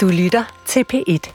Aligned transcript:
Du 0.00 0.08
lytter 0.08 0.62
til 0.66 0.84
P1. 0.92 1.32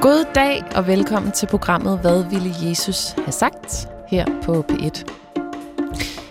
God 0.00 0.34
dag 0.34 0.64
og 0.76 0.86
velkommen 0.86 1.32
til 1.32 1.46
programmet 1.46 1.98
Hvad 1.98 2.24
ville 2.30 2.50
Jesus 2.68 3.08
have 3.10 3.32
sagt? 3.32 3.88
her 4.08 4.26
på 4.42 4.64
P1. 4.70 5.04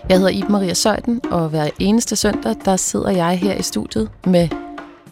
Jeg 0.08 0.16
hedder 0.16 0.30
Iben 0.30 0.52
Maria 0.52 0.74
Søjden, 0.74 1.20
og 1.30 1.48
hver 1.48 1.70
eneste 1.78 2.16
søndag, 2.16 2.56
der 2.64 2.76
sidder 2.76 3.10
jeg 3.10 3.38
her 3.38 3.54
i 3.54 3.62
studiet 3.62 4.10
med 4.26 4.48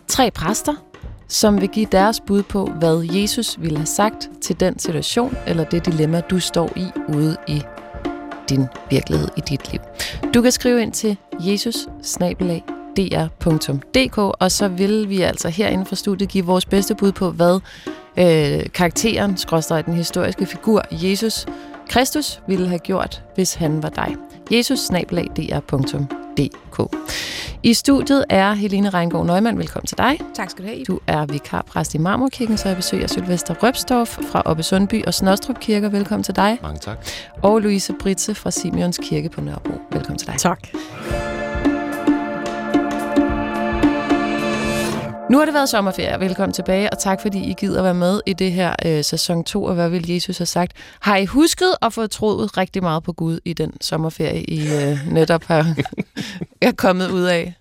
tre 0.09 0.31
præster, 0.31 0.75
som 1.29 1.61
vil 1.61 1.69
give 1.69 1.87
deres 1.93 2.21
bud 2.27 2.43
på, 2.43 2.67
hvad 2.67 3.09
Jesus 3.13 3.61
ville 3.61 3.77
have 3.77 3.87
sagt 3.87 4.31
til 4.41 4.61
den 4.61 4.79
situation 4.79 5.37
eller 5.47 5.65
det 5.65 5.87
dilemma, 5.87 6.21
du 6.21 6.41
står 6.41 6.71
i 6.77 6.87
ude 7.09 7.37
i 7.49 7.63
din 8.49 8.67
virkelighed 8.91 9.29
i 9.37 9.41
dit 9.41 9.73
liv. 9.73 9.81
Du 10.35 10.43
kan 10.43 10.53
skrive 10.53 10.83
ind 10.83 10.93
til 10.93 11.17
jesus 11.41 11.77
dr.dk, 12.97 14.19
og 14.19 14.51
så 14.51 14.69
vil 14.69 15.09
vi 15.09 15.21
altså 15.21 15.49
herinde 15.49 15.87
fra 15.87 15.97
studiet 15.97 16.29
give 16.29 16.47
vores 16.47 16.67
bedste 16.67 16.95
bud 16.95 17.13
på, 17.13 17.31
hvad 17.31 17.61
øh, 18.19 18.67
karakteren, 18.75 19.37
skråstrej 19.37 19.83
den 19.83 19.95
historiske 19.95 20.47
figur, 20.47 20.83
Jesus 20.91 21.47
Kristus, 21.89 22.41
ville 22.49 22.69
have 22.69 22.79
gjort, 22.79 23.23
hvis 23.35 23.55
han 23.55 23.83
var 23.83 23.89
dig. 23.89 24.17
Jesus 24.51 24.89
dr.dk. 26.37 26.97
I 27.63 27.75
studiet 27.75 28.25
er 28.29 28.53
Helene 28.53 28.91
Reingård 28.91 29.27
Nøgman. 29.27 29.59
Velkommen 29.59 29.87
til 29.87 29.99
dig. 29.99 30.21
Tak 30.35 30.51
skal 30.51 30.65
du 30.65 30.69
have. 30.69 30.85
Du 30.85 31.01
er 31.07 31.27
vikarpræst 31.27 31.95
i 31.95 31.99
Marmorkirken, 31.99 32.59
så 32.59 32.69
jeg 32.69 32.77
besøger 32.77 33.07
Sylvester 33.07 33.55
Røbstorff 33.63 34.19
fra 34.31 34.43
Oppe 34.45 34.63
Sundby 34.63 35.05
og 35.05 35.15
Snostrup 35.15 35.61
Kirke. 35.61 35.93
Velkommen 35.93 36.25
til 36.25 36.37
dig. 36.37 36.59
Mange 36.63 36.79
tak. 36.79 37.07
Og 37.43 37.61
Louise 37.61 37.93
Britze 38.01 38.35
fra 38.35 38.51
Simeons 38.51 39.01
Kirke 39.03 39.29
på 39.29 39.41
Nørrebro. 39.41 39.73
Velkommen 39.93 40.19
til 40.19 40.29
dig. 40.29 40.37
Tak. 40.39 40.69
Nu 45.31 45.39
har 45.39 45.45
det 45.45 45.55
været 45.55 45.69
sommerferie. 45.69 46.21
Velkommen 46.21 46.53
tilbage, 46.53 46.91
og 46.93 46.99
tak 46.99 47.21
fordi 47.21 47.51
I 47.51 47.55
gider 47.59 47.83
være 47.83 47.95
med 47.95 48.21
i 48.27 48.33
det 48.33 48.53
her 48.53 48.75
øh, 48.85 49.05
sæson 49.05 49.45
2 49.45 49.65
og 49.65 49.75
Hvad 49.75 49.89
vil 49.91 50.11
Jesus 50.11 50.39
have 50.39 50.47
sagt? 50.47 50.73
Har 51.01 51.17
I 51.17 51.25
husket 51.27 51.75
at 51.83 51.93
få 51.93 52.07
troet 52.07 52.57
rigtig 52.57 52.83
meget 52.83 53.03
på 53.03 53.13
Gud 53.13 53.39
i 53.45 53.53
den 53.53 53.73
sommerferie, 53.81 54.43
I 54.43 54.61
øh, 54.61 54.99
netop 55.15 55.45
har 55.45 55.75
er 56.61 56.73
kommet 56.73 57.11
ud 57.11 57.23
af? 57.23 57.55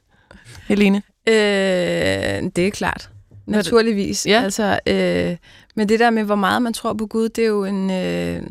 Helene? 0.68 1.02
Øh, 1.28 1.34
det 2.56 2.58
er 2.68 2.72
klart. 2.74 3.10
Naturligvis. 3.48 4.26
Ja. 4.26 4.42
Altså, 4.44 4.80
øh, 4.88 5.38
men 5.76 5.90
det 5.90 6.00
der 6.00 6.10
med, 6.10 6.24
hvor 6.24 6.36
meget 6.36 6.62
man 6.62 6.74
tror 6.74 6.94
på 6.94 7.06
Gud, 7.08 7.30
det 7.30 7.44
er 7.44 7.48
jo 7.48 7.66
en, 7.66 7.92
øh, 7.92 8.42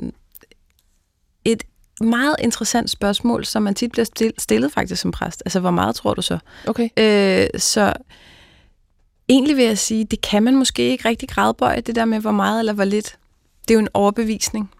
et 1.44 1.62
meget 2.00 2.36
interessant 2.38 2.90
spørgsmål, 2.90 3.44
som 3.44 3.62
man 3.62 3.74
tit 3.74 3.92
bliver 3.92 4.04
stil- 4.04 4.34
stillet 4.38 4.72
faktisk 4.72 5.02
som 5.02 5.10
præst. 5.10 5.42
Altså, 5.46 5.60
hvor 5.60 5.70
meget 5.70 5.94
tror 5.94 6.14
du 6.14 6.22
så? 6.22 6.38
Okay. 6.66 6.88
Øh, 6.98 7.60
så 7.60 7.92
egentlig 9.28 9.56
vil 9.56 9.64
jeg 9.64 9.78
sige, 9.78 10.04
det 10.04 10.20
kan 10.20 10.42
man 10.42 10.56
måske 10.56 10.90
ikke 10.90 11.08
rigtig 11.08 11.28
gradbøje, 11.28 11.80
det 11.80 11.94
der 11.94 12.04
med, 12.04 12.18
hvor 12.18 12.30
meget 12.30 12.58
eller 12.58 12.72
hvor 12.72 12.84
lidt. 12.84 13.18
Det 13.62 13.70
er 13.70 13.74
jo 13.74 13.80
en 13.80 13.88
overbevisning. 13.94 14.70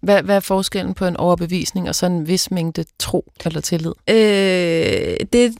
Hvad, 0.00 0.22
hvad 0.22 0.36
er 0.36 0.40
forskellen 0.40 0.94
på 0.94 1.06
en 1.06 1.16
overbevisning 1.16 1.88
og 1.88 1.94
sådan 1.94 2.16
en 2.16 2.28
vis 2.28 2.50
mængde 2.50 2.84
tro 2.98 3.32
eller 3.44 3.60
tillid? 3.60 3.92
Øh, 4.10 5.26
det 5.32 5.54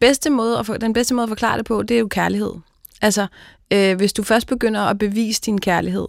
bedste 0.00 0.30
måde 0.30 0.58
at, 0.58 0.66
for, 0.66 0.76
den 0.76 0.92
bedste 0.92 1.14
måde 1.14 1.22
at 1.22 1.28
forklare 1.28 1.58
det 1.58 1.66
på, 1.66 1.82
det 1.82 1.94
er 1.94 1.98
jo 1.98 2.08
kærlighed. 2.08 2.52
Altså, 3.02 3.26
øh, 3.70 3.96
hvis 3.96 4.12
du 4.12 4.22
først 4.22 4.46
begynder 4.46 4.80
at 4.80 4.98
bevise 4.98 5.42
din 5.42 5.60
kærlighed, 5.60 6.06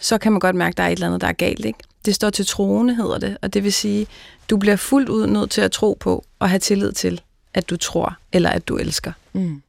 så 0.00 0.18
kan 0.18 0.32
man 0.32 0.40
godt 0.40 0.56
mærke, 0.56 0.72
at 0.72 0.76
der 0.76 0.82
er 0.82 0.88
et 0.88 0.92
eller 0.92 1.06
andet, 1.06 1.20
der 1.20 1.26
er 1.26 1.32
galt. 1.32 1.64
Ikke? 1.64 1.78
Det 2.04 2.14
står 2.14 2.30
til 2.30 2.46
troende, 2.46 2.94
hedder 2.94 3.18
det. 3.18 3.36
Og 3.42 3.54
det 3.54 3.64
vil 3.64 3.72
sige, 3.72 4.06
du 4.50 4.56
bliver 4.56 4.76
fuldt 4.76 5.08
ud 5.08 5.26
nødt 5.26 5.50
til 5.50 5.60
at 5.60 5.72
tro 5.72 5.96
på 6.00 6.24
og 6.38 6.48
have 6.48 6.58
tillid 6.58 6.92
til, 6.92 7.20
at 7.54 7.70
du 7.70 7.76
tror 7.76 8.16
eller 8.32 8.50
at 8.50 8.68
du 8.68 8.76
elsker. 8.76 9.12
Mm. 9.32 9.62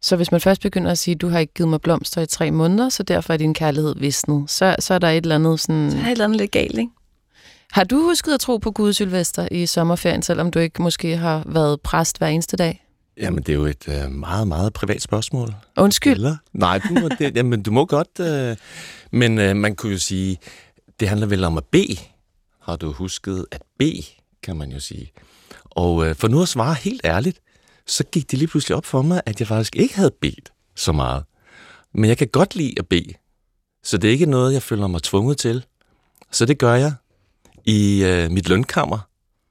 Så 0.00 0.16
hvis 0.16 0.32
man 0.32 0.40
først 0.40 0.62
begynder 0.62 0.90
at 0.90 0.98
sige, 0.98 1.14
du 1.14 1.28
har 1.28 1.38
ikke 1.38 1.54
givet 1.54 1.68
mig 1.70 1.80
blomster 1.80 2.22
i 2.22 2.26
tre 2.26 2.50
måneder, 2.50 2.88
så 2.88 3.02
derfor 3.02 3.32
er 3.32 3.36
din 3.36 3.54
kærlighed 3.54 3.94
visnet, 3.96 4.50
så, 4.50 4.76
så 4.78 4.94
er 4.94 4.98
der 4.98 5.08
et 5.08 5.16
eller 5.16 5.34
andet 5.34 5.60
sådan... 5.60 5.90
Så 5.90 5.96
er 5.96 6.02
et 6.02 6.10
eller 6.10 6.24
andet 6.24 6.38
lidt 6.40 6.50
galt, 6.50 6.78
ikke? 6.78 6.90
Har 7.72 7.84
du 7.84 8.02
husket 8.02 8.32
at 8.32 8.40
tro 8.40 8.56
på 8.56 8.70
Gud, 8.70 8.92
Sylvester, 8.92 9.48
i 9.50 9.66
sommerferien, 9.66 10.22
selvom 10.22 10.50
du 10.50 10.58
ikke 10.58 10.82
måske 10.82 11.16
har 11.16 11.42
været 11.46 11.80
præst 11.80 12.18
hver 12.18 12.26
eneste 12.26 12.56
dag? 12.56 12.86
Jamen, 13.16 13.42
det 13.42 13.48
er 13.48 13.56
jo 13.56 13.64
et 13.64 13.88
øh, 13.88 14.10
meget, 14.10 14.48
meget 14.48 14.72
privat 14.72 15.02
spørgsmål. 15.02 15.54
Undskyld. 15.76 16.12
Eller? 16.12 16.36
Nej, 16.52 16.80
du 16.88 16.94
må, 16.94 17.08
det, 17.18 17.36
jamen, 17.36 17.62
du 17.62 17.70
må 17.70 17.86
godt. 17.86 18.20
Øh, 18.20 18.56
men 19.10 19.38
øh, 19.38 19.56
man 19.56 19.74
kunne 19.74 19.92
jo 19.92 19.98
sige, 19.98 20.38
det 21.00 21.08
handler 21.08 21.26
vel 21.26 21.44
om 21.44 21.56
at 21.56 21.64
bede. 21.64 21.96
Har 22.62 22.76
du 22.76 22.92
husket 22.92 23.46
at 23.52 23.62
bede, 23.78 24.02
kan 24.42 24.56
man 24.56 24.72
jo 24.72 24.80
sige. 24.80 25.12
Og 25.64 26.06
øh, 26.06 26.14
for 26.14 26.28
nu 26.28 26.42
at 26.42 26.48
svare 26.48 26.74
helt 26.74 27.00
ærligt, 27.04 27.40
så 27.90 28.04
gik 28.04 28.30
det 28.30 28.38
lige 28.38 28.48
pludselig 28.48 28.76
op 28.76 28.86
for 28.86 29.02
mig, 29.02 29.20
at 29.26 29.40
jeg 29.40 29.48
faktisk 29.48 29.76
ikke 29.76 29.96
havde 29.96 30.12
bedt 30.20 30.52
så 30.76 30.92
meget. 30.92 31.24
Men 31.94 32.04
jeg 32.04 32.18
kan 32.18 32.28
godt 32.28 32.56
lide 32.56 32.74
at 32.78 32.88
bede. 32.88 33.14
Så 33.84 33.98
det 33.98 34.08
er 34.08 34.12
ikke 34.12 34.26
noget, 34.26 34.52
jeg 34.52 34.62
føler 34.62 34.86
mig 34.86 35.02
tvunget 35.02 35.38
til. 35.38 35.64
Så 36.30 36.46
det 36.46 36.58
gør 36.58 36.74
jeg 36.74 36.92
i 37.64 38.04
øh, 38.04 38.30
mit 38.30 38.48
lønkammer. 38.48 38.98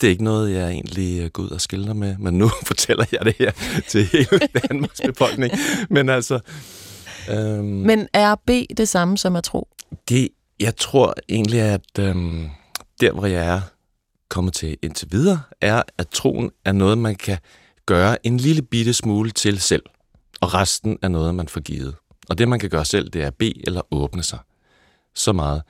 Det 0.02 0.08
er 0.08 0.12
ikke 0.12 0.24
noget, 0.24 0.54
jeg 0.54 0.70
egentlig 0.70 1.22
øh, 1.22 1.30
går 1.30 1.44
ud 1.44 1.50
og 1.50 1.62
skiller 1.62 1.94
med, 1.94 2.18
men 2.18 2.38
nu 2.38 2.50
fortæller 2.68 3.06
jeg 3.12 3.26
det 3.26 3.36
her 3.40 3.52
til 3.88 4.06
hele 4.06 4.40
Danmarks 4.70 5.02
befolkning. 5.06 5.54
Men 5.90 6.10
altså... 6.10 6.40
Øhm, 7.30 7.64
Men 7.66 8.08
er 8.14 8.36
B 8.36 8.50
det 8.78 8.90
samme 8.90 9.18
som 9.18 9.36
at 9.36 9.44
tro? 9.44 9.68
det, 10.10 10.30
jeg 10.60 10.76
tror 10.76 11.14
egentlig, 11.30 11.60
at 11.60 12.00
øhm, 12.00 12.50
der, 13.02 13.12
hvor 13.12 13.26
jeg 13.26 13.48
er 13.48 13.62
kommet 14.30 14.54
til 14.54 14.78
indtil 14.82 15.08
videre, 15.12 15.42
er, 15.62 15.84
at 15.98 16.08
troen 16.08 16.52
er 16.66 16.72
noget, 16.72 16.98
man 16.98 17.16
kan 17.16 17.38
gøre 17.90 18.28
en 18.28 18.38
lille 18.38 18.62
bitte 18.62 18.94
smule 18.94 19.32
til 19.32 19.60
selv. 19.60 19.84
Og 20.42 20.54
resten 20.54 20.98
er 21.02 21.08
noget, 21.08 21.36
man 21.36 21.48
får 21.48 21.62
givet. 21.62 21.96
Og 22.30 22.38
det, 22.38 22.48
man 22.48 22.60
kan 22.60 22.70
gøre 22.70 22.86
selv, 22.86 23.10
det 23.10 23.24
er 23.24 23.28
at 23.28 23.36
bede 23.36 23.62
eller 23.68 23.82
åbne 23.92 24.24
sig. 24.24 24.40
Så 25.16 25.34
meget 25.34 25.62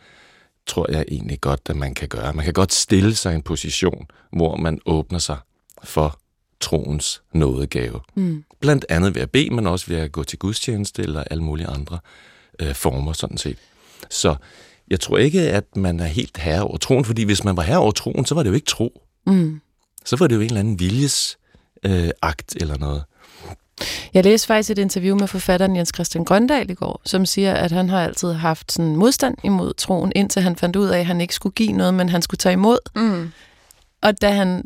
tror 0.68 0.92
jeg 0.92 1.06
egentlig 1.08 1.42
godt, 1.42 1.62
at 1.70 1.76
man 1.76 1.94
kan 1.94 2.08
gøre. 2.08 2.34
Man 2.34 2.46
kan 2.46 2.54
godt 2.54 2.74
stille 2.74 3.16
sig 3.16 3.32
i 3.32 3.36
en 3.36 3.42
position, 3.42 4.08
hvor 4.32 4.56
man 4.56 4.80
åbner 4.86 5.20
sig 5.20 5.38
for 5.84 6.20
troens 6.60 7.22
nådegave. 7.34 8.00
Mm. 8.16 8.44
Blandt 8.60 8.86
andet 8.90 9.16
ved 9.16 9.22
at 9.22 9.32
bede, 9.32 9.50
men 9.50 9.68
også 9.68 9.88
ved 9.88 9.98
at 9.98 10.12
gå 10.12 10.24
til 10.24 10.40
gudstjeneste 10.40 11.02
eller 11.02 11.24
alle 11.24 11.44
mulige 11.44 11.68
andre 11.68 12.00
øh, 12.60 12.76
former, 12.76 13.14
sådan 13.14 13.38
set. 13.38 13.58
Så 14.10 14.36
jeg 14.88 15.00
tror 15.00 15.18
ikke, 15.18 15.42
at 15.42 15.76
man 15.76 16.00
er 16.00 16.08
helt 16.08 16.38
herre 16.38 16.64
over 16.64 16.78
troen, 16.78 17.06
fordi 17.06 17.24
hvis 17.24 17.44
man 17.44 17.58
var 17.58 17.64
herre 17.64 17.80
over 17.80 17.92
troen, 17.92 18.26
så 18.26 18.36
var 18.36 18.44
det 18.44 18.50
jo 18.50 18.56
ikke 18.56 18.68
tro. 18.68 19.02
Mm. 19.26 19.62
Så 20.06 20.16
var 20.16 20.28
det 20.28 20.36
jo 20.36 20.42
en 20.42 20.48
eller 20.48 20.60
anden 20.60 20.80
viljes 20.80 21.38
øh, 21.86 22.10
akt 22.22 22.56
eller 22.56 22.78
noget. 22.78 23.04
Jeg 24.14 24.24
læste 24.24 24.48
faktisk 24.48 24.70
et 24.70 24.78
interview 24.78 25.20
med 25.20 25.28
forfatteren 25.28 25.76
Jens 25.76 25.92
Christian 25.96 26.26
Grøndal 26.26 26.70
i 26.70 26.74
går, 26.74 27.02
som 27.06 27.26
siger, 27.26 27.54
at 27.54 27.72
han 27.72 27.90
har 27.90 28.04
altid 28.04 28.34
haft 28.34 28.72
sådan 28.72 28.96
modstand 28.96 29.36
imod 29.44 29.74
troen, 29.74 30.12
indtil 30.16 30.42
han 30.42 30.56
fandt 30.56 30.76
ud 30.76 30.88
af, 30.88 31.00
at 31.00 31.06
han 31.06 31.22
ikke 31.22 31.34
skulle 31.36 31.54
give 31.54 31.72
noget, 31.72 31.94
men 31.94 32.10
han 32.10 32.22
skulle 32.22 32.38
tage 32.38 32.54
imod. 32.54 32.78
Mm. 32.96 33.32
Og 34.02 34.22
da 34.22 34.32
han 34.32 34.66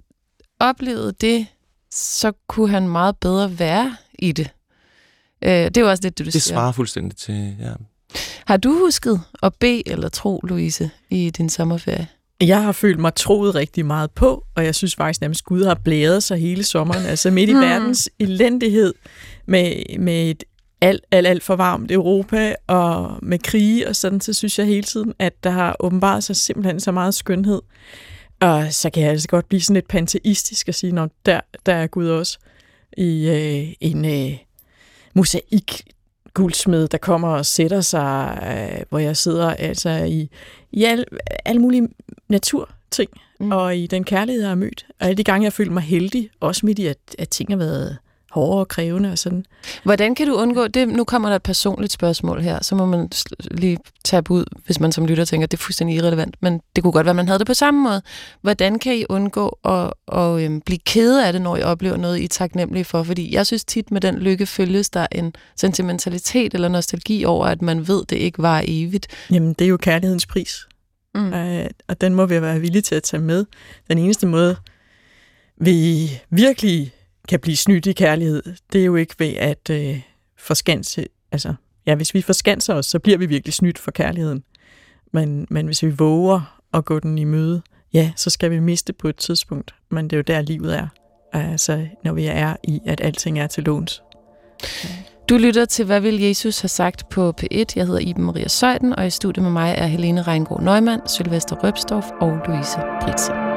oplevede 0.60 1.12
det, 1.22 1.48
så 1.92 2.32
kunne 2.48 2.70
han 2.70 2.88
meget 2.88 3.18
bedre 3.18 3.60
være 3.60 3.96
i 4.20 4.32
det. 4.32 4.50
Øh, 5.42 5.52
det 5.52 5.78
er 5.78 5.84
også 5.90 6.04
lidt, 6.04 6.18
det 6.18 6.26
du 6.26 6.32
Det 6.32 6.42
siger. 6.44 6.54
svarer 6.54 6.72
fuldstændig 6.72 7.18
til... 7.18 7.56
Ja. 7.60 7.74
Har 8.46 8.58
du 8.58 8.72
husket 8.80 9.22
at 9.44 9.54
bede 9.60 9.84
eller 9.90 10.10
tro, 10.10 10.40
Louise, 10.44 10.90
i 11.10 11.30
din 11.30 11.50
sommerferie? 11.50 12.08
Jeg 12.48 12.64
har 12.64 12.72
følt 12.72 13.00
mig 13.00 13.16
troet 13.16 13.56
rigtig 13.56 13.86
meget 13.86 14.12
på, 14.12 14.46
og 14.56 14.66
jeg 14.66 14.76
synes 14.76 14.96
faktisk 14.96 15.22
nærmest, 15.22 15.44
Gud 15.44 15.64
har 15.64 15.74
blæret 15.84 16.24
sig 16.24 16.38
hele 16.38 16.64
sommeren. 16.64 17.06
Altså 17.06 17.32
midt 17.32 17.50
i 17.50 17.54
Hmm. 17.54 17.62
verdens 17.62 18.10
elendighed 18.20 18.94
med, 19.46 19.98
med 20.00 20.30
et 20.30 20.44
alt, 20.82 21.02
alt, 21.12 21.28
alt 21.28 21.44
for 21.44 21.56
varmt 21.56 21.92
Europa 21.92 22.56
og 22.68 23.18
med 23.22 23.40
krige 23.40 23.88
og 23.88 23.96
sådan, 23.96 24.22
så 24.22 24.34
synes 24.34 24.60
jeg 24.60 24.68
hele 24.68 24.84
tiden, 24.84 25.14
at 25.20 25.44
der 25.44 25.50
har 25.50 25.76
åbenbart 25.80 26.24
sig 26.24 26.36
simpelthen 26.36 26.80
så 26.80 26.92
meget 26.92 27.14
skønhed. 27.14 27.62
Og 28.40 28.74
så 28.74 28.90
kan 28.90 29.04
jeg 29.04 29.12
altså 29.12 29.28
godt 29.28 29.50
blive 29.50 29.62
sådan 29.62 29.74
lidt 29.74 29.88
panteistisk 29.88 30.68
og 30.68 30.76
sige, 30.76 30.92
når 30.92 31.10
der, 31.26 31.40
der 31.66 31.74
er 31.74 31.88
Gud 31.88 32.08
også 32.08 32.38
i 32.98 33.30
øh, 33.30 33.74
en 33.82 34.06
øh, 34.06 34.38
mosaik 35.14 35.82
guldsmed, 36.34 36.88
der 36.88 36.98
kommer 36.98 37.28
og 37.28 37.46
sætter 37.46 37.82
sig, 37.82 38.40
øh, 38.78 38.84
hvor 38.90 39.00
jeg 39.00 39.18
sidder 39.18 39.50
altså 39.54 39.90
i, 39.90 40.30
i 40.72 40.84
al, 40.84 41.06
alle 41.46 41.62
mulige 41.62 41.88
naturting, 42.30 43.10
Mm. 43.40 43.52
og 43.52 43.78
i 43.78 43.88
den 43.88 44.04
kærlighed, 44.04 44.42
jeg 44.42 44.50
har 44.50 44.56
mødt. 44.56 44.86
Og 45.00 45.08
alle 45.08 45.18
de 45.18 45.24
gange, 45.24 45.46
jeg 45.46 45.54
følt 45.54 45.72
mig 45.72 45.84
heldig, 45.84 46.30
også 46.40 46.66
midt 46.66 46.80
i, 46.80 46.86
at, 46.88 46.98
at 47.18 47.30
ting 47.30 47.50
har 47.52 47.58
været 47.58 47.98
hårde 48.34 48.60
og 48.60 48.68
krævende 48.68 49.12
og 49.12 49.18
sådan. 49.18 49.46
Hvordan 49.84 50.16
kan 50.16 50.28
du 50.28 50.34
undgå 50.34 50.68
det? 50.68 50.88
Nu 50.88 51.04
kommer 51.04 51.30
der 51.30 51.36
et 51.36 51.44
personligt 51.44 51.94
spørgsmål 51.94 52.42
her, 52.42 52.64
så 52.64 52.76
må 52.76 52.86
man 52.86 53.10
lige 53.52 53.78
tabe 54.04 54.32
ud, 54.32 54.46
hvis 54.66 54.80
man 54.80 54.92
som 54.92 55.06
lytter 55.06 55.26
tænker, 55.26 55.44
at 55.44 55.52
det 55.52 55.58
er 55.58 55.62
fuldstændig 55.62 55.96
irrelevant, 55.96 56.36
men 56.42 56.62
det 56.76 56.84
kunne 56.84 56.94
godt 56.94 57.06
være, 57.06 57.12
at 57.12 57.16
man 57.16 57.28
havde 57.28 57.40
det 57.40 57.48
på 57.48 57.54
samme 57.54 57.84
måde. 57.84 58.02
Hvordan 58.42 58.80
kan 58.80 58.96
I 58.96 59.06
undgå 59.10 59.60
at, 59.66 59.94
at 60.14 60.42
øhm, 60.42 60.62
blive 60.62 60.80
kede 60.86 61.28
af 61.28 61.34
det, 61.34 61.42
når 61.42 61.58
I 61.58 61.62
oplever 61.62 61.98
noget, 61.98 62.18
I 62.18 62.24
er 62.24 62.28
taknemmelige 62.28 62.86
for? 62.86 63.04
Fordi 63.04 63.36
jeg 63.36 63.46
synes 63.46 63.66
tit, 63.66 63.92
med 63.92 64.02
den 64.02 64.18
lykke 64.18 64.46
følges 64.46 64.90
der 64.90 65.08
en 65.12 65.34
sentimentalitet 65.56 66.54
eller 66.54 66.68
nostalgi 66.68 67.26
over, 67.26 67.46
at 67.46 67.62
man 67.62 67.88
ved, 67.88 68.06
det 68.06 68.16
ikke 68.16 68.42
var 68.42 68.64
evigt. 68.68 69.08
Jamen, 69.32 69.54
det 69.54 69.66
er 69.66 69.70
jo 69.70 69.78
kærlighedens 69.78 70.26
pris. 70.26 70.68
Mm. 71.16 71.34
Øh, 71.34 71.66
og 71.88 72.02
den 72.02 72.16
må 72.16 72.26
vi 72.26 72.42
være 72.42 72.60
villige 72.60 72.82
til 72.82 72.96
at 72.96 73.04
tage 73.04 73.22
med. 73.22 73.46
Den 73.88 73.98
eneste 73.98 74.28
måde, 74.28 74.56
vi 75.58 76.10
virkelig 76.30 76.92
kan 77.30 77.40
blive 77.40 77.58
snydt 77.58 77.86
i 77.86 77.94
kærlighed, 77.94 78.44
det 78.74 78.82
er 78.82 78.86
jo 78.86 78.96
ikke 78.96 79.16
ved 79.20 79.34
at 79.34 79.70
øh, 79.70 80.02
forskanse, 80.38 81.06
altså, 81.32 81.54
ja, 81.86 81.96
hvis 81.96 82.14
vi 82.14 82.22
forskanser 82.22 82.74
os, 82.74 82.86
så 82.86 83.00
bliver 83.00 83.18
vi 83.18 83.26
virkelig 83.26 83.54
snydt 83.54 83.80
for 83.80 83.92
kærligheden. 83.92 84.44
Men, 85.12 85.48
men 85.50 85.66
hvis 85.66 85.84
vi 85.84 85.90
våger 85.90 86.62
at 86.74 86.86
gå 86.86 87.00
den 87.00 87.18
i 87.18 87.24
møde, 87.24 87.62
ja, 87.94 88.12
så 88.16 88.30
skal 88.30 88.52
vi 88.52 88.60
miste 88.60 88.94
på 88.94 89.08
et 89.08 89.16
tidspunkt. 89.16 89.76
Men 89.92 90.06
det 90.06 90.14
er 90.14 90.18
jo 90.18 90.24
der, 90.28 90.42
livet 90.42 90.78
er. 90.78 90.88
Altså, 91.34 91.88
når 92.04 92.14
vi 92.14 92.26
er 92.26 92.56
i, 92.64 92.80
at 92.86 93.02
alting 93.02 93.40
er 93.40 93.48
til 93.48 93.64
låns. 93.64 94.04
Du 95.30 95.38
lytter 95.38 95.66
til, 95.66 95.86
hvad 95.86 96.02
vil 96.02 96.22
Jesus 96.22 96.62
have 96.62 96.70
sagt 96.70 97.10
på 97.10 97.34
P1. 97.42 97.66
Jeg 97.76 97.86
hedder 97.86 98.00
Iben 98.00 98.24
Maria 98.24 98.48
Søjden, 98.48 98.96
og 98.96 99.08
i 99.08 99.10
studiet 99.10 99.44
med 99.44 99.52
mig 99.52 99.76
er 99.78 99.86
Helene 99.86 100.22
Reingård 100.22 100.64
Neumann, 100.64 101.02
Sylvester 101.08 101.56
Røbstorff 101.56 102.08
og 102.22 102.40
Louise 102.48 102.78
Pritze. 103.02 103.53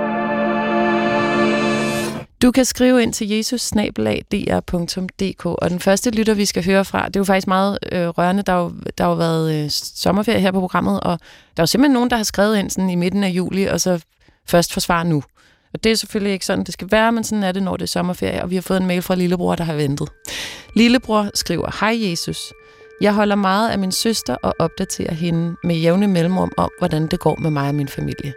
Du 2.47 2.51
kan 2.51 2.65
skrive 2.65 3.03
ind 3.03 3.13
til 3.13 3.29
jesus 3.29 3.73
og 5.45 5.71
den 5.71 5.81
første 5.81 6.11
lytter, 6.11 6.35
vi 6.35 6.45
skal 6.45 6.65
høre 6.65 6.85
fra, 6.85 7.07
det 7.07 7.17
er 7.17 7.21
jo 7.21 7.25
faktisk 7.25 7.47
meget 7.47 7.79
øh, 7.93 8.09
rørende. 8.09 8.43
Der 8.43 8.53
har 8.53 8.61
jo, 8.61 8.73
der 8.99 9.05
har 9.05 9.11
jo 9.11 9.17
været 9.17 9.65
øh, 9.65 9.71
sommerferie 9.71 10.41
her 10.41 10.53
på 10.53 10.61
programmet, 10.61 11.01
og 11.01 11.19
der 11.57 11.61
er 11.61 11.63
jo 11.63 11.67
simpelthen 11.67 11.93
nogen, 11.93 12.11
der 12.11 12.17
har 12.17 12.25
skrevet 12.25 12.59
ind 12.59 12.71
sådan 12.71 12.91
i 12.91 12.95
midten 12.95 13.25
af 13.25 13.29
juli, 13.29 13.65
og 13.65 13.81
så 13.81 14.05
først 14.49 14.73
forsvar 14.73 15.03
nu. 15.03 15.23
Og 15.73 15.85
det 15.85 15.93
er 15.93 15.97
selvfølgelig 15.97 16.33
ikke 16.33 16.47
sådan, 16.47 16.65
det 16.65 16.73
skal 16.73 16.89
være, 16.91 17.13
men 17.13 17.25
sådan 17.25 17.43
er 17.43 17.53
det, 17.53 17.63
når 17.63 17.77
det 17.77 17.83
er 17.83 17.87
sommerferie, 17.87 18.43
og 18.43 18.51
vi 18.51 18.55
har 18.55 18.63
fået 18.63 18.81
en 18.81 18.87
mail 18.87 19.03
fra 19.03 19.15
Lillebror, 19.15 19.55
der 19.55 19.65
har 19.65 19.75
ventet. 19.75 20.09
Lillebror 20.75 21.31
skriver, 21.35 21.77
Hej 21.81 22.11
Jesus, 22.11 22.53
jeg 23.01 23.15
holder 23.15 23.37
meget 23.37 23.71
af 23.71 23.79
min 23.79 23.93
søster 23.93 24.35
og 24.35 24.55
opdaterer 24.59 25.15
hende 25.15 25.57
med 25.65 25.77
jævne 25.77 26.09
mellemrum 26.09 26.53
om, 26.57 26.71
hvordan 26.79 27.07
det 27.07 27.21
går 27.21 27.37
med 27.37 27.51
mig 27.51 27.69
og 27.69 27.75
min 27.75 27.89
familie. 27.89 28.33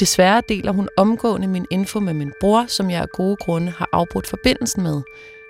Desværre 0.00 0.42
deler 0.48 0.72
hun 0.72 0.88
omgående 0.96 1.46
min 1.46 1.66
info 1.70 2.00
med 2.00 2.14
min 2.14 2.32
bror, 2.40 2.64
som 2.68 2.90
jeg 2.90 3.02
af 3.02 3.08
gode 3.08 3.36
grunde 3.36 3.72
har 3.72 3.88
afbrudt 3.92 4.26
forbindelsen 4.26 4.82
med. 4.82 5.02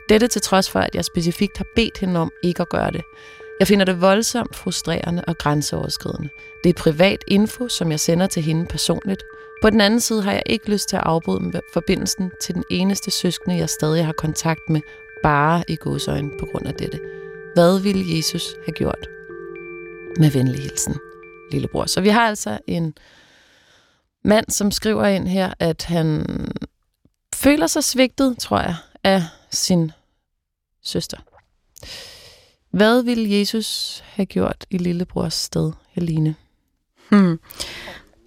Dette 0.08 0.28
til 0.28 0.42
trods 0.42 0.70
for, 0.70 0.80
at 0.80 0.94
jeg 0.94 1.04
specifikt 1.04 1.56
har 1.56 1.66
bedt 1.76 1.98
hende 1.98 2.20
om 2.20 2.32
ikke 2.42 2.62
at 2.62 2.68
gøre 2.68 2.90
det. 2.90 3.02
Jeg 3.58 3.68
finder 3.68 3.84
det 3.84 4.00
voldsomt 4.00 4.56
frustrerende 4.56 5.24
og 5.26 5.38
grænseoverskridende. 5.38 6.28
Det 6.64 6.70
er 6.70 6.82
privat 6.82 7.24
info, 7.26 7.68
som 7.68 7.90
jeg 7.90 8.00
sender 8.00 8.26
til 8.26 8.42
hende 8.42 8.66
personligt. 8.66 9.22
På 9.62 9.70
den 9.70 9.80
anden 9.80 10.00
side 10.00 10.22
har 10.22 10.32
jeg 10.32 10.42
ikke 10.46 10.70
lyst 10.70 10.88
til 10.88 10.96
at 10.96 11.02
afbryde 11.02 11.60
forbindelsen 11.72 12.30
til 12.40 12.54
den 12.54 12.64
eneste 12.70 13.10
søskende, 13.10 13.56
jeg 13.56 13.68
stadig 13.68 14.06
har 14.06 14.12
kontakt 14.12 14.70
med, 14.70 14.80
bare 15.22 15.64
i 15.68 15.76
godsøjne 15.76 16.30
på 16.38 16.46
grund 16.46 16.66
af 16.66 16.74
dette. 16.74 17.00
Hvad 17.54 17.80
ville 17.80 18.16
Jesus 18.16 18.56
have 18.64 18.72
gjort? 18.72 19.08
Med 20.18 20.30
venlig 20.30 20.62
hilsen, 20.62 20.94
lillebror. 21.50 21.86
Så 21.86 22.00
vi 22.00 22.08
har 22.08 22.28
altså 22.28 22.58
en 22.66 22.94
mand, 24.26 24.50
som 24.50 24.70
skriver 24.70 25.06
ind 25.06 25.28
her, 25.28 25.54
at 25.58 25.84
han 25.84 26.26
føler 27.34 27.66
sig 27.66 27.84
svigtet, 27.84 28.38
tror 28.38 28.60
jeg, 28.60 28.76
af 29.04 29.22
sin 29.50 29.92
søster. 30.82 31.18
Hvad 32.70 33.02
ville 33.02 33.38
Jesus 33.38 34.00
have 34.06 34.26
gjort 34.26 34.66
i 34.70 34.78
lillebrors 34.78 35.34
sted, 35.34 35.72
Helene? 35.90 36.34
Hmm. 37.10 37.40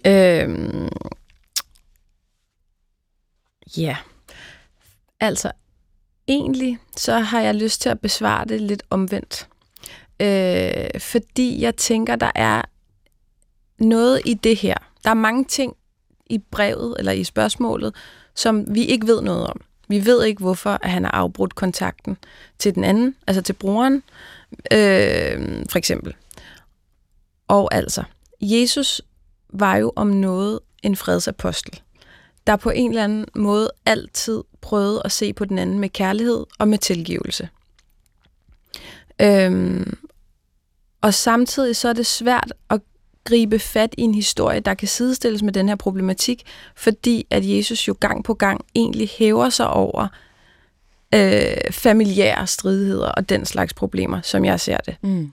Øhm. 0.06 0.88
Ja. 3.76 3.96
Altså, 5.20 5.52
egentlig 6.28 6.78
så 6.96 7.18
har 7.18 7.40
jeg 7.40 7.54
lyst 7.54 7.80
til 7.80 7.88
at 7.88 8.00
besvare 8.00 8.44
det 8.44 8.60
lidt 8.60 8.82
omvendt. 8.90 9.48
Øh, 10.20 11.00
fordi 11.00 11.60
jeg 11.60 11.76
tænker, 11.76 12.16
der 12.16 12.30
er 12.34 12.62
noget 13.78 14.22
i 14.24 14.34
det 14.34 14.56
her. 14.56 14.74
Der 15.04 15.10
er 15.10 15.14
mange 15.14 15.44
ting 15.44 15.76
i 16.30 16.38
brevet 16.38 16.94
eller 16.98 17.12
i 17.12 17.24
spørgsmålet, 17.24 17.94
som 18.34 18.74
vi 18.74 18.84
ikke 18.84 19.06
ved 19.06 19.22
noget 19.22 19.46
om. 19.46 19.60
Vi 19.88 20.06
ved 20.06 20.24
ikke, 20.24 20.40
hvorfor 20.40 20.78
at 20.82 20.90
han 20.90 21.04
har 21.04 21.10
afbrudt 21.10 21.54
kontakten 21.54 22.16
til 22.58 22.74
den 22.74 22.84
anden, 22.84 23.16
altså 23.26 23.42
til 23.42 23.52
brugeren, 23.52 24.02
øh, 24.72 25.64
for 25.70 25.78
eksempel. 25.78 26.14
Og 27.48 27.74
altså, 27.74 28.02
Jesus 28.40 29.02
var 29.48 29.76
jo 29.76 29.92
om 29.96 30.06
noget 30.06 30.60
en 30.82 30.96
fredsapostel, 30.96 31.80
der 32.46 32.56
på 32.56 32.70
en 32.70 32.90
eller 32.90 33.04
anden 33.04 33.26
måde 33.34 33.70
altid 33.86 34.42
prøvede 34.60 35.02
at 35.04 35.12
se 35.12 35.32
på 35.32 35.44
den 35.44 35.58
anden 35.58 35.78
med 35.78 35.88
kærlighed 35.88 36.46
og 36.58 36.68
med 36.68 36.78
tilgivelse. 36.78 37.48
Øhm, 39.20 39.98
og 41.00 41.14
samtidig 41.14 41.76
så 41.76 41.88
er 41.88 41.92
det 41.92 42.06
svært 42.06 42.52
at 42.70 42.80
gribe 43.30 43.58
fat 43.58 43.94
i 43.98 44.02
en 44.02 44.14
historie, 44.14 44.60
der 44.60 44.74
kan 44.74 44.88
sidestilles 44.88 45.42
med 45.42 45.52
den 45.52 45.68
her 45.68 45.76
problematik, 45.76 46.42
fordi 46.76 47.26
at 47.30 47.48
Jesus 47.48 47.88
jo 47.88 47.94
gang 48.00 48.24
på 48.24 48.34
gang 48.34 48.64
egentlig 48.74 49.10
hæver 49.18 49.48
sig 49.48 49.70
over 49.70 50.08
øh, 51.14 51.56
familiære 51.70 52.46
stridigheder 52.46 53.08
og 53.08 53.28
den 53.28 53.44
slags 53.46 53.74
problemer, 53.74 54.20
som 54.22 54.44
jeg 54.44 54.60
ser 54.60 54.76
det. 54.76 54.96
Mm. 55.02 55.32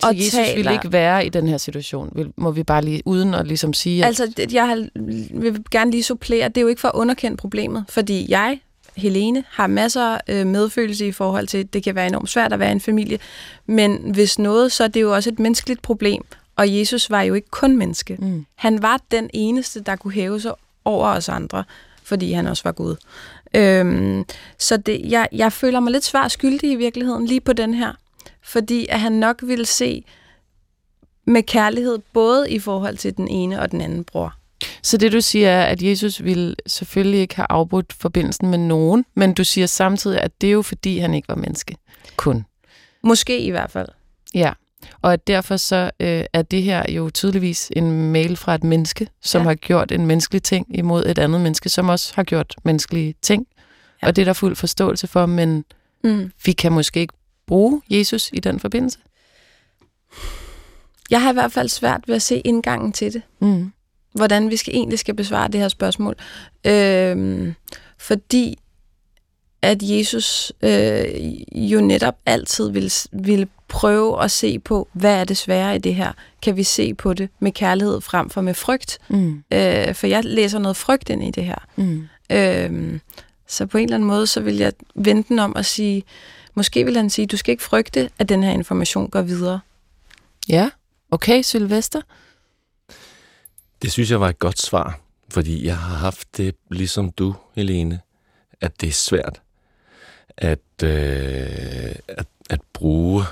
Så 0.00 0.06
og 0.06 0.16
Jesus 0.16 0.32
taler... 0.32 0.54
vil 0.54 0.72
ikke 0.72 0.92
være 0.92 1.26
i 1.26 1.28
den 1.28 1.48
her 1.48 1.56
situation, 1.56 2.32
må 2.36 2.50
vi 2.50 2.62
bare 2.62 2.82
lige, 2.82 3.02
uden 3.04 3.34
at 3.34 3.46
ligesom 3.46 3.72
sige... 3.72 4.04
At... 4.04 4.06
Altså, 4.06 4.46
jeg 4.52 4.88
vil 5.30 5.64
gerne 5.70 5.90
lige 5.90 6.02
supplere, 6.02 6.48
det 6.48 6.56
er 6.56 6.62
jo 6.62 6.68
ikke 6.68 6.80
for 6.80 6.88
at 6.88 6.94
underkende 6.94 7.36
problemet, 7.36 7.84
fordi 7.88 8.26
jeg, 8.28 8.60
Helene, 8.96 9.44
har 9.50 9.66
masser 9.66 10.18
øh, 10.28 10.46
medfølelse 10.46 11.06
i 11.06 11.12
forhold 11.12 11.46
til, 11.46 11.58
at 11.58 11.72
det 11.72 11.82
kan 11.82 11.94
være 11.94 12.06
enormt 12.06 12.30
svært 12.30 12.52
at 12.52 12.58
være 12.58 12.72
en 12.72 12.80
familie, 12.80 13.18
men 13.66 14.10
hvis 14.12 14.38
noget, 14.38 14.72
så 14.72 14.84
er 14.84 14.88
det 14.88 15.00
jo 15.00 15.14
også 15.14 15.30
et 15.30 15.38
menneskeligt 15.38 15.82
problem, 15.82 16.24
og 16.56 16.78
Jesus 16.78 17.10
var 17.10 17.22
jo 17.22 17.34
ikke 17.34 17.50
kun 17.50 17.76
menneske. 17.76 18.16
Mm. 18.18 18.46
Han 18.54 18.82
var 18.82 19.00
den 19.10 19.30
eneste, 19.34 19.80
der 19.80 19.96
kunne 19.96 20.12
hæve 20.12 20.40
sig 20.40 20.52
over 20.84 21.08
os 21.08 21.28
andre, 21.28 21.64
fordi 22.02 22.32
han 22.32 22.46
også 22.46 22.62
var 22.64 22.72
Gud. 22.72 22.96
Øhm, 23.54 24.24
så 24.58 24.76
det, 24.76 25.00
jeg, 25.04 25.28
jeg 25.32 25.52
føler 25.52 25.80
mig 25.80 25.92
lidt 25.92 26.04
svært 26.04 26.32
skyldig 26.32 26.70
i 26.70 26.74
virkeligheden, 26.74 27.26
lige 27.26 27.40
på 27.40 27.52
den 27.52 27.74
her. 27.74 27.92
Fordi 28.42 28.86
at 28.88 29.00
han 29.00 29.12
nok 29.12 29.38
ville 29.42 29.66
se 29.66 30.04
med 31.26 31.42
kærlighed, 31.42 31.98
både 32.12 32.50
i 32.50 32.58
forhold 32.58 32.96
til 32.96 33.16
den 33.16 33.28
ene 33.28 33.60
og 33.60 33.70
den 33.70 33.80
anden 33.80 34.04
bror. 34.04 34.34
Så 34.82 34.96
det 34.96 35.12
du 35.12 35.20
siger 35.20 35.50
er, 35.50 35.64
at 35.64 35.82
Jesus 35.82 36.24
ville 36.24 36.56
selvfølgelig 36.66 37.20
ikke 37.20 37.36
have 37.36 37.46
afbrudt 37.50 37.92
forbindelsen 37.92 38.48
med 38.48 38.58
nogen, 38.58 39.04
men 39.14 39.34
du 39.34 39.44
siger 39.44 39.66
samtidig, 39.66 40.20
at 40.20 40.40
det 40.40 40.46
er 40.46 40.52
jo 40.52 40.62
fordi, 40.62 40.98
han 40.98 41.14
ikke 41.14 41.28
var 41.28 41.34
menneske. 41.34 41.76
Kun. 42.16 42.44
Måske 43.02 43.38
i 43.38 43.50
hvert 43.50 43.70
fald. 43.70 43.88
Ja. 44.34 44.52
Og 45.02 45.12
at 45.12 45.26
derfor 45.26 45.56
så 45.56 45.90
øh, 46.00 46.24
er 46.32 46.42
det 46.42 46.62
her 46.62 46.92
jo 46.92 47.10
tydeligvis 47.10 47.70
en 47.76 48.12
mail 48.12 48.36
fra 48.36 48.54
et 48.54 48.64
menneske, 48.64 49.08
som 49.22 49.42
ja. 49.42 49.48
har 49.48 49.54
gjort 49.54 49.92
en 49.92 50.06
menneskelig 50.06 50.42
ting 50.42 50.78
imod 50.78 51.06
et 51.06 51.18
andet 51.18 51.40
menneske, 51.40 51.68
som 51.68 51.88
også 51.88 52.12
har 52.16 52.22
gjort 52.22 52.54
menneskelige 52.64 53.14
ting. 53.22 53.46
Ja. 54.02 54.06
Og 54.06 54.16
det 54.16 54.22
er 54.22 54.26
der 54.26 54.32
fuld 54.32 54.56
forståelse 54.56 55.06
for, 55.06 55.26
men 55.26 55.64
mm. 56.04 56.32
vi 56.44 56.52
kan 56.52 56.72
måske 56.72 57.00
ikke 57.00 57.14
bruge 57.46 57.82
Jesus 57.90 58.30
i 58.32 58.40
den 58.40 58.60
forbindelse. 58.60 58.98
Jeg 61.10 61.22
har 61.22 61.30
i 61.30 61.32
hvert 61.32 61.52
fald 61.52 61.68
svært 61.68 62.00
ved 62.06 62.14
at 62.14 62.22
se 62.22 62.40
indgangen 62.40 62.92
til 62.92 63.12
det. 63.12 63.22
Mm. 63.40 63.72
Hvordan 64.12 64.50
vi 64.50 64.56
skal 64.56 64.74
egentlig 64.74 64.98
skal 64.98 65.14
besvare 65.14 65.48
det 65.48 65.60
her 65.60 65.68
spørgsmål. 65.68 66.16
Øhm, 66.66 67.54
fordi 67.98 68.58
at 69.64 69.82
Jesus 69.82 70.52
øh, 70.62 71.32
jo 71.54 71.80
netop 71.80 72.16
altid 72.26 72.70
vil, 72.70 72.92
vil 73.12 73.48
prøve 73.68 74.24
at 74.24 74.30
se 74.30 74.58
på, 74.58 74.88
hvad 74.92 75.14
er 75.20 75.24
det 75.24 75.36
svære 75.36 75.76
i 75.76 75.78
det 75.78 75.94
her? 75.94 76.12
Kan 76.42 76.56
vi 76.56 76.62
se 76.62 76.94
på 76.94 77.14
det 77.14 77.28
med 77.38 77.52
kærlighed 77.52 78.00
frem 78.00 78.30
for 78.30 78.40
med 78.40 78.54
frygt? 78.54 78.98
Mm. 79.08 79.44
Øh, 79.52 79.94
for 79.94 80.06
jeg 80.06 80.24
læser 80.24 80.58
noget 80.58 80.76
frygt 80.76 81.10
ind 81.10 81.24
i 81.24 81.30
det 81.30 81.44
her. 81.44 81.66
Mm. 81.76 82.08
Øh, 82.30 83.00
så 83.46 83.66
på 83.66 83.78
en 83.78 83.84
eller 83.84 83.96
anden 83.96 84.06
måde, 84.06 84.26
så 84.26 84.40
vil 84.40 84.56
jeg 84.56 84.72
vente 84.94 85.28
den 85.28 85.38
om 85.38 85.56
at 85.56 85.66
sige, 85.66 86.02
måske 86.54 86.84
vil 86.84 86.96
han 86.96 87.10
sige, 87.10 87.26
du 87.26 87.36
skal 87.36 87.52
ikke 87.52 87.64
frygte, 87.64 88.10
at 88.18 88.28
den 88.28 88.42
her 88.42 88.50
information 88.50 89.10
går 89.10 89.22
videre. 89.22 89.60
Ja, 90.48 90.70
okay, 91.10 91.42
Sylvester. 91.42 92.00
Det 93.82 93.92
synes 93.92 94.10
jeg 94.10 94.20
var 94.20 94.28
et 94.28 94.38
godt 94.38 94.60
svar, 94.60 95.00
fordi 95.28 95.66
jeg 95.66 95.76
har 95.76 95.96
haft 95.96 96.36
det 96.36 96.54
ligesom 96.70 97.12
du, 97.12 97.34
Helene, 97.54 98.00
at 98.60 98.80
det 98.80 98.88
er 98.88 98.92
svært 98.92 99.40
at, 100.36 100.82
øh, 100.82 101.94
at, 102.08 102.26
at 102.50 102.60
bruge 102.72 103.24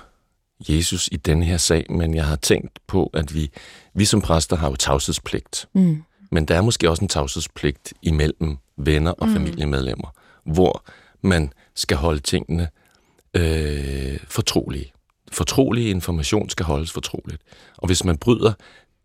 Jesus 0.69 1.09
i 1.13 1.17
denne 1.17 1.45
her 1.45 1.57
sag, 1.57 1.87
men 1.91 2.15
jeg 2.15 2.27
har 2.27 2.37
tænkt 2.37 2.79
på, 2.87 3.11
at 3.15 3.35
vi, 3.35 3.51
vi 3.95 4.05
som 4.05 4.21
præster 4.21 4.57
har 4.57 4.71
jo 4.71 4.77
tavshedspligt. 4.77 5.69
Mm. 5.73 6.03
Men 6.31 6.45
der 6.45 6.57
er 6.57 6.63
måske 6.63 6.91
også 6.91 7.05
en 7.05 7.09
tavshedspligt 7.09 7.95
imellem 8.03 8.57
venner 8.77 9.11
og 9.11 9.29
mm. 9.29 9.35
familiemedlemmer, 9.35 10.15
hvor 10.45 10.85
man 11.21 11.53
skal 11.75 11.97
holde 11.97 12.21
tingene 12.21 12.69
øh, 13.35 14.19
fortrolige. 14.29 14.93
Fortrolig 15.33 15.91
information 15.91 16.51
skal 16.51 16.67
holdes 16.67 16.93
fortroligt. 16.93 17.43
Og 17.79 17.87
hvis 17.87 18.05
man 18.05 18.19
bryder 18.19 18.53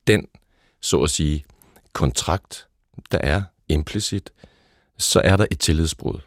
den, 0.08 0.28
så 0.82 1.02
at 1.02 1.10
sige, 1.10 1.46
kontrakt, 1.94 2.68
der 3.12 3.18
er 3.18 3.42
implicit, 3.70 4.30
så 4.98 5.22
er 5.24 5.38
der 5.38 5.46
et 5.52 5.60
tillidsbrud. 5.60 6.20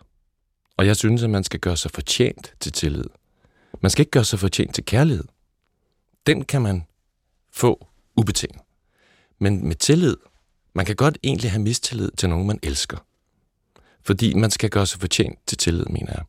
Og 0.81 0.87
jeg 0.87 0.97
synes, 0.97 1.23
at 1.23 1.31
man 1.31 1.45
skal 1.45 1.61
gøre 1.61 1.77
sig 1.77 1.91
fortjent 1.91 2.55
til 2.61 2.73
tillid. 2.73 3.05
Man 3.81 3.91
skal 3.91 4.03
ikke 4.03 4.11
gøre 4.11 4.25
sig 4.25 4.39
fortjent 4.39 4.75
til 4.75 4.85
kærlighed. 4.85 5.25
Den 6.27 6.45
kan 6.45 6.63
man 6.63 6.85
få 7.53 7.87
ubetinget. 8.17 8.61
Men 9.39 9.69
med 9.69 9.77
tillid, 9.77 10.17
man 10.75 10.87
kan 10.87 10.97
godt 10.97 11.19
egentlig 11.23 11.51
have 11.51 11.63
mistillid 11.63 12.11
til 12.17 12.29
nogen, 12.29 12.47
man 12.47 12.59
elsker. 12.63 12.97
Fordi 14.03 14.35
man 14.35 14.51
skal 14.51 14.71
gøre 14.71 14.87
sig 14.87 15.01
fortjent 15.01 15.39
til 15.47 15.59
tillid, 15.59 15.85
mener 15.85 16.13
jeg. 16.13 16.25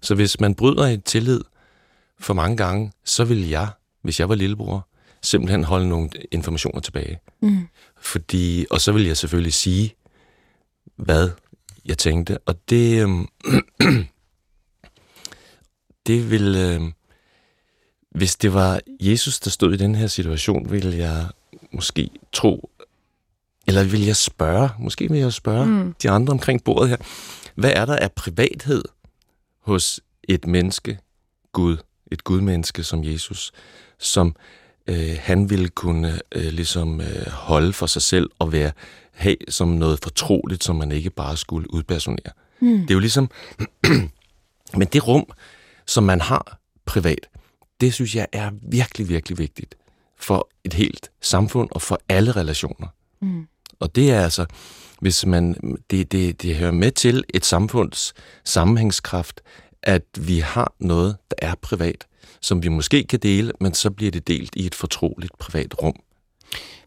Så 0.00 0.14
hvis 0.14 0.40
man 0.40 0.54
bryder 0.54 0.84
et 0.84 1.04
tillid 1.04 1.40
for 2.18 2.34
mange 2.34 2.56
gange, 2.56 2.92
så 3.04 3.24
ville 3.24 3.50
jeg, 3.50 3.68
hvis 4.02 4.20
jeg 4.20 4.28
var 4.28 4.34
lillebror, 4.34 4.88
simpelthen 5.22 5.64
holde 5.64 5.88
nogle 5.88 6.10
informationer 6.30 6.80
tilbage. 6.80 7.20
Mm. 7.40 7.68
Fordi, 8.00 8.66
og 8.70 8.80
så 8.80 8.92
vil 8.92 9.04
jeg 9.06 9.16
selvfølgelig 9.16 9.54
sige, 9.54 9.94
hvad 10.96 11.30
jeg 11.84 11.98
tænkte. 11.98 12.38
Og 12.38 12.54
det, 12.70 13.02
øhm, 13.02 13.28
det 16.06 16.30
vil, 16.30 16.56
øhm, 16.56 16.92
hvis 18.10 18.36
det 18.36 18.54
var 18.54 18.80
Jesus, 19.00 19.40
der 19.40 19.50
stod 19.50 19.74
i 19.74 19.76
den 19.76 19.94
her 19.94 20.06
situation, 20.06 20.70
ville 20.70 20.96
jeg 20.96 21.26
måske 21.72 22.10
tro, 22.32 22.70
eller 23.66 23.84
vil 23.84 24.04
jeg 24.04 24.16
spørge, 24.16 24.68
måske 24.78 25.10
vil 25.10 25.20
jeg 25.20 25.32
spørge 25.32 25.66
mm. 25.66 25.94
de 26.02 26.10
andre 26.10 26.30
omkring 26.32 26.64
bordet 26.64 26.88
her, 26.88 26.96
hvad 27.54 27.72
er 27.72 27.84
der 27.84 27.96
af 27.96 28.12
privathed 28.12 28.82
hos 29.60 30.00
et 30.28 30.46
menneske, 30.46 30.98
Gud, 31.52 31.76
et 32.12 32.24
gudmenneske 32.24 32.82
som 32.82 33.04
Jesus, 33.04 33.52
som 33.98 34.36
øh, 34.86 35.16
han 35.20 35.50
ville 35.50 35.68
kunne 35.68 36.20
øh, 36.34 36.52
ligesom 36.52 37.00
øh, 37.00 37.26
holde 37.26 37.72
for 37.72 37.86
sig 37.86 38.02
selv 38.02 38.30
og 38.38 38.52
være 38.52 38.72
have 39.14 39.36
som 39.48 39.68
noget 39.68 39.98
fortroligt, 40.02 40.64
som 40.64 40.76
man 40.76 40.92
ikke 40.92 41.10
bare 41.10 41.36
skulle 41.36 41.74
udpersonere. 41.74 42.32
Mm. 42.60 42.80
Det 42.80 42.90
er 42.90 42.94
jo 42.94 43.00
ligesom, 43.00 43.30
men 44.78 44.88
det 44.92 45.08
rum, 45.08 45.26
som 45.86 46.04
man 46.04 46.20
har 46.20 46.58
privat, 46.86 47.28
det 47.80 47.94
synes 47.94 48.16
jeg 48.16 48.26
er 48.32 48.50
virkelig, 48.62 49.08
virkelig 49.08 49.38
vigtigt 49.38 49.74
for 50.18 50.48
et 50.64 50.72
helt 50.72 51.10
samfund 51.20 51.68
og 51.70 51.82
for 51.82 52.00
alle 52.08 52.32
relationer. 52.32 52.86
Mm. 53.20 53.46
Og 53.80 53.94
det 53.94 54.10
er 54.10 54.20
altså, 54.20 54.46
hvis 55.00 55.26
man, 55.26 55.56
det, 55.90 56.12
det, 56.12 56.42
det 56.42 56.56
hører 56.56 56.72
med 56.72 56.90
til 56.90 57.24
et 57.34 57.44
samfunds 57.44 58.14
sammenhængskraft, 58.44 59.40
at 59.82 60.04
vi 60.18 60.38
har 60.38 60.74
noget, 60.78 61.16
der 61.30 61.48
er 61.48 61.54
privat, 61.62 62.06
som 62.40 62.62
vi 62.62 62.68
måske 62.68 63.04
kan 63.04 63.18
dele, 63.18 63.52
men 63.60 63.74
så 63.74 63.90
bliver 63.90 64.10
det 64.10 64.28
delt 64.28 64.56
i 64.56 64.66
et 64.66 64.74
fortroligt 64.74 65.38
privat 65.38 65.82
rum. 65.82 66.00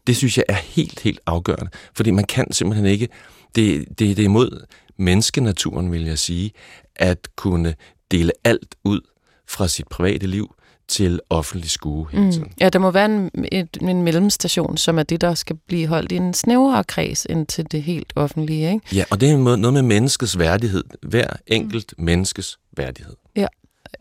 Det 0.08 0.16
synes 0.16 0.36
jeg 0.36 0.44
er 0.48 0.54
helt, 0.54 1.00
helt 1.00 1.20
afgørende, 1.26 1.70
fordi 1.94 2.10
man 2.10 2.24
kan 2.24 2.52
simpelthen 2.52 2.86
ikke, 2.86 3.08
det, 3.54 3.84
det, 3.88 3.98
det 3.98 4.18
er 4.18 4.24
imod 4.24 4.66
menneskenaturen, 4.96 5.92
vil 5.92 6.04
jeg 6.04 6.18
sige, 6.18 6.50
at 6.96 7.18
kunne 7.36 7.74
dele 8.10 8.32
alt 8.44 8.74
ud 8.84 9.00
fra 9.48 9.68
sit 9.68 9.88
private 9.88 10.26
liv 10.26 10.54
til 10.88 11.20
offentlig 11.30 11.70
skue 11.70 12.06
hele 12.10 12.24
Mm. 12.24 12.32
tiden. 12.32 12.52
Ja, 12.60 12.68
der 12.68 12.78
må 12.78 12.90
være 12.90 13.04
en, 13.04 13.30
et, 13.52 13.68
en 13.80 14.02
mellemstation, 14.02 14.76
som 14.76 14.98
er 14.98 15.02
det, 15.02 15.20
der 15.20 15.34
skal 15.34 15.56
blive 15.66 15.86
holdt 15.86 16.12
i 16.12 16.16
en 16.16 16.34
snævrere 16.34 16.84
kreds 16.84 17.26
ind 17.30 17.46
til 17.46 17.66
det 17.72 17.82
helt 17.82 18.12
offentlige, 18.16 18.72
ikke? 18.72 18.86
Ja, 18.96 19.04
og 19.10 19.20
det 19.20 19.30
er 19.30 19.36
noget 19.56 19.74
med 19.74 19.82
menneskets 19.82 20.38
værdighed. 20.38 20.84
Hver 21.02 21.26
enkelt 21.46 21.94
mm. 21.98 22.04
menneskes 22.04 22.58
værdighed. 22.76 23.14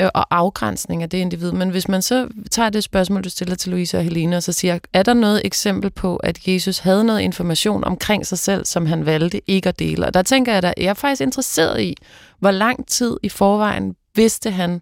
Øh, 0.02 0.10
og 0.14 0.36
afgrænsning 0.36 1.04
af 1.04 1.10
det 1.10 1.18
individ. 1.18 1.52
Men 1.52 1.70
hvis 1.70 1.88
man 1.88 2.02
så 2.02 2.28
tager 2.52 2.70
det 2.70 2.84
spørgsmål, 2.84 3.24
du 3.24 3.30
stiller 3.30 3.56
til 3.56 3.72
Louise 3.72 3.98
og 3.98 4.04
Helene, 4.04 4.38
og 4.38 4.44
så 4.44 4.54
siger, 4.54 4.80
er 4.94 5.04
der 5.04 5.14
noget 5.14 5.42
eksempel 5.46 5.90
på, 5.90 6.16
at 6.16 6.48
Jesus 6.48 6.80
havde 6.80 7.04
noget 7.04 7.22
information 7.22 7.84
omkring 7.84 8.26
sig 8.26 8.38
selv, 8.38 8.66
som 8.66 8.86
han 8.86 9.06
valgte 9.06 9.42
ikke 9.48 9.70
at 9.70 9.80
dele? 9.80 10.06
Og 10.06 10.14
der 10.14 10.22
tænker 10.22 10.54
jeg, 10.54 10.64
at 10.64 10.74
jeg 10.78 10.86
er 10.86 10.94
faktisk 10.94 11.22
interesseret 11.22 11.82
i, 11.82 11.96
hvor 12.40 12.52
lang 12.52 12.88
tid 12.88 13.18
i 13.24 13.30
forvejen 13.30 13.96
vidste 14.16 14.52
han 14.52 14.82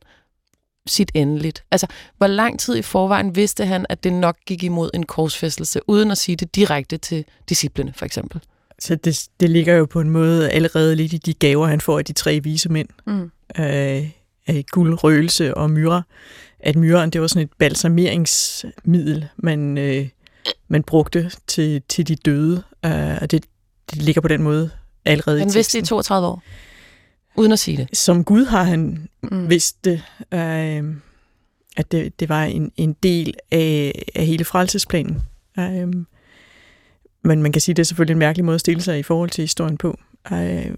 sit 0.88 1.12
endeligt? 1.14 1.64
Altså, 1.72 1.88
hvor 2.18 2.28
lang 2.28 2.60
tid 2.60 2.76
i 2.76 2.82
forvejen 2.82 3.36
vidste 3.36 3.66
han, 3.66 3.86
at 3.90 4.04
det 4.04 4.14
nok 4.14 4.38
gik 4.46 4.64
imod 4.64 4.90
en 4.94 5.06
korsfæstelse, 5.06 5.80
uden 5.88 6.12
at 6.12 6.18
sige 6.18 6.36
det 6.36 6.56
direkte 6.56 6.98
til 6.98 7.26
disciplene, 7.50 7.94
for 7.96 8.06
eksempel? 8.06 8.42
Så 8.80 8.96
det, 8.96 9.28
det 9.40 9.50
ligger 9.50 9.76
jo 9.76 9.86
på 9.86 10.02
en 10.02 10.10
måde 10.10 10.50
allerede 10.50 10.96
lidt 10.96 11.14
i 11.14 11.18
de 11.18 11.34
gaver, 11.34 11.68
han 11.68 11.82
får 11.82 11.98
af 11.98 12.06
de 12.06 12.14
tre 12.14 12.40
vise 12.44 12.70
mænd. 12.70 12.88
Mm. 13.08 13.32
af, 13.56 14.22
af 14.48 14.66
guld, 14.72 15.04
røgelse 15.04 15.58
og 15.58 15.72
myre. 15.72 16.04
At 16.60 16.76
myren, 16.76 17.10
det 17.10 17.22
var 17.22 17.28
sådan 17.28 17.44
et 17.44 17.52
balsameringsmiddel, 17.60 19.28
man, 19.38 19.78
øh, 19.78 20.08
man 20.68 20.84
brugte 20.84 21.32
til, 21.48 21.82
til 21.90 22.08
de 22.08 22.16
døde. 22.16 22.64
Øh, 22.86 23.18
og 23.22 23.32
det, 23.32 23.46
det 23.92 24.02
ligger 24.02 24.22
på 24.22 24.28
den 24.28 24.44
måde 24.44 24.70
allerede 25.06 25.40
Han 25.40 25.50
i 25.50 25.54
vidste 25.54 25.78
det 25.78 25.84
i 25.84 25.88
32 25.88 26.28
år, 26.28 26.44
uden 27.36 27.52
at 27.52 27.60
sige 27.60 27.78
det. 27.78 27.98
Som 27.98 28.24
Gud 28.24 28.46
har 28.46 28.64
han 28.64 29.10
mm. 29.24 29.50
vidst 29.50 29.86
det, 29.86 30.04
øh, 30.34 30.84
at 31.78 31.92
det, 31.92 32.20
det 32.20 32.30
var 32.30 32.44
en, 32.44 32.72
en 32.78 32.94
del 32.94 33.34
af, 33.52 34.04
af 34.16 34.26
hele 34.26 34.46
frelsesplanen. 34.46 35.22
Øh, 35.60 35.88
men 37.24 37.42
man 37.42 37.52
kan 37.52 37.62
sige, 37.62 37.74
at 37.74 37.78
det 37.78 37.84
er 37.84 37.86
selvfølgelig 37.86 38.14
en 38.14 38.20
mærkelig 38.20 38.46
måde 38.46 38.56
at 38.56 38.62
stille 38.62 38.82
sig 38.82 39.00
i 39.00 39.04
forhold 39.04 39.30
til 39.30 39.42
historien 39.42 39.78
på. 39.78 40.00
Øh, 40.32 40.72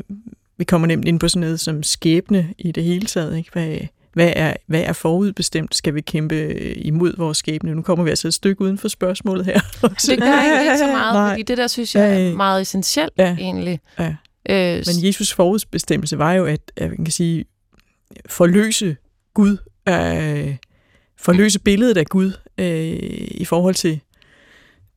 vi 0.58 0.64
kommer 0.64 0.88
nemt 0.88 1.06
ind 1.08 1.20
på 1.20 1.28
sådan 1.28 1.40
noget 1.42 1.60
som 1.60 1.84
skæbne 1.84 2.54
i 2.58 2.72
det 2.72 2.84
hele 2.84 3.06
taget. 3.06 3.38
Ikke? 3.38 3.50
Hvad, 3.54 3.78
hvad, 4.14 4.34
er, 4.36 4.54
hvad 4.68 4.82
er 4.82 4.94
forudbestemt? 4.94 5.76
Skal 5.76 5.96
vi 5.96 6.02
kæmpe 6.02 6.54
imod 6.78 7.14
vores 7.18 7.38
skæbne? 7.38 7.76
Nu 7.76 7.82
kommer 7.82 8.04
vi 8.04 8.10
altså 8.10 8.28
et 8.28 8.34
stykke 8.34 8.62
uden 8.62 8.78
for 8.78 8.88
spørgsmålet 8.88 9.46
her. 9.46 9.60
Det 9.82 10.20
gør 10.20 10.44
ikke, 10.44 10.64
ikke 10.64 10.78
så 10.78 10.88
meget, 10.88 11.14
Nej. 11.14 11.30
fordi 11.32 11.44
det 11.44 11.58
der 11.58 11.68
synes 11.68 11.96
jeg 11.96 12.22
er 12.28 12.36
meget 12.36 12.62
essentielt 12.62 13.14
Ja. 13.18 13.36
egentlig. 13.40 13.80
Ja. 14.00 14.16
Øh, 14.50 14.84
Men 14.88 15.06
Jesus 15.08 15.34
forudbestemmelse 15.34 16.18
var 16.18 16.34
jo, 16.34 16.46
at, 16.46 16.60
at 16.78 16.90
man 16.90 17.06
kan 17.06 17.12
sige, 17.12 17.46
forløse 18.30 18.96
Gud, 19.34 19.58
øh, 19.90 20.56
forløse 21.18 21.60
billedet 21.60 21.98
af 21.98 22.06
Gud 22.06 22.32
øh, 22.58 22.68
i 23.32 23.46
forhold 23.46 23.76
til, 23.76 24.00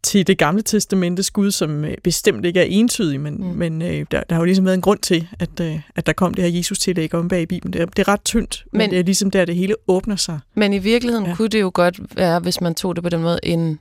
til 0.03 0.27
det 0.27 0.39
gamle 0.39 0.63
testamentes 0.63 1.31
Gud, 1.31 1.51
som 1.51 1.85
øh, 1.85 1.95
bestemt 2.05 2.45
ikke 2.45 2.61
er 2.61 2.65
entydig, 2.65 3.21
men, 3.21 3.35
Mm. 3.35 3.45
men 3.47 3.83
øh, 3.83 4.07
der, 4.11 4.23
der 4.23 4.35
har 4.35 4.39
jo 4.41 4.45
ligesom 4.45 4.65
været 4.65 4.75
en 4.75 4.81
grund 4.81 4.99
til, 4.99 5.29
at, 5.39 5.61
øh, 5.61 5.81
at 5.97 6.07
der 6.07 6.13
kom 6.13 6.35
det 6.35 6.45
her 6.45 6.51
Jesus-tillæg 6.59 7.15
om 7.15 7.29
bag 7.29 7.43
i 7.43 7.47
Bibelen. 7.47 7.73
Det 7.73 7.81
er, 7.83 7.87
det 7.87 7.99
er 7.99 8.09
ret 8.09 8.25
tyndt, 8.25 8.65
men, 8.73 8.79
Men- 8.79 8.91
det 8.91 8.99
er 8.99 9.03
ligesom 9.03 9.31
der, 9.31 9.45
det 9.45 9.55
hele 9.57 9.75
åbner 9.89 10.17
sig. 10.17 10.39
Men 10.55 10.73
i 10.73 10.79
virkeligheden 10.79 11.27
ja. 11.27 11.35
Kunne 11.35 11.49
det 11.49 11.61
jo 11.61 11.71
godt 11.75 12.17
være, 12.17 12.41
hvis 12.41 12.61
man 12.61 12.75
tog 12.75 12.97
det 12.97 13.03
på 13.03 13.09
den 13.11 13.23
måde, 13.23 13.39
en, 13.43 13.79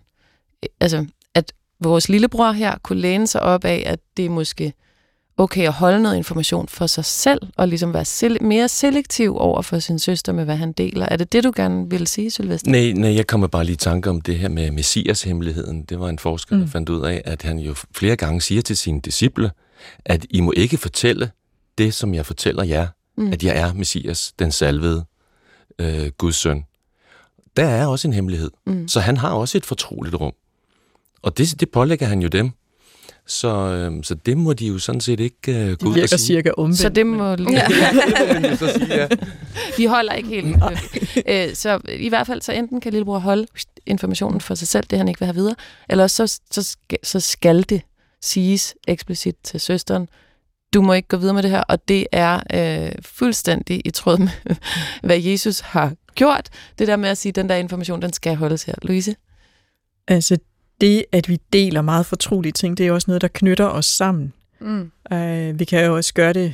altså, 0.79 1.05
at 1.35 1.53
vores 1.83 2.09
lillebror 2.09 2.51
her 2.51 2.75
kunne 2.83 2.99
læne 3.01 3.27
sig 3.27 3.41
op 3.41 3.65
af, 3.65 3.83
at 3.85 3.99
det 4.17 4.31
måske 4.31 4.73
okay 5.39 5.63
at 5.67 5.73
holde 5.73 6.01
noget 6.01 6.17
information 6.17 6.67
for 6.67 6.87
sig 6.87 7.05
selv, 7.05 7.41
og 7.57 7.67
ligesom 7.67 7.93
være 7.93 8.05
sele- 8.05 8.37
mere 8.41 8.67
selektiv 8.67 9.37
over 9.37 9.61
for 9.61 9.79
sin 9.79 9.99
søster 9.99 10.33
med, 10.33 10.45
hvad 10.45 10.55
han 10.55 10.71
deler. 10.71 11.05
Er 11.11 11.15
det 11.17 11.31
det, 11.33 11.43
du 11.43 11.51
gerne 11.55 11.89
vil 11.89 12.07
sige, 12.07 12.31
Sylvester? 12.31 12.71
Nej, 12.71 12.91
nej, 12.91 13.15
jeg 13.15 13.27
kommer 13.27 13.47
bare 13.47 13.63
lige 13.63 13.73
i 13.73 13.77
tanke 13.77 14.09
om 14.09 14.21
det 14.21 14.39
her 14.39 14.49
med 14.49 14.71
Messias-hemmeligheden. 14.71 15.83
Det 15.83 15.99
var 15.99 16.09
en 16.09 16.19
forsker, 16.19 16.55
der 16.55 16.63
Mm. 16.65 16.71
fandt 16.71 16.89
ud 16.89 17.01
af, 17.05 17.21
at 17.25 17.41
han 17.41 17.59
jo 17.59 17.75
flere 17.95 18.15
gange 18.15 18.41
siger 18.41 18.61
til 18.61 18.77
sine 18.77 19.01
disciple, 19.01 19.51
at 20.05 20.25
I 20.29 20.39
må 20.41 20.53
ikke 20.57 20.77
fortælle 20.77 21.31
det, 21.77 21.93
som 21.93 22.13
jeg 22.13 22.25
fortæller 22.25 22.63
jer, 22.63 22.87
mm. 23.17 23.31
at 23.33 23.43
jeg 23.43 23.57
er 23.57 23.73
Messias, 23.73 24.33
den 24.39 24.51
salvede 24.51 25.05
øh, 25.79 26.07
Guds 26.17 26.35
søn. 26.35 26.63
Der 27.57 27.65
er 27.65 27.85
også 27.87 28.07
en 28.07 28.13
hemmelighed. 28.13 28.51
Mm. 28.65 28.87
Så 28.87 28.99
han 28.99 29.17
har 29.17 29.29
også 29.29 29.57
et 29.57 29.65
fortroligt 29.65 30.15
rum. 30.15 30.33
Og 31.21 31.37
det, 31.37 31.59
det 31.59 31.69
pålægger 31.71 32.05
han 32.07 32.21
jo 32.21 32.27
dem. 32.27 32.51
Så, 33.29 33.47
øh, 33.57 34.03
så 34.03 34.15
det 34.15 34.37
må 34.37 34.53
de 34.53 34.67
jo 34.67 34.79
sådan 34.79 35.01
set 35.01 35.19
ikke 35.19 35.37
øh, 35.47 35.67
gå 35.67 35.71
Det 35.71 35.83
ud 35.83 35.89
og 35.89 35.95
virker 35.95 36.07
sige. 36.17 36.19
cirka 36.27 36.51
omvendt. 36.57 36.79
Så 36.79 36.89
det 36.89 37.07
må... 37.07 37.29
Ja, 37.35 37.35
det 38.41 38.49
må 38.51 38.55
så 38.57 38.73
sige, 38.73 38.95
ja. 38.95 39.07
De 39.77 39.87
holder 39.87 40.13
ikke 40.13 40.29
helt. 40.29 40.55
øh, 41.27 41.55
så 41.55 41.79
i 41.93 42.09
hvert 42.09 42.27
fald, 42.27 42.41
så 42.41 42.51
enten 42.53 42.81
kan 42.81 42.91
lillebror 42.91 43.19
holde 43.19 43.47
informationen 43.85 44.41
for 44.41 44.55
sig 44.55 44.67
selv, 44.67 44.85
det 44.89 44.97
han 44.97 45.07
ikke 45.07 45.19
vil 45.19 45.25
have 45.25 45.35
videre, 45.35 45.55
eller 45.89 46.03
også 46.03 46.27
så, 46.27 46.39
så, 46.51 46.63
skal, 46.63 46.97
så 47.03 47.19
skal 47.19 47.63
det 47.69 47.81
siges 48.21 48.75
eksplicit 48.87 49.35
til 49.43 49.59
søsteren, 49.59 50.07
du 50.73 50.81
må 50.81 50.93
ikke 50.93 51.07
gå 51.07 51.17
videre 51.17 51.33
med 51.33 51.43
det 51.43 51.51
her, 51.51 51.61
og 51.61 51.87
det 51.87 52.07
er 52.11 52.39
øh, 52.53 52.91
fuldstændig 53.01 53.81
i 53.85 53.89
tråd 53.91 54.17
med, 54.17 54.55
hvad 55.03 55.19
Jesus 55.19 55.59
har 55.59 55.93
gjort. 56.15 56.49
Det 56.79 56.87
der 56.87 56.95
med 56.95 57.09
at 57.09 57.17
sige, 57.17 57.29
at 57.29 57.35
den 57.35 57.49
der 57.49 57.55
information, 57.55 58.01
den 58.01 58.13
skal 58.13 58.35
holdes 58.35 58.63
her. 58.63 58.73
Louise? 58.81 59.15
Altså 60.07 60.37
det, 60.81 61.05
at 61.11 61.29
vi 61.29 61.39
deler 61.53 61.81
meget 61.81 62.05
fortrolige 62.05 62.51
ting, 62.51 62.77
det 62.77 62.87
er 62.87 62.91
også 62.91 63.05
noget, 63.07 63.21
der 63.21 63.27
knytter 63.27 63.65
os 63.65 63.85
sammen. 63.85 64.33
Mm. 64.59 64.91
Øh, 65.13 65.59
vi 65.59 65.65
kan 65.65 65.85
jo 65.85 65.95
også 65.95 66.13
gøre 66.13 66.33
det 66.33 66.53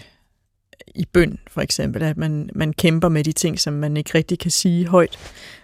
i 0.96 1.06
bøn, 1.14 1.40
for 1.48 1.62
eksempel, 1.62 2.04
at 2.04 2.18
man, 2.18 2.50
man 2.56 2.74
kæmper 2.74 3.10
med 3.10 3.24
de 3.24 3.32
ting, 3.32 3.60
som 3.60 3.74
man 3.74 3.98
ikke 3.98 4.12
rigtig 4.16 4.40
kan 4.40 4.52
sige 4.52 4.88
højt. 4.88 5.18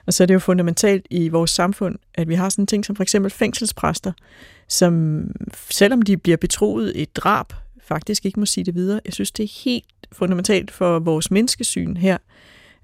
Og 0.06 0.14
så 0.14 0.24
er 0.24 0.26
det 0.26 0.34
jo 0.34 0.40
fundamentalt 0.40 1.08
i 1.10 1.30
vores 1.30 1.52
samfund, 1.52 1.96
at 2.16 2.30
vi 2.30 2.36
har 2.36 2.50
sådan 2.50 2.68
ting 2.68 2.86
som 2.86 2.96
for 2.96 3.04
eksempel 3.04 3.32
fængselspræster, 3.32 4.12
som 4.68 5.24
selvom 5.70 6.02
de 6.02 6.18
bliver 6.18 6.38
betroet 6.38 7.02
et 7.02 7.16
drab, 7.16 7.54
faktisk 7.84 8.26
ikke 8.26 8.40
må 8.40 8.46
sige 8.46 8.64
det 8.64 8.76
videre. 8.76 9.02
Jeg 9.06 9.14
synes, 9.14 9.32
det 9.32 9.44
er 9.44 9.64
helt 9.64 10.08
fundamentalt 10.12 10.72
for 10.72 11.00
vores 11.00 11.32
menneskesyn 11.32 11.98
her, 11.98 12.18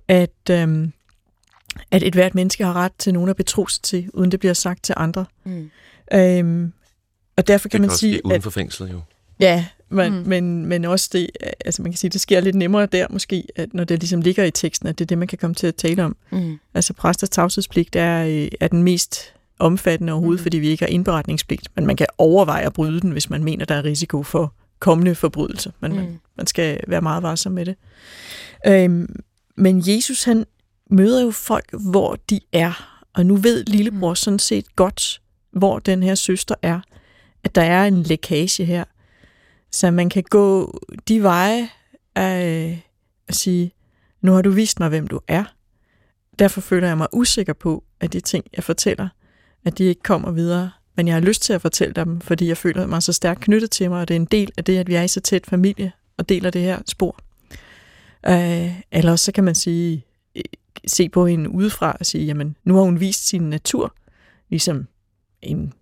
at, 0.08 0.50
øhm, 0.52 0.94
at 1.92 2.04
et 2.04 2.14
hvert 2.14 2.36
menneske 2.36 2.64
har 2.66 2.74
ret 2.74 2.92
til 2.98 3.14
nogen 3.14 3.30
at 3.30 3.36
betro 3.36 3.68
sig 3.68 3.84
til, 3.84 4.10
uden 4.14 4.32
det 4.32 4.40
bliver 4.40 4.54
sagt 4.54 4.84
til 4.84 4.94
andre. 4.98 5.26
Mm. 5.46 5.70
Øhm, 6.14 6.74
og 7.38 7.48
derfor 7.48 7.64
Det 7.68 7.72
kan 7.72 7.78
kan 7.78 7.82
man 7.82 7.90
også 7.90 8.00
sige, 8.00 8.14
ske 8.18 8.26
uden 8.26 8.42
for 8.42 8.50
fængslet 8.50 8.92
jo. 8.92 9.02
Ja, 9.40 9.66
men, 9.90 10.14
Mm. 10.14 10.24
men, 10.28 10.66
men 10.66 10.86
også 10.86 11.10
det, 11.14 11.30
altså 11.66 11.82
man 11.82 11.92
kan 11.92 11.98
sige, 11.98 12.10
det 12.12 12.22
sker 12.22 12.40
lidt 12.40 12.56
nemmere 12.56 12.86
der 12.86 13.08
måske, 13.10 13.44
at 13.56 13.74
når 13.74 13.84
det 13.84 14.00
ligesom 14.00 14.22
ligger 14.22 14.44
i 14.44 14.52
teksten, 14.52 14.88
at 14.88 15.00
det 15.00 15.06
er 15.06 15.08
det, 15.08 15.18
man 15.18 15.28
kan 15.28 15.38
komme 15.38 15.54
til 15.54 15.68
at 15.68 15.76
tale 15.76 16.04
om. 16.04 16.16
Mm. 16.32 16.60
Altså 16.74 16.94
præsters 16.94 17.30
tavshedspligt 17.30 17.96
er, 17.96 18.24
øh, 18.26 18.48
er 18.60 18.68
den 18.68 18.84
mest 18.84 19.34
omfattende 19.60 20.14
overhovedet, 20.14 20.40
Mm. 20.42 20.44
fordi 20.44 20.58
vi 20.58 20.68
ikke 20.68 20.84
har 20.86 20.90
indberetningspligt, 20.90 21.68
men 21.76 21.86
man 21.86 21.96
kan 21.96 22.08
overveje 22.18 22.66
at 22.66 22.74
bryde 22.74 23.02
den, 23.02 23.12
hvis 23.12 23.30
man 23.30 23.44
mener, 23.44 23.66
der 23.66 23.76
er 23.76 23.84
risiko 23.84 24.24
for 24.24 24.54
kommende 24.80 25.16
forbrydelser, 25.16 25.72
men 25.80 25.92
mm. 25.92 25.98
man, 25.98 26.20
man 26.36 26.48
skal 26.48 26.80
være 26.88 27.02
meget 27.02 27.24
varsom 27.24 27.52
med 27.52 27.66
det. 27.66 27.76
Øhm, 28.68 29.16
men 29.56 29.84
Jesus, 29.88 30.24
han 30.24 30.46
møder 30.90 31.22
jo 31.22 31.32
folk, 31.32 31.74
hvor 31.92 32.18
de 32.30 32.40
er. 32.54 33.04
Og 33.14 33.26
nu 33.26 33.36
ved 33.36 33.64
lillebror 33.64 34.14
sådan 34.14 34.40
set 34.40 34.76
godt, 34.76 35.22
hvor 35.52 35.80
den 35.80 36.04
her 36.04 36.16
søster 36.16 36.56
er. 36.62 36.80
At 37.44 37.56
der 37.56 37.62
er 37.62 37.86
en 37.86 38.04
lækage 38.04 38.66
her. 38.66 38.84
Så 39.72 39.92
man 39.92 40.10
kan 40.10 40.24
gå 40.30 40.80
de 41.08 41.24
veje 41.24 41.70
af 42.16 42.82
at 43.28 43.36
sige, 43.36 43.72
nu 44.22 44.32
har 44.32 44.42
du 44.42 44.50
vist 44.50 44.80
mig, 44.80 44.90
hvem 44.90 45.08
du 45.08 45.20
er. 45.28 45.44
Derfor 46.40 46.62
føler 46.62 46.88
jeg 46.88 46.98
mig 46.98 47.08
usikker 47.14 47.54
på, 47.54 47.84
at 48.00 48.14
de 48.14 48.20
ting, 48.20 48.46
jeg 48.56 48.64
fortæller, 48.64 49.08
at 49.66 49.78
de 49.78 49.84
ikke 49.84 50.02
kommer 50.04 50.32
videre. 50.32 50.72
Men 50.96 51.08
jeg 51.08 51.16
har 51.16 51.22
lyst 51.22 51.42
til 51.42 51.54
at 51.54 51.62
fortælle 51.62 51.94
dem, 51.94 52.22
fordi 52.22 52.48
jeg 52.48 52.58
føler 52.58 52.88
mig 52.88 53.04
så 53.04 53.14
stærkt 53.14 53.42
knyttet 53.42 53.72
til 53.72 53.90
mig, 53.90 54.02
og 54.02 54.08
det 54.08 54.14
er 54.14 54.20
en 54.20 54.26
del 54.26 54.52
af 54.58 54.64
det, 54.64 54.78
at 54.78 54.88
vi 54.88 54.96
er 54.96 55.02
i 55.02 55.08
så 55.08 55.20
tæt 55.20 55.46
familie 55.46 55.92
og 56.18 56.30
deler 56.30 56.50
det 56.50 56.62
her 56.62 56.80
spor. 56.88 57.20
Øh, 58.28 58.82
eller 58.92 59.16
så 59.16 59.32
kan 59.32 59.44
man 59.44 59.56
sige, 59.56 60.06
se 60.88 61.10
på 61.10 61.26
hende 61.26 61.50
udefra 61.50 61.98
og 62.00 62.06
sige, 62.06 62.26
jamen, 62.26 62.56
nu 62.64 62.76
har 62.76 62.82
hun 62.82 63.00
vist 63.00 63.28
sin 63.28 63.42
natur, 63.42 63.96
ligesom 64.50 64.88
en, 65.42 65.74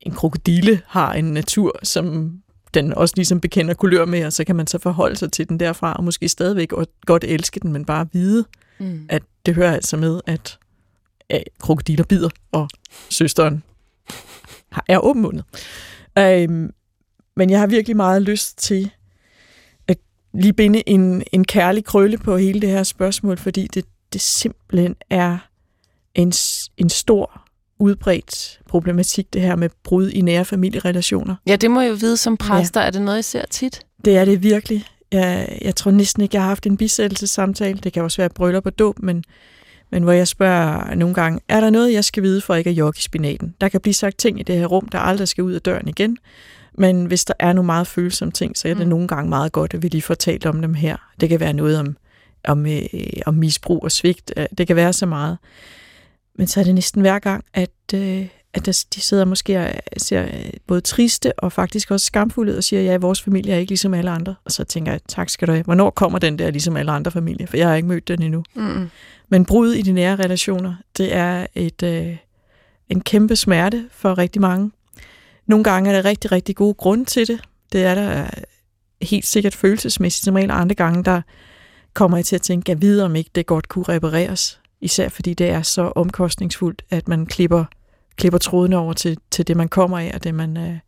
en 0.00 0.12
krokodille 0.12 0.82
har 0.86 1.12
en 1.12 1.24
natur, 1.24 1.78
som 1.82 2.36
den 2.74 2.94
også 2.94 3.12
ligesom 3.16 3.40
bekender 3.40 3.74
kulør 3.74 4.04
med, 4.04 4.24
og 4.24 4.32
så 4.32 4.44
kan 4.44 4.56
man 4.56 4.66
så 4.66 4.78
forholde 4.78 5.16
sig 5.16 5.32
til 5.32 5.48
den 5.48 5.60
derfra, 5.60 5.92
og 5.92 6.04
måske 6.04 6.28
stadigvæk 6.28 6.72
godt 7.06 7.24
elske 7.24 7.60
den, 7.60 7.72
men 7.72 7.84
bare 7.84 8.08
vide, 8.12 8.44
mm. 8.78 9.06
at 9.08 9.22
det 9.46 9.54
hører 9.54 9.74
altså 9.74 9.96
med, 9.96 10.20
at, 10.26 10.58
at 11.28 11.44
krokodiller 11.58 12.04
bider, 12.04 12.30
og 12.52 12.68
søsteren 13.10 13.62
er 14.88 14.98
åbenmundet. 14.98 15.44
Øhm, 16.18 16.72
men 17.36 17.50
jeg 17.50 17.60
har 17.60 17.66
virkelig 17.66 17.96
meget 17.96 18.22
lyst 18.22 18.58
til 18.58 18.90
lige 20.40 20.52
binde 20.52 20.88
en, 20.88 21.22
en 21.32 21.44
kærlig 21.44 21.84
krølle 21.84 22.18
på 22.18 22.36
hele 22.36 22.60
det 22.60 22.68
her 22.68 22.82
spørgsmål, 22.82 23.38
fordi 23.38 23.66
det, 23.66 23.84
det 24.12 24.20
simpelthen 24.20 24.94
er 25.10 25.38
en, 26.14 26.32
en 26.76 26.88
stor 26.88 27.42
udbredt 27.78 28.60
problematik, 28.68 29.32
det 29.32 29.42
her 29.42 29.56
med 29.56 29.68
brud 29.84 30.10
i 30.10 30.20
nære 30.20 30.44
familierelationer. 30.44 31.34
Ja, 31.46 31.56
det 31.56 31.70
må 31.70 31.80
jeg 31.80 31.90
jo 31.90 31.94
vide 31.94 32.16
som 32.16 32.36
præster. 32.36 32.80
Ja. 32.80 32.86
Er 32.86 32.90
det 32.90 33.02
noget, 33.02 33.18
I 33.18 33.22
ser 33.22 33.44
tit? 33.50 33.86
Det 34.04 34.16
er 34.16 34.24
det 34.24 34.42
virkelig. 34.42 34.84
Jeg, 35.12 35.58
jeg 35.62 35.76
tror 35.76 35.90
næsten 35.90 36.22
ikke, 36.22 36.34
jeg 36.36 36.42
har 36.42 36.48
haft 36.48 36.66
en 36.66 36.76
bisættelsessamtale. 36.76 37.78
Det 37.78 37.92
kan 37.92 38.02
også 38.02 38.22
være 38.22 38.28
bryllup 38.28 38.66
og 38.66 38.78
dåb, 38.78 38.98
men, 38.98 39.24
men 39.90 40.02
hvor 40.02 40.12
jeg 40.12 40.28
spørger 40.28 40.94
nogle 40.94 41.14
gange, 41.14 41.40
er 41.48 41.60
der 41.60 41.70
noget, 41.70 41.92
jeg 41.92 42.04
skal 42.04 42.22
vide 42.22 42.40
for 42.40 42.54
ikke 42.54 42.70
at 42.70 42.76
jogge 42.76 42.98
i 42.98 43.02
spinaten? 43.02 43.54
Der 43.60 43.68
kan 43.68 43.80
blive 43.80 43.94
sagt 43.94 44.18
ting 44.18 44.40
i 44.40 44.42
det 44.42 44.58
her 44.58 44.66
rum, 44.66 44.88
der 44.88 44.98
aldrig 44.98 45.28
skal 45.28 45.44
ud 45.44 45.52
af 45.52 45.60
døren 45.60 45.88
igen. 45.88 46.18
Men 46.78 47.06
hvis 47.06 47.24
der 47.24 47.34
er 47.38 47.52
nogle 47.52 47.66
meget 47.66 47.86
følsomme 47.86 48.32
ting, 48.32 48.56
så 48.56 48.68
er 48.68 48.74
det 48.74 48.82
mm. 48.82 48.88
nogle 48.88 49.08
gange 49.08 49.28
meget 49.28 49.52
godt, 49.52 49.74
at 49.74 49.82
vi 49.82 49.88
lige 49.88 50.02
får 50.02 50.14
talt 50.14 50.46
om 50.46 50.62
dem 50.62 50.74
her. 50.74 50.96
Det 51.20 51.28
kan 51.28 51.40
være 51.40 51.52
noget 51.52 51.78
om, 51.78 51.96
om, 52.44 52.66
øh, 52.66 52.82
om 53.26 53.34
misbrug 53.34 53.84
og 53.84 53.92
svigt. 53.92 54.32
Det 54.58 54.66
kan 54.66 54.76
være 54.76 54.92
så 54.92 55.06
meget. 55.06 55.38
Men 56.38 56.46
så 56.46 56.60
er 56.60 56.64
det 56.64 56.74
næsten 56.74 57.00
hver 57.00 57.18
gang, 57.18 57.44
at, 57.54 57.70
øh, 57.94 58.26
at 58.54 58.66
de 58.94 59.00
sidder 59.00 59.24
måske 59.24 59.58
og 59.58 59.70
ser 59.96 60.28
både 60.66 60.80
triste 60.80 61.38
og 61.38 61.52
faktisk 61.52 61.90
også 61.90 62.06
skamfulde 62.06 62.52
ud 62.52 62.56
og 62.56 62.64
siger, 62.64 62.82
ja, 62.82 62.96
vores 62.96 63.22
familie 63.22 63.54
er 63.54 63.58
ikke 63.58 63.70
ligesom 63.70 63.94
alle 63.94 64.10
andre. 64.10 64.34
Og 64.44 64.52
så 64.52 64.64
tænker 64.64 64.92
jeg, 64.92 65.00
tak 65.08 65.28
skal 65.28 65.48
du 65.48 65.52
have. 65.52 65.64
Hvornår 65.64 65.90
kommer 65.90 66.18
den 66.18 66.38
der 66.38 66.50
ligesom 66.50 66.76
alle 66.76 66.92
andre 66.92 67.10
familier? 67.10 67.46
For 67.46 67.56
jeg 67.56 67.68
har 67.68 67.74
ikke 67.74 67.88
mødt 67.88 68.08
den 68.08 68.22
endnu. 68.22 68.44
Mm. 68.54 68.90
Men 69.28 69.44
brud 69.44 69.72
i 69.72 69.82
de 69.82 69.92
nære 69.92 70.16
relationer, 70.16 70.74
det 70.96 71.14
er 71.14 71.46
et, 71.54 71.82
øh, 71.82 72.16
en 72.88 73.00
kæmpe 73.00 73.36
smerte 73.36 73.88
for 73.90 74.18
rigtig 74.18 74.42
mange. 74.42 74.70
Nogle 75.46 75.64
gange 75.64 75.90
er 75.90 75.94
der 75.94 76.08
rigtig, 76.08 76.32
rigtig 76.32 76.56
gode 76.56 76.74
grunde 76.74 77.04
til 77.04 77.28
det. 77.28 77.40
Det 77.72 77.84
er 77.84 77.94
der 77.94 78.26
helt 79.02 79.26
sikkert 79.26 79.54
følelsesmæssigt, 79.54 80.24
som 80.24 80.34
regel 80.34 80.50
andre 80.50 80.74
gange, 80.74 81.04
der 81.04 81.22
kommer 81.94 82.18
jeg 82.18 82.24
til 82.24 82.36
at 82.36 82.42
tænke, 82.42 82.70
jeg 82.70 82.82
ved 82.82 83.00
om 83.00 83.16
ikke 83.16 83.30
det 83.34 83.46
godt 83.46 83.68
kunne 83.68 83.84
repareres. 83.88 84.60
Især 84.80 85.08
fordi 85.08 85.34
det 85.34 85.48
er 85.48 85.62
så 85.62 85.92
omkostningsfuldt, 85.96 86.82
at 86.90 87.08
man 87.08 87.26
klipper, 87.26 87.64
klipper 88.16 88.38
trådene 88.38 88.76
over 88.76 88.92
til, 88.92 89.18
til 89.30 89.46
det, 89.46 89.56
man 89.56 89.68
kommer 89.68 89.98
af, 89.98 90.10
og 90.14 90.24
det, 90.24 90.34
man 90.34 90.56
øh, 90.56 90.78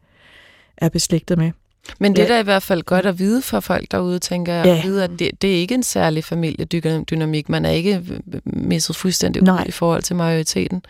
er 0.77 0.89
beslægtet 0.89 1.39
med. 1.39 1.53
Men 1.99 2.17
det 2.17 2.19
ja. 2.19 2.25
er 2.25 2.29
da 2.29 2.41
i 2.41 2.45
hvert 2.45 2.63
fald 2.63 2.83
godt 2.83 3.07
at 3.07 3.19
vide 3.19 3.43
for 3.43 3.61
folk 3.61 3.91
derude, 3.91 4.19
tænker 4.19 4.55
jeg, 4.55 4.67
ja. 4.67 4.79
at 4.79 4.85
vide, 4.85 5.05
at 5.05 5.11
det, 5.19 5.43
det 5.43 5.51
er 5.51 5.61
ikke 5.61 5.75
en 5.75 5.83
særlig 5.83 6.25
familiedynamik. 6.25 7.49
Man 7.49 7.65
er 7.65 7.71
ikke 7.71 8.03
misset 8.45 8.97
fuldstændig 8.97 9.43
ud 9.43 9.59
i 9.67 9.71
forhold 9.71 10.03
til 10.03 10.17
majoriteten. 10.17 10.83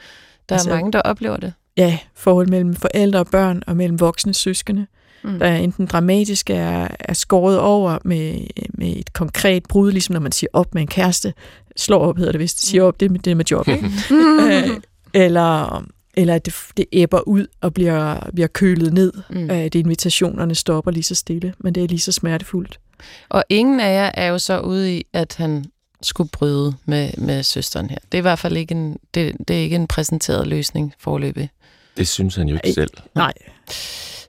Der 0.49 0.55
altså, 0.55 0.71
er 0.71 0.75
mange, 0.75 0.93
der 0.93 1.01
oplever 1.01 1.37
det. 1.37 1.53
Ja, 1.79 1.99
forhold 2.15 2.49
mellem 2.49 2.75
forældre 2.75 3.19
og 3.19 3.27
børn, 3.27 3.63
og 3.67 3.77
mellem 3.77 4.01
voksne 4.01 4.35
søskende, 4.35 4.87
mm. 5.25 5.39
der 5.39 5.47
er 5.47 5.57
enten 5.57 5.87
dramatisk 5.87 6.51
er, 6.51 6.89
er 7.01 7.13
skåret 7.13 7.59
over 7.59 7.99
med, 8.05 8.41
med 8.71 8.97
et 8.97 9.13
konkret 9.13 9.63
brud, 9.69 9.93
ligesom 9.93 10.13
når 10.13 10.21
man 10.21 10.33
siger 10.33 10.51
op 10.53 10.75
med 10.75 10.83
en 10.83 10.89
kæreste, 10.89 11.35
slår 11.77 11.99
op 11.99 12.17
hedder 12.17 12.33
det 12.33 12.41
vist, 12.41 12.67
siger 12.67 12.83
op, 12.83 13.01
det, 13.01 13.25
det 13.25 13.37
med 13.37 13.45
job, 13.45 13.69
ikke? 13.69 13.91
øh, 14.43 14.81
eller, 15.15 15.85
eller 16.17 16.35
at 16.35 16.47
det, 16.47 16.55
det 16.77 16.85
æbber 16.93 17.29
ud 17.29 17.47
og 17.61 17.75
bliver, 17.75 18.31
bliver 18.35 18.49
kølet 18.49 18.93
ned, 18.93 19.13
mm. 19.31 19.51
at 19.51 19.75
invitationerne 19.75 20.55
stopper 20.55 20.91
lige 20.91 21.03
så 21.03 21.15
stille, 21.15 21.55
men 21.59 21.75
det 21.75 21.85
er 21.85 21.89
lige 21.89 21.99
så 21.99 22.13
smertefuldt. 22.13 22.81
Og 23.29 23.45
ingen 23.49 23.81
af 23.81 23.95
jer 23.95 24.11
er 24.15 24.27
jo 24.27 24.39
så 24.39 24.61
ude 24.61 24.97
i, 24.97 25.07
at 25.13 25.35
han 25.37 25.65
skulle 26.03 26.31
bryde 26.31 26.75
med, 26.85 27.11
med 27.19 27.43
søsteren 27.43 27.91
her. 27.91 27.99
Det 28.13 28.19
er 28.19 28.19
i 28.19 28.21
hvert 28.21 28.39
fald 28.39 28.57
ikke 28.57 28.75
en, 28.75 28.99
det, 29.15 29.37
det 29.49 29.57
er 29.57 29.61
ikke 29.61 29.77
en 29.77 29.87
præsenteret 29.87 30.47
løsning 30.47 30.95
forløbig. 30.99 31.51
Det 31.99 32.09
synes 32.09 32.37
han 32.37 32.49
jo 32.49 32.55
ikke 32.55 32.73
selv. 32.73 32.91
Nej. 33.15 33.33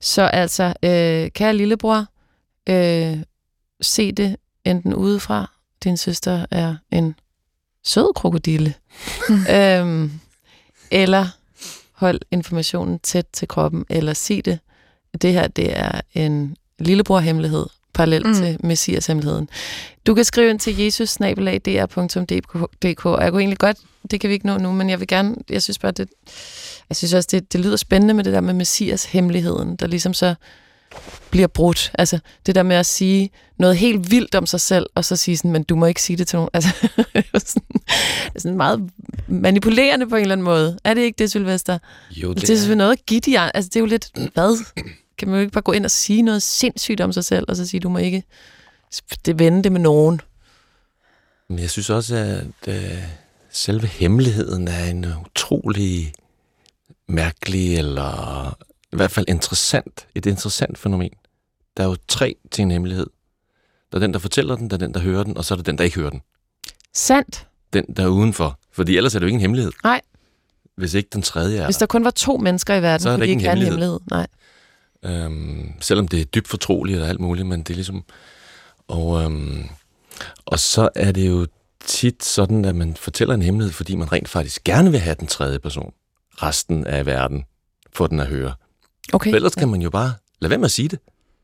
Så 0.01 0.21
altså, 0.21 0.73
øh, 0.83 1.31
kære 1.31 1.55
lillebror, 1.55 2.05
øh, 2.69 3.17
se 3.81 4.11
det 4.11 4.35
enten 4.65 4.93
udefra. 4.93 5.51
Din 5.83 5.97
søster 5.97 6.45
er 6.51 6.75
en 6.91 7.15
sød 7.83 8.13
krokodille. 8.15 8.73
øhm, 9.57 10.11
eller 10.91 11.27
hold 11.91 12.21
informationen 12.31 12.99
tæt 12.99 13.25
til 13.33 13.47
kroppen, 13.47 13.85
eller 13.89 14.13
sig 14.13 14.45
det. 14.45 14.59
Det 15.21 15.33
her, 15.33 15.47
det 15.47 15.79
er 15.79 16.01
en 16.13 16.57
lillebror-hemmelighed, 16.79 17.65
parallelt 17.99 18.25
mm. 18.25 18.33
til 18.33 18.57
Messias-hemmeligheden. 18.63 19.49
Du 20.05 20.13
kan 20.13 20.23
skrive 20.23 20.49
ind 20.49 20.59
til 20.59 20.77
jesus-dr.dk, 20.79 22.55
og 23.05 23.23
jeg 23.23 23.31
kunne 23.31 23.41
egentlig 23.41 23.59
godt, 23.59 23.77
det 24.11 24.19
kan 24.19 24.29
vi 24.29 24.33
ikke 24.33 24.45
nå 24.45 24.57
nu, 24.57 24.71
men 24.71 24.89
jeg 24.89 24.99
vil 24.99 25.07
gerne, 25.07 25.35
jeg 25.49 25.63
synes 25.63 25.79
bare, 25.79 25.91
det, 25.91 26.09
jeg 26.89 26.95
synes 26.95 27.13
også, 27.13 27.29
det, 27.31 27.53
det 27.53 27.61
lyder 27.61 27.75
spændende 27.75 28.13
med 28.13 28.23
det 28.23 28.33
der 28.33 28.41
med 28.41 28.53
Messias-hemmeligheden, 28.53 29.75
der 29.75 29.87
ligesom 29.87 30.13
så 30.13 30.35
bliver 31.29 31.47
brudt. 31.47 31.91
Altså 31.93 32.19
det 32.45 32.55
der 32.55 32.63
med 32.63 32.75
at 32.75 32.85
sige 32.85 33.29
noget 33.57 33.77
helt 33.77 34.11
vildt 34.11 34.35
om 34.35 34.45
sig 34.45 34.61
selv, 34.61 34.85
og 34.95 35.05
så 35.05 35.15
sige 35.15 35.37
sådan, 35.37 35.51
men 35.51 35.63
du 35.63 35.75
må 35.75 35.85
ikke 35.85 36.01
sige 36.01 36.17
det 36.17 36.27
til 36.27 36.37
nogen. 36.37 36.49
Altså, 36.53 36.69
sådan, 37.35 37.81
sådan 38.37 38.57
meget 38.57 38.89
manipulerende 39.27 40.07
på 40.07 40.15
en 40.15 40.21
eller 40.21 40.35
anden 40.35 40.45
måde. 40.45 40.79
Er 40.83 40.93
det 40.93 41.01
ikke 41.01 41.17
det, 41.17 41.31
Sylvester? 41.31 41.79
Jo, 42.11 42.33
det, 42.33 42.41
det 42.41 42.49
er 42.49 42.55
selvfølgelig 42.55 42.77
noget 42.77 42.91
at 42.91 43.05
give 43.05 43.19
de 43.19 43.39
Altså 43.39 43.69
det 43.69 43.75
er 43.75 43.79
jo 43.79 43.85
lidt, 43.85 44.11
hvad? 44.33 44.65
Kan 45.19 45.27
man 45.27 45.37
jo 45.37 45.41
ikke 45.41 45.53
bare 45.53 45.61
gå 45.61 45.71
ind 45.71 45.85
og 45.85 45.91
sige 45.91 46.21
noget 46.21 46.41
sindssygt 46.41 47.01
om 47.01 47.13
sig 47.13 47.25
selv, 47.25 47.45
og 47.47 47.55
så 47.55 47.65
sige, 47.65 47.79
du 47.79 47.89
må 47.89 47.97
ikke 47.97 48.23
det 49.25 49.39
vende 49.39 49.63
det 49.63 49.71
med 49.71 49.79
nogen? 49.79 50.21
Men 51.49 51.59
jeg 51.59 51.69
synes 51.69 51.89
også, 51.89 52.15
at 52.15 52.67
uh, 52.67 53.03
selve 53.51 53.87
hemmeligheden 53.87 54.67
er 54.67 54.85
en 54.85 55.05
utrolig 55.25 56.13
mærkelig 57.07 57.77
eller 57.77 58.57
i 58.93 58.95
hvert 58.95 59.11
fald 59.11 59.25
interessant, 59.27 60.07
et 60.15 60.25
interessant 60.25 60.77
fænomen. 60.77 61.11
Der 61.77 61.83
er 61.83 61.87
jo 61.87 61.95
tre 62.07 62.35
til 62.51 62.61
en 62.61 62.71
hemmelighed. 62.71 63.07
Der 63.91 63.97
er 63.97 63.99
den, 63.99 64.13
der 64.13 64.19
fortæller 64.19 64.55
den, 64.55 64.69
der 64.69 64.75
er 64.75 64.79
den, 64.79 64.93
der 64.93 64.99
hører 64.99 65.23
den, 65.23 65.37
og 65.37 65.45
så 65.45 65.53
er 65.53 65.55
der 65.55 65.63
den, 65.63 65.77
der 65.77 65.83
ikke 65.83 65.95
hører 65.99 66.09
den. 66.09 66.21
Sandt. 66.93 67.47
Den, 67.73 67.85
der 67.97 68.03
er 68.03 68.07
udenfor. 68.07 68.59
Fordi 68.71 68.97
ellers 68.97 69.15
er 69.15 69.19
det 69.19 69.23
jo 69.23 69.27
ikke 69.27 69.35
en 69.35 69.41
hemmelighed. 69.41 69.71
Nej. 69.83 70.01
Hvis 70.77 70.93
ikke 70.93 71.09
den 71.13 71.21
tredje 71.21 71.57
er 71.57 71.65
Hvis 71.65 71.77
der 71.77 71.85
kun 71.85 72.03
var 72.03 72.11
to 72.11 72.37
mennesker 72.37 72.75
i 72.75 72.81
verden, 72.81 73.03
så 73.03 73.09
er 73.09 73.17
det 73.17 73.23
ikke 73.23 73.33
en 73.33 73.39
hemmelighed. 73.39 73.71
hemmelighed. 73.71 73.99
Nej. 74.11 74.27
Øhm, 75.05 75.73
selvom 75.79 76.07
det 76.07 76.21
er 76.21 76.25
dybt 76.25 76.47
fortroligt 76.47 76.99
og 76.99 77.07
alt 77.07 77.19
muligt, 77.19 77.47
men 77.47 77.59
det 77.59 77.69
er 77.69 77.75
ligesom... 77.75 78.03
Og, 78.87 79.23
øhm, 79.23 79.69
og 80.45 80.59
så 80.59 80.89
er 80.95 81.11
det 81.11 81.27
jo 81.27 81.47
tit 81.85 82.23
sådan, 82.23 82.65
at 82.65 82.75
man 82.75 82.95
fortæller 82.95 83.35
en 83.35 83.41
hemmelighed, 83.41 83.73
fordi 83.73 83.95
man 83.95 84.11
rent 84.11 84.29
faktisk 84.29 84.63
gerne 84.63 84.91
vil 84.91 84.99
have 84.99 85.15
den 85.19 85.27
tredje 85.27 85.59
person, 85.59 85.93
resten 86.43 86.87
af 86.87 87.05
verden, 87.05 87.43
for 87.93 88.07
den 88.07 88.19
at 88.19 88.27
høre. 88.27 88.53
Okay. 89.13 89.31
For 89.31 89.35
ellers 89.35 89.55
kan 89.55 89.69
man 89.69 89.81
jo 89.81 89.89
bare 89.89 90.13
lade 90.41 90.49
være 90.49 90.59
med 90.59 90.65
at 90.65 90.71
sige 90.71 90.87
det. 90.87 90.99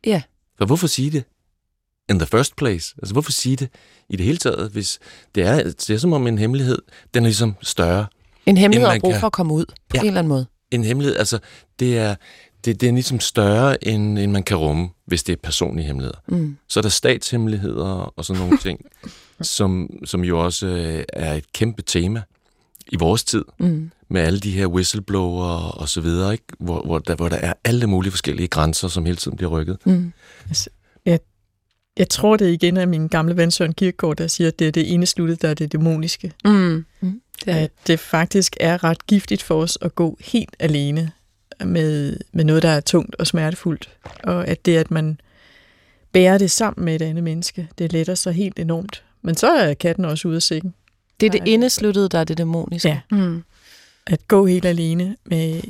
Ja. 0.06 0.22
For 0.58 0.65
hvorfor 0.65 0.88
sige 0.88 1.12
det 1.12 1.24
in 2.10 2.20
the 2.20 2.26
first 2.26 2.56
place? 2.56 2.96
Altså 2.98 3.13
hvorfor 3.13 3.32
sige 3.32 3.56
det 3.56 3.70
i 4.10 4.15
det 4.15 4.26
hele 4.26 4.38
taget, 4.38 4.72
hvis 4.72 5.00
det 5.36 5.44
er, 5.44 5.63
det 5.63 5.89
er 5.89 5.98
som 5.98 6.13
om 6.13 6.28
en 6.28 6.38
hemmelighed, 6.38 6.78
den 7.13 7.24
er 7.24 7.28
ligesom 7.28 7.56
større. 7.62 8.06
En 8.46 8.58
hemmelighed 8.58 8.89
har 8.89 9.00
brug 9.00 9.12
kan... 9.12 9.20
for 9.20 9.28
at 9.28 9.34
komme 9.34 9.54
ud 9.54 9.65
på 9.65 9.74
ja, 9.94 10.00
en 10.00 10.08
eller 10.08 10.20
anden 10.20 10.30
måde. 10.30 10.46
En 10.72 10.84
hemmelighed, 10.84 11.18
altså 11.18 11.39
det 11.80 11.98
er, 11.98 12.15
det, 12.65 12.82
det 12.82 12.89
er 12.89 12.93
ligesom 12.93 13.19
større, 13.19 13.88
end, 13.88 14.19
end 14.19 14.32
man 14.32 14.43
kan 14.43 14.58
rumme, 14.58 14.89
hvis 15.06 15.23
det 15.23 15.34
er 15.34 15.38
personlige 15.43 15.86
hemmeligheder. 15.86 16.19
Mm. 16.28 16.58
Så 16.67 16.80
er 16.80 16.82
der 16.82 16.89
statshemmeligheder 16.89 18.13
og 18.15 18.25
sådan 18.25 18.41
nogle 18.41 18.58
ting, 18.58 18.86
som, 19.41 19.89
som 20.06 20.23
jo 20.23 20.43
også 20.43 20.67
øh, 20.67 21.04
er 21.13 21.34
et 21.34 21.51
kæmpe 21.54 21.82
tema 21.82 22.21
i 22.88 22.95
vores 22.99 23.23
tid, 23.23 23.45
mm. 23.60 23.91
med 24.10 24.21
alle 24.21 24.39
de 24.39 24.51
her 24.51 24.67
whistleblower 24.67 25.47
og 25.58 25.89
så 25.89 26.01
videre, 26.01 26.32
ikke? 26.32 26.45
Hvor, 26.60 26.82
hvor, 26.82 26.99
der, 26.99 27.15
hvor 27.15 27.30
der 27.30 27.38
er 27.38 27.54
alle 27.63 27.88
mulige 27.88 28.12
forskellige 28.12 28.47
grænser, 28.47 28.88
som 28.88 29.06
hele 29.06 29.17
tiden 29.17 29.38
bliver 29.38 29.49
rykket. 29.49 29.78
Mm. 29.86 30.13
Altså, 30.49 30.69
jeg 31.06 31.19
jeg 31.97 32.10
tror 32.10 32.38
det 32.38 32.54
igen 32.54 32.78
er 32.78 32.86
min 32.86 33.08
gamle 33.08 33.38
ven 33.38 33.51
Søren 33.51 33.73
Kierkegaard, 33.73 34.15
der 34.15 34.28
siger, 34.28 34.47
at 34.47 34.60
det 34.60 34.67
er 34.67 34.71
det 34.71 34.93
ene 34.93 35.06
sluttet, 35.06 35.41
der 35.41 35.47
er 35.49 35.54
det 35.54 35.71
dæmoniske. 35.71 36.32
Mm. 36.45 36.86
Mm. 37.01 37.21
Det 37.45 37.54
er, 37.54 37.58
At 37.58 37.71
det 37.88 37.99
faktisk 37.99 38.58
er 38.60 38.84
ret 38.84 39.08
giftigt 39.08 39.43
for 39.43 39.62
os 39.62 39.78
at 39.82 39.95
gå 39.95 40.17
helt 40.21 40.56
alene 40.60 41.12
med, 41.65 42.18
med 42.34 42.44
noget, 42.44 42.63
der 42.63 42.70
er 42.70 42.80
tungt 42.80 43.15
og 43.15 43.28
smertefuldt. 43.28 43.89
Og 44.24 44.48
at 44.48 44.65
det, 44.65 44.78
at 44.78 44.91
man 44.91 45.20
bærer 46.12 46.38
det 46.38 46.52
sammen 46.52 46.86
med 46.86 46.96
et 46.96 47.02
andet 47.02 47.24
menneske, 47.24 47.68
det 47.78 47.94
letter 47.94 48.15
sig 48.15 48.34
helt 48.34 48.60
enormt. 48.60 49.04
Men 49.22 49.36
så 49.38 49.48
er 49.52 49.74
katten 49.74 50.06
også 50.06 50.28
ude 50.28 50.36
af 50.36 50.41
sækken. 50.41 50.74
Det 51.20 51.26
er 51.26 51.32
det 51.32 51.41
indesluttede, 51.48 52.10
der 52.10 52.20
er 52.20 52.24
det 52.24 52.38
dæmoniske. 52.38 52.89
Ja. 52.89 53.00
mm. 53.12 53.44
At 54.08 54.28
gå 54.28 54.46
helt 54.46 54.65
alene 54.65 55.15
med, 55.26 55.62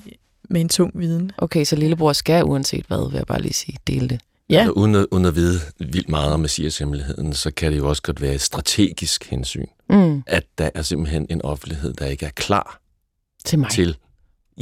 med 0.50 0.62
en 0.62 0.70
tung 0.70 0.92
viden. 1.00 1.32
Okay, 1.38 1.64
så 1.66 1.76
lillebror 1.76 2.14
skal 2.14 2.44
uanset 2.44 2.86
hvad, 2.88 3.10
vil 3.12 3.18
jeg 3.18 3.26
bare 3.28 3.42
lige 3.42 3.54
sige, 3.54 3.78
dele 3.88 4.08
det. 4.10 4.20
Ja, 4.50 4.58
Altså, 4.58 4.72
uden, 4.72 4.96
at, 4.96 5.06
uden 5.12 5.26
at 5.26 5.36
vide 5.36 5.60
vildt 5.80 6.10
meget 6.10 6.34
om 6.34 6.40
Messias-hemmeligheden, 6.40 7.34
så 7.34 7.52
kan 7.52 7.72
det 7.72 7.78
jo 7.78 7.90
også 7.90 8.02
godt 8.02 8.22
være 8.22 8.34
et 8.34 8.42
strategisk 8.42 9.30
hensyn, 9.30 9.66
Mm. 9.90 10.24
at 10.28 10.44
der 10.58 10.70
er 10.76 10.82
simpelthen 10.82 11.28
en 11.30 11.42
offentlighed, 11.42 11.94
der 11.94 12.06
ikke 12.06 12.26
er 12.26 12.30
klar 12.30 12.80
Til 13.46 13.60
mig. 13.60 13.70
til... 13.70 13.98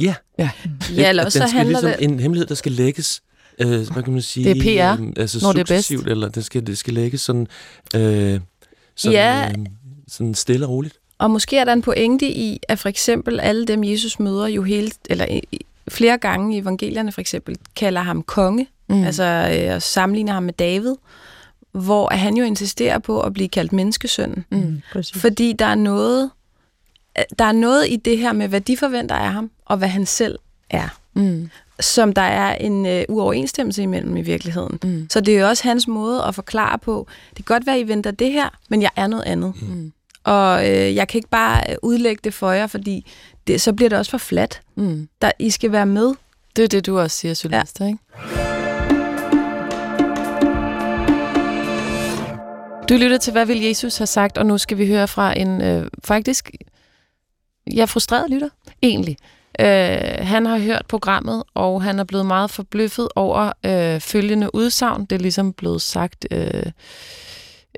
Ja, 0.00 0.14
ja, 0.38 0.50
At- 0.98 1.08
eller 1.08 1.22
at 1.22 1.26
også 1.26 1.38
den 1.38 1.48
så 1.48 1.54
handler 1.56 1.80
ligesom, 1.80 1.98
det... 1.98 2.04
En 2.10 2.20
hemmelighed, 2.20 2.46
der 2.46 2.54
skal 2.54 2.72
lægges, 2.72 3.22
øh, 3.58 3.68
hvad 3.68 4.02
kan 4.02 4.12
man 4.12 4.22
sige? 4.22 4.54
Det 4.54 4.76
er 4.78 4.94
PR, 4.96 5.02
øh, 5.02 5.08
altså 5.16 5.38
når 5.42 5.52
det 5.52 5.60
er 5.60 5.74
bedst. 5.74 5.90
Eller 5.90 6.28
det 6.28 6.44
skal, 6.44 6.66
det 6.66 6.78
skal 6.78 6.94
lægges 6.94 7.20
sådan, 7.20 7.46
øh, 7.94 8.40
sådan, 8.96 9.12
Ja. 9.12 9.48
øh, 9.58 9.66
sådan 10.08 10.34
stille 10.34 10.66
og 10.66 10.70
roligt. 10.72 10.94
Og 11.18 11.30
måske 11.30 11.58
er 11.58 11.64
der 11.64 11.72
en 11.72 11.82
pointe 11.82 12.26
i, 12.26 12.60
at 12.68 12.78
for 12.78 12.88
eksempel 12.88 13.40
alle 13.40 13.66
dem, 13.66 13.84
Jesus 13.84 14.20
møder 14.20 14.46
jo 14.46 14.62
hele, 14.62 14.90
eller 15.10 15.40
flere 15.88 16.18
gange 16.18 16.56
i 16.56 16.58
evangelierne 16.58 17.12
for 17.12 17.20
eksempel, 17.20 17.56
kalder 17.76 18.00
ham 18.00 18.22
konge, 18.22 18.66
Mm. 18.88 18.96
mm. 18.96 19.04
altså 19.04 19.24
øh, 19.68 19.74
og 19.74 19.82
sammenligner 19.82 20.32
ham 20.32 20.42
med 20.42 20.52
David, 20.52 20.94
hvor 21.72 22.14
han 22.16 22.36
jo 22.36 22.44
insisterer 22.44 22.98
på 22.98 23.20
at 23.20 23.32
blive 23.32 23.48
kaldt 23.48 23.72
menneskesønnen. 23.72 24.44
Mm. 24.50 24.80
præcis. 24.92 25.16
Fordi 25.20 25.52
der 25.58 25.66
er 25.66 25.74
noget, 25.74 26.30
der 27.38 27.44
er 27.44 27.52
noget 27.52 27.88
i 27.88 27.96
det 27.96 28.18
her 28.18 28.32
med, 28.32 28.48
hvad 28.48 28.60
de 28.60 28.76
forventer 28.76 29.14
af 29.14 29.32
ham, 29.32 29.50
og 29.64 29.76
hvad 29.76 29.88
han 29.88 30.06
selv 30.06 30.38
er, 30.70 30.88
Mm. 31.16 31.50
som 31.80 32.12
der 32.12 32.22
er 32.22 32.54
en 32.54 32.86
øh, 32.86 33.04
uoverensstemmelse 33.08 33.82
imellem 33.82 34.16
i 34.16 34.22
virkeligheden. 34.22 34.78
Mm. 34.84 35.06
Så 35.10 35.20
det 35.20 35.36
er 35.36 35.40
jo 35.40 35.48
også 35.48 35.62
hans 35.64 35.88
måde 35.88 36.22
at 36.24 36.34
forklare 36.34 36.78
på, 36.78 37.06
det 37.28 37.36
kan 37.46 37.54
godt 37.54 37.66
være, 37.66 37.80
I 37.80 37.88
venter 37.88 38.10
det 38.10 38.32
her, 38.32 38.48
men 38.68 38.82
jeg 38.82 38.90
er 38.96 39.06
noget 39.06 39.24
andet. 39.24 39.52
Mm. 39.62 39.92
Og 40.24 40.70
øh, 40.70 40.94
jeg 40.94 41.08
kan 41.08 41.18
ikke 41.18 41.28
bare 41.28 41.62
øh, 41.70 41.76
udlægge 41.82 42.20
det 42.24 42.34
for 42.34 42.52
jer, 42.52 42.66
fordi 42.66 43.12
det, 43.46 43.60
så 43.60 43.72
bliver 43.72 43.88
det 43.88 43.98
også 43.98 44.10
for 44.10 44.18
fladt. 44.18 44.60
Mm. 44.74 45.08
Der, 45.22 45.30
I 45.38 45.50
skal 45.50 45.72
være 45.72 45.86
med. 45.86 46.14
Det 46.56 46.64
er 46.64 46.68
det, 46.68 46.86
du 46.86 46.98
også 46.98 47.16
siger, 47.16 47.34
Sylvester, 47.34 47.84
ja. 47.84 47.88
ikke? 47.90 48.00
Du 52.88 52.94
lytter 52.94 53.18
til, 53.18 53.32
hvad 53.32 53.46
vil 53.46 53.60
Jesus 53.62 53.96
have 53.98 54.06
sagt, 54.06 54.38
og 54.38 54.46
nu 54.46 54.58
skal 54.58 54.78
vi 54.78 54.86
høre 54.86 55.08
fra 55.08 55.38
en 55.38 55.62
øh, 55.62 55.86
faktisk, 56.04 56.50
ja, 57.74 57.84
frustreret 57.84 58.30
lytter, 58.30 58.48
egentlig. 58.82 59.16
Øh, 59.60 60.26
han 60.26 60.46
har 60.46 60.58
hørt 60.58 60.82
programmet, 60.88 61.42
og 61.54 61.82
han 61.82 61.98
er 61.98 62.04
blevet 62.04 62.26
meget 62.26 62.50
forbløffet 62.50 63.08
over 63.16 63.52
øh, 63.66 64.00
følgende 64.00 64.54
udsagn. 64.54 65.04
Det 65.04 65.12
er 65.16 65.20
ligesom 65.20 65.52
blevet 65.52 65.82
sagt 65.82 66.26
øh, 66.30 66.62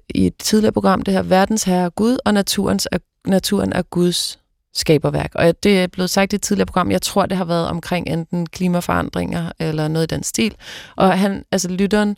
i 0.08 0.26
et 0.26 0.36
tidligere 0.38 0.72
program, 0.72 1.02
det 1.02 1.14
her, 1.14 1.22
verdens 1.22 1.64
herre 1.64 1.84
er 1.84 1.90
Gud, 1.90 2.18
og 2.24 2.34
naturens 2.34 2.88
er, 2.92 2.98
naturen 3.26 3.72
er 3.72 3.82
Guds 3.82 4.38
skaberværk. 4.74 5.32
Og 5.34 5.62
det 5.62 5.80
er 5.80 5.86
blevet 5.86 6.10
sagt 6.10 6.32
i 6.32 6.36
et 6.36 6.42
tidligere 6.42 6.66
program, 6.66 6.90
jeg 6.90 7.02
tror, 7.02 7.26
det 7.26 7.36
har 7.36 7.44
været 7.44 7.68
omkring 7.68 8.08
enten 8.08 8.46
klimaforandringer 8.46 9.52
eller 9.58 9.88
noget 9.88 10.12
i 10.12 10.14
den 10.14 10.22
stil. 10.22 10.54
Og 10.96 11.18
han, 11.18 11.44
altså 11.52 11.68
lytteren 11.68 12.16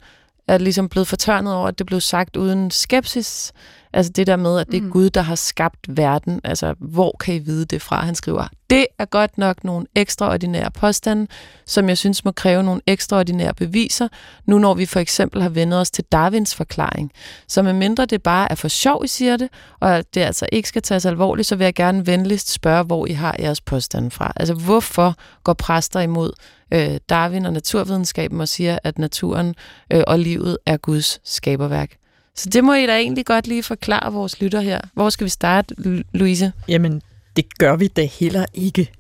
er 0.49 0.59
ligesom 0.59 0.89
blevet 0.89 1.09
fortørnet 1.09 1.55
over, 1.55 1.69
at 1.69 1.79
det 1.79 1.87
blev 1.87 2.01
sagt 2.01 2.37
uden 2.37 2.71
skepsis. 2.71 3.53
Altså 3.93 4.13
det 4.13 4.27
der 4.27 4.37
med, 4.37 4.59
at 4.59 4.67
det 4.67 4.77
er 4.77 4.83
Mm. 4.83 4.91
Gud, 4.91 5.11
der 5.11 5.21
har 5.21 5.35
skabt 5.35 5.97
verden. 5.97 6.41
Altså, 6.45 6.75
hvor 6.79 7.17
kan 7.21 7.35
I 7.35 7.39
vide 7.39 7.65
det 7.65 7.83
fra? 7.83 8.05
Han 8.05 8.15
skriver, 8.15 8.49
det 8.71 8.87
er 8.99 9.05
godt 9.05 9.39
nok 9.39 9.65
nogle 9.65 9.87
ekstraordinære 9.95 10.71
påstande, 10.71 11.27
som 11.67 11.89
jeg 11.89 11.99
synes 11.99 12.25
må 12.25 12.31
kræve 12.33 12.63
nogle 12.63 12.81
ekstraordinære 12.87 13.55
beviser, 13.55 14.09
nu 14.47 14.59
når 14.59 14.75
vi 14.75 14.87
for 14.87 15.01
eksempel 15.01 15.43
har 15.43 15.49
vendt 15.49 15.75
os 15.75 15.91
til 15.91 16.05
Darwins 16.13 16.55
forklaring. 16.55 17.13
Så 17.49 17.63
med 17.63 17.73
mindre 17.73 18.07
det 18.07 18.23
bare 18.23 18.51
er 18.51 18.55
for 18.55 18.69
sjov, 18.69 19.05
I 19.05 19.09
siger 19.09 19.37
det, 19.37 19.49
og 19.81 20.05
det 20.15 20.21
altså 20.21 20.47
ikke 20.53 20.69
skal 20.69 20.83
tages 20.83 21.07
alvorligt, 21.07 21.49
så 21.49 21.57
vil 21.57 21.65
jeg 21.65 21.75
gerne 21.75 22.07
venligst 22.07 22.53
spørge, 22.53 22.85
hvor 22.85 23.07
I 23.07 23.13
har 23.13 23.37
jeres 23.39 23.61
påstande 23.61 24.11
fra. 24.11 24.33
Altså, 24.37 24.55
hvorfor 24.55 25.15
går 25.45 25.53
præster 25.53 26.01
imod 26.01 26.33
øh, 26.75 26.99
Darwin 27.09 27.47
og 27.47 27.53
naturvidenskaben 27.53 28.41
og 28.41 28.49
siger, 28.49 28.79
at 28.85 28.99
naturen 28.99 29.55
øh, 29.93 30.03
og 30.07 30.19
livet 30.19 30.59
er 30.67 30.77
Guds 30.77 31.21
skaberværk? 31.25 31.97
Så 32.39 32.49
det 32.51 32.65
må 32.65 32.75
I 32.75 32.87
da 32.87 32.97
egentlig 32.97 33.27
godt 33.27 33.47
lige 33.47 33.63
forklare 33.63 34.13
vores 34.13 34.41
lytter 34.41 34.61
her. 34.61 34.81
Hvor 34.95 35.11
skal 35.11 35.25
vi 35.25 35.31
starte, 35.31 35.75
Louise? 36.13 36.53
Jamen, 36.69 37.03
det 37.37 37.59
gør 37.59 37.77
vi 37.77 37.87
da 37.87 38.05
heller 38.05 38.47
ikke. 38.55 38.91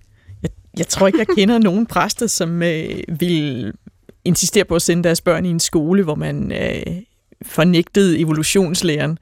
Jeg, 0.42 0.50
jeg 0.78 0.86
tror 0.86 1.06
ikke, 1.06 1.18
jeg 1.18 1.26
kender 1.26 1.58
nogen 1.58 1.86
præster, 1.86 2.26
som 2.26 2.62
øh, 2.62 3.02
vil 3.08 3.72
insistere 4.24 4.64
på 4.64 4.74
at 4.74 4.82
sende 4.82 5.04
deres 5.04 5.20
børn 5.20 5.44
i 5.44 5.50
en 5.50 5.60
skole, 5.60 6.02
hvor 6.02 6.14
man 6.14 6.52
øh, 6.52 6.96
fornægtede 7.42 8.18
evolutionslæren. 8.18 9.18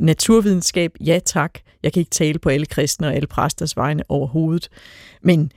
Naturvidenskab, 0.00 0.92
ja 1.00 1.18
tak. 1.24 1.58
Jeg 1.82 1.92
kan 1.92 2.00
ikke 2.00 2.10
tale 2.10 2.38
på 2.38 2.48
alle 2.48 2.66
kristne 2.66 3.06
og 3.06 3.14
alle 3.14 3.26
præsters 3.26 3.76
vegne 3.76 4.02
overhovedet. 4.08 4.68
Men 5.22 5.52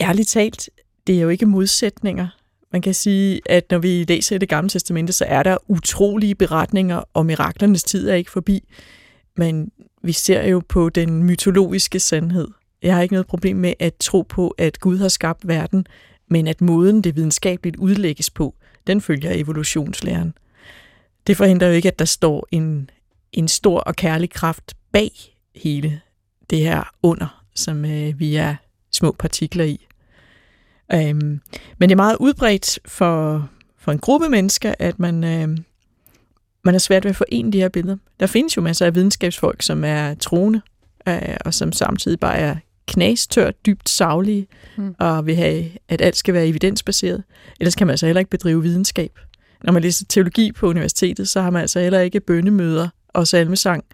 ærligt 0.00 0.28
talt, 0.28 0.70
det 1.06 1.16
er 1.16 1.20
jo 1.20 1.28
ikke 1.28 1.46
modsætninger. 1.46 2.28
Man 2.76 2.82
kan 2.82 2.94
sige, 2.94 3.40
at 3.46 3.70
når 3.70 3.78
vi 3.78 4.04
læser 4.08 4.36
i 4.36 4.38
det 4.38 4.48
gamle 4.48 4.68
testamente, 4.70 5.12
så 5.12 5.24
er 5.24 5.42
der 5.42 5.56
utrolige 5.68 6.34
beretninger, 6.34 7.02
og 7.14 7.26
miraklernes 7.26 7.84
tid 7.84 8.08
er 8.08 8.14
ikke 8.14 8.30
forbi. 8.30 8.64
Men 9.36 9.70
vi 10.02 10.12
ser 10.12 10.46
jo 10.46 10.62
på 10.68 10.88
den 10.88 11.22
mytologiske 11.22 12.00
sandhed. 12.00 12.48
Jeg 12.82 12.94
har 12.94 13.02
ikke 13.02 13.14
noget 13.14 13.26
problem 13.26 13.56
med 13.56 13.74
at 13.78 13.94
tro 13.94 14.22
på, 14.22 14.54
at 14.58 14.80
Gud 14.80 14.98
har 14.98 15.08
skabt 15.08 15.48
verden, 15.48 15.86
men 16.30 16.46
at 16.46 16.60
måden 16.60 17.02
det 17.02 17.16
videnskabeligt 17.16 17.76
udlægges 17.76 18.30
på, 18.30 18.54
den 18.86 19.00
følger 19.00 19.30
evolutionslæren. 19.34 20.34
Det 21.26 21.36
forhindrer 21.36 21.68
jo 21.68 21.74
ikke, 21.74 21.88
at 21.88 21.98
der 21.98 22.04
står 22.04 22.46
en, 22.50 22.90
en 23.32 23.48
stor 23.48 23.80
og 23.80 23.96
kærlig 23.96 24.30
kraft 24.30 24.76
bag 24.92 25.10
hele 25.54 26.00
det 26.50 26.58
her 26.58 26.90
under, 27.02 27.44
som 27.54 27.84
øh, 27.84 28.20
vi 28.20 28.36
er 28.36 28.54
små 28.92 29.12
partikler 29.12 29.64
i. 29.64 29.86
Øhm, 30.92 31.40
men 31.78 31.88
det 31.88 31.92
er 31.92 31.96
meget 31.96 32.16
udbredt 32.20 32.78
for, 32.86 33.48
for 33.78 33.92
en 33.92 33.98
gruppe 33.98 34.28
mennesker, 34.28 34.74
at 34.78 34.98
man, 34.98 35.24
øh, 35.24 35.58
man 36.64 36.74
er 36.74 36.78
svært 36.78 37.04
ved 37.04 37.10
at 37.10 37.16
forene 37.16 37.52
de 37.52 37.58
her 37.58 37.68
billeder. 37.68 37.96
Der 38.20 38.26
findes 38.26 38.56
jo 38.56 38.62
masser 38.62 38.86
af 38.86 38.94
videnskabsfolk, 38.94 39.62
som 39.62 39.84
er 39.84 40.14
troende, 40.14 40.60
øh, 41.08 41.36
og 41.44 41.54
som 41.54 41.72
samtidig 41.72 42.20
bare 42.20 42.36
er 42.36 42.56
knastørt, 42.86 43.66
dybt 43.66 43.88
savlige, 43.88 44.46
mm. 44.76 44.94
og 44.98 45.26
vil 45.26 45.36
have, 45.36 45.64
at 45.88 46.00
alt 46.00 46.16
skal 46.16 46.34
være 46.34 46.46
evidensbaseret. 46.46 47.22
Ellers 47.60 47.74
kan 47.74 47.86
man 47.86 47.92
altså 47.92 48.06
heller 48.06 48.20
ikke 48.20 48.30
bedrive 48.30 48.62
videnskab. 48.62 49.18
Når 49.64 49.72
man 49.72 49.82
læser 49.82 50.04
teologi 50.08 50.52
på 50.52 50.68
universitetet, 50.68 51.28
så 51.28 51.40
har 51.40 51.50
man 51.50 51.60
altså 51.60 51.80
heller 51.80 52.00
ikke 52.00 52.20
bønnemøder 52.20 52.88
og 53.08 53.26
salmesang. 53.26 53.84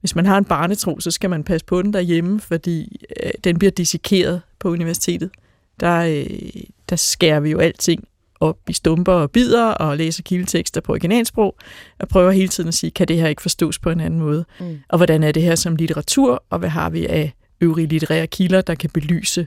Hvis 0.00 0.14
man 0.14 0.26
har 0.26 0.38
en 0.38 0.44
barnetro, 0.44 1.00
så 1.00 1.10
skal 1.10 1.30
man 1.30 1.44
passe 1.44 1.66
på 1.66 1.82
den 1.82 1.92
derhjemme, 1.92 2.40
fordi 2.40 3.00
øh, 3.22 3.30
den 3.44 3.58
bliver 3.58 3.70
dissekeret 3.70 4.42
på 4.58 4.68
universitetet. 4.70 5.30
Der, 5.80 5.98
øh, 5.98 6.62
der 6.90 6.96
skærer 6.96 7.40
vi 7.40 7.50
jo 7.50 7.58
alting 7.58 8.04
op 8.40 8.58
i 8.68 8.72
stumper 8.72 9.12
og 9.12 9.30
bider 9.30 9.66
og 9.66 9.96
læser 9.96 10.22
kildetekster 10.22 10.80
på 10.80 10.92
originalsprog 10.92 11.56
og 11.98 12.08
prøver 12.08 12.30
hele 12.30 12.48
tiden 12.48 12.68
at 12.68 12.74
sige, 12.74 12.90
kan 12.90 13.08
det 13.08 13.16
her 13.16 13.28
ikke 13.28 13.42
forstås 13.42 13.78
på 13.78 13.90
en 13.90 14.00
anden 14.00 14.20
måde? 14.20 14.44
Mm. 14.60 14.80
Og 14.88 14.96
hvordan 14.96 15.22
er 15.22 15.32
det 15.32 15.42
her 15.42 15.54
som 15.54 15.76
litteratur, 15.76 16.44
og 16.50 16.58
hvad 16.58 16.68
har 16.68 16.90
vi 16.90 17.06
af 17.06 17.32
øvrige 17.60 17.86
litterære 17.86 18.26
kilder, 18.26 18.60
der 18.60 18.74
kan 18.74 18.90
belyse, 18.90 19.46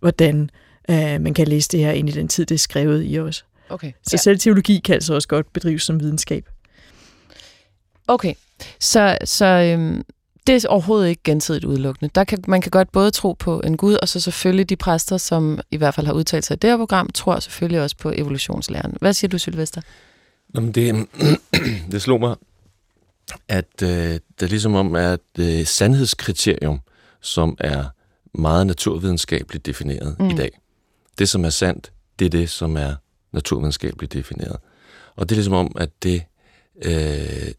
hvordan 0.00 0.50
øh, 0.90 1.20
man 1.20 1.34
kan 1.34 1.48
læse 1.48 1.68
det 1.68 1.80
her 1.80 1.92
ind 1.92 2.08
i 2.08 2.12
den 2.12 2.28
tid, 2.28 2.46
det 2.46 2.54
er 2.54 2.58
skrevet 2.58 3.04
i 3.06 3.18
os. 3.18 3.44
Okay. 3.68 3.92
Så 4.02 4.10
ja. 4.12 4.16
selv 4.16 4.38
teologi 4.38 4.80
kan 4.84 4.94
altså 4.94 5.14
også 5.14 5.28
godt 5.28 5.52
bedrives 5.52 5.82
som 5.82 6.00
videnskab. 6.00 6.48
Okay, 8.08 8.34
så, 8.80 9.18
så 9.24 9.46
øhm, 9.46 10.02
det 10.46 10.64
er 10.64 10.68
overhovedet 10.68 11.08
ikke 11.08 11.22
gensidigt 11.24 11.64
udelukkende. 11.64 12.10
Der 12.14 12.24
kan, 12.24 12.44
man 12.48 12.60
kan 12.60 12.70
godt 12.70 12.92
både 12.92 13.10
tro 13.10 13.32
på 13.32 13.60
en 13.60 13.76
Gud, 13.76 13.94
og 14.02 14.08
så 14.08 14.20
selvfølgelig 14.20 14.68
de 14.68 14.76
præster, 14.76 15.16
som 15.16 15.58
i 15.70 15.76
hvert 15.76 15.94
fald 15.94 16.06
har 16.06 16.14
udtalt 16.14 16.44
sig 16.44 16.54
i 16.54 16.58
det 16.58 16.70
her 16.70 16.76
program, 16.76 17.08
tror 17.08 17.40
selvfølgelig 17.40 17.80
også 17.80 17.96
på 17.96 18.12
evolutionslæren. 18.14 18.96
Hvad 19.00 19.12
siger 19.12 19.28
du, 19.28 19.38
Sylvester? 19.38 19.80
Nå, 20.48 20.60
men 20.60 20.72
det, 20.72 21.06
det 21.92 22.02
slog 22.02 22.20
mig, 22.20 22.36
at 23.48 23.82
øh, 23.82 23.88
det 23.88 24.42
er 24.42 24.46
ligesom 24.46 24.74
om, 24.74 24.94
at 24.94 25.20
øh, 25.38 25.66
sandhedskriterium, 25.66 26.80
som 27.20 27.56
er 27.60 27.84
meget 28.34 28.66
naturvidenskabeligt 28.66 29.66
defineret. 29.66 30.16
Mm. 30.18 30.30
i 30.30 30.34
dag. 30.34 30.50
Det, 31.18 31.28
som 31.28 31.44
er 31.44 31.50
sandt, 31.50 31.92
det 32.18 32.24
er 32.24 32.30
det, 32.30 32.50
som 32.50 32.76
er 32.76 32.94
naturvidenskabeligt 33.32 34.12
defineret. 34.12 34.56
Og 35.16 35.28
det 35.28 35.34
er 35.34 35.36
ligesom 35.36 35.54
om, 35.54 35.76
at 35.76 35.90
det 36.02 36.22
øh, 36.84 37.52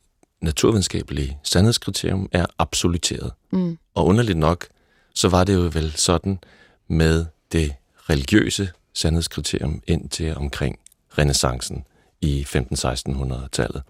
naturvidenskabelige 0.43 1.38
sandhedskriterium 1.43 2.29
er 2.32 2.45
absoluteret. 2.60 3.32
Mm. 3.51 3.77
Og 3.95 4.06
underligt 4.06 4.38
nok, 4.38 4.67
så 5.15 5.29
var 5.29 5.43
det 5.43 5.53
jo 5.53 5.69
vel 5.73 5.93
sådan 5.95 6.39
med 6.88 7.25
det 7.51 7.73
religiøse 8.10 8.69
sandhedskriterium 8.93 9.82
indtil 9.88 10.36
omkring 10.36 10.79
renaissancen 11.17 11.86
i 12.21 12.45
15-1600-tallet. 12.47 13.84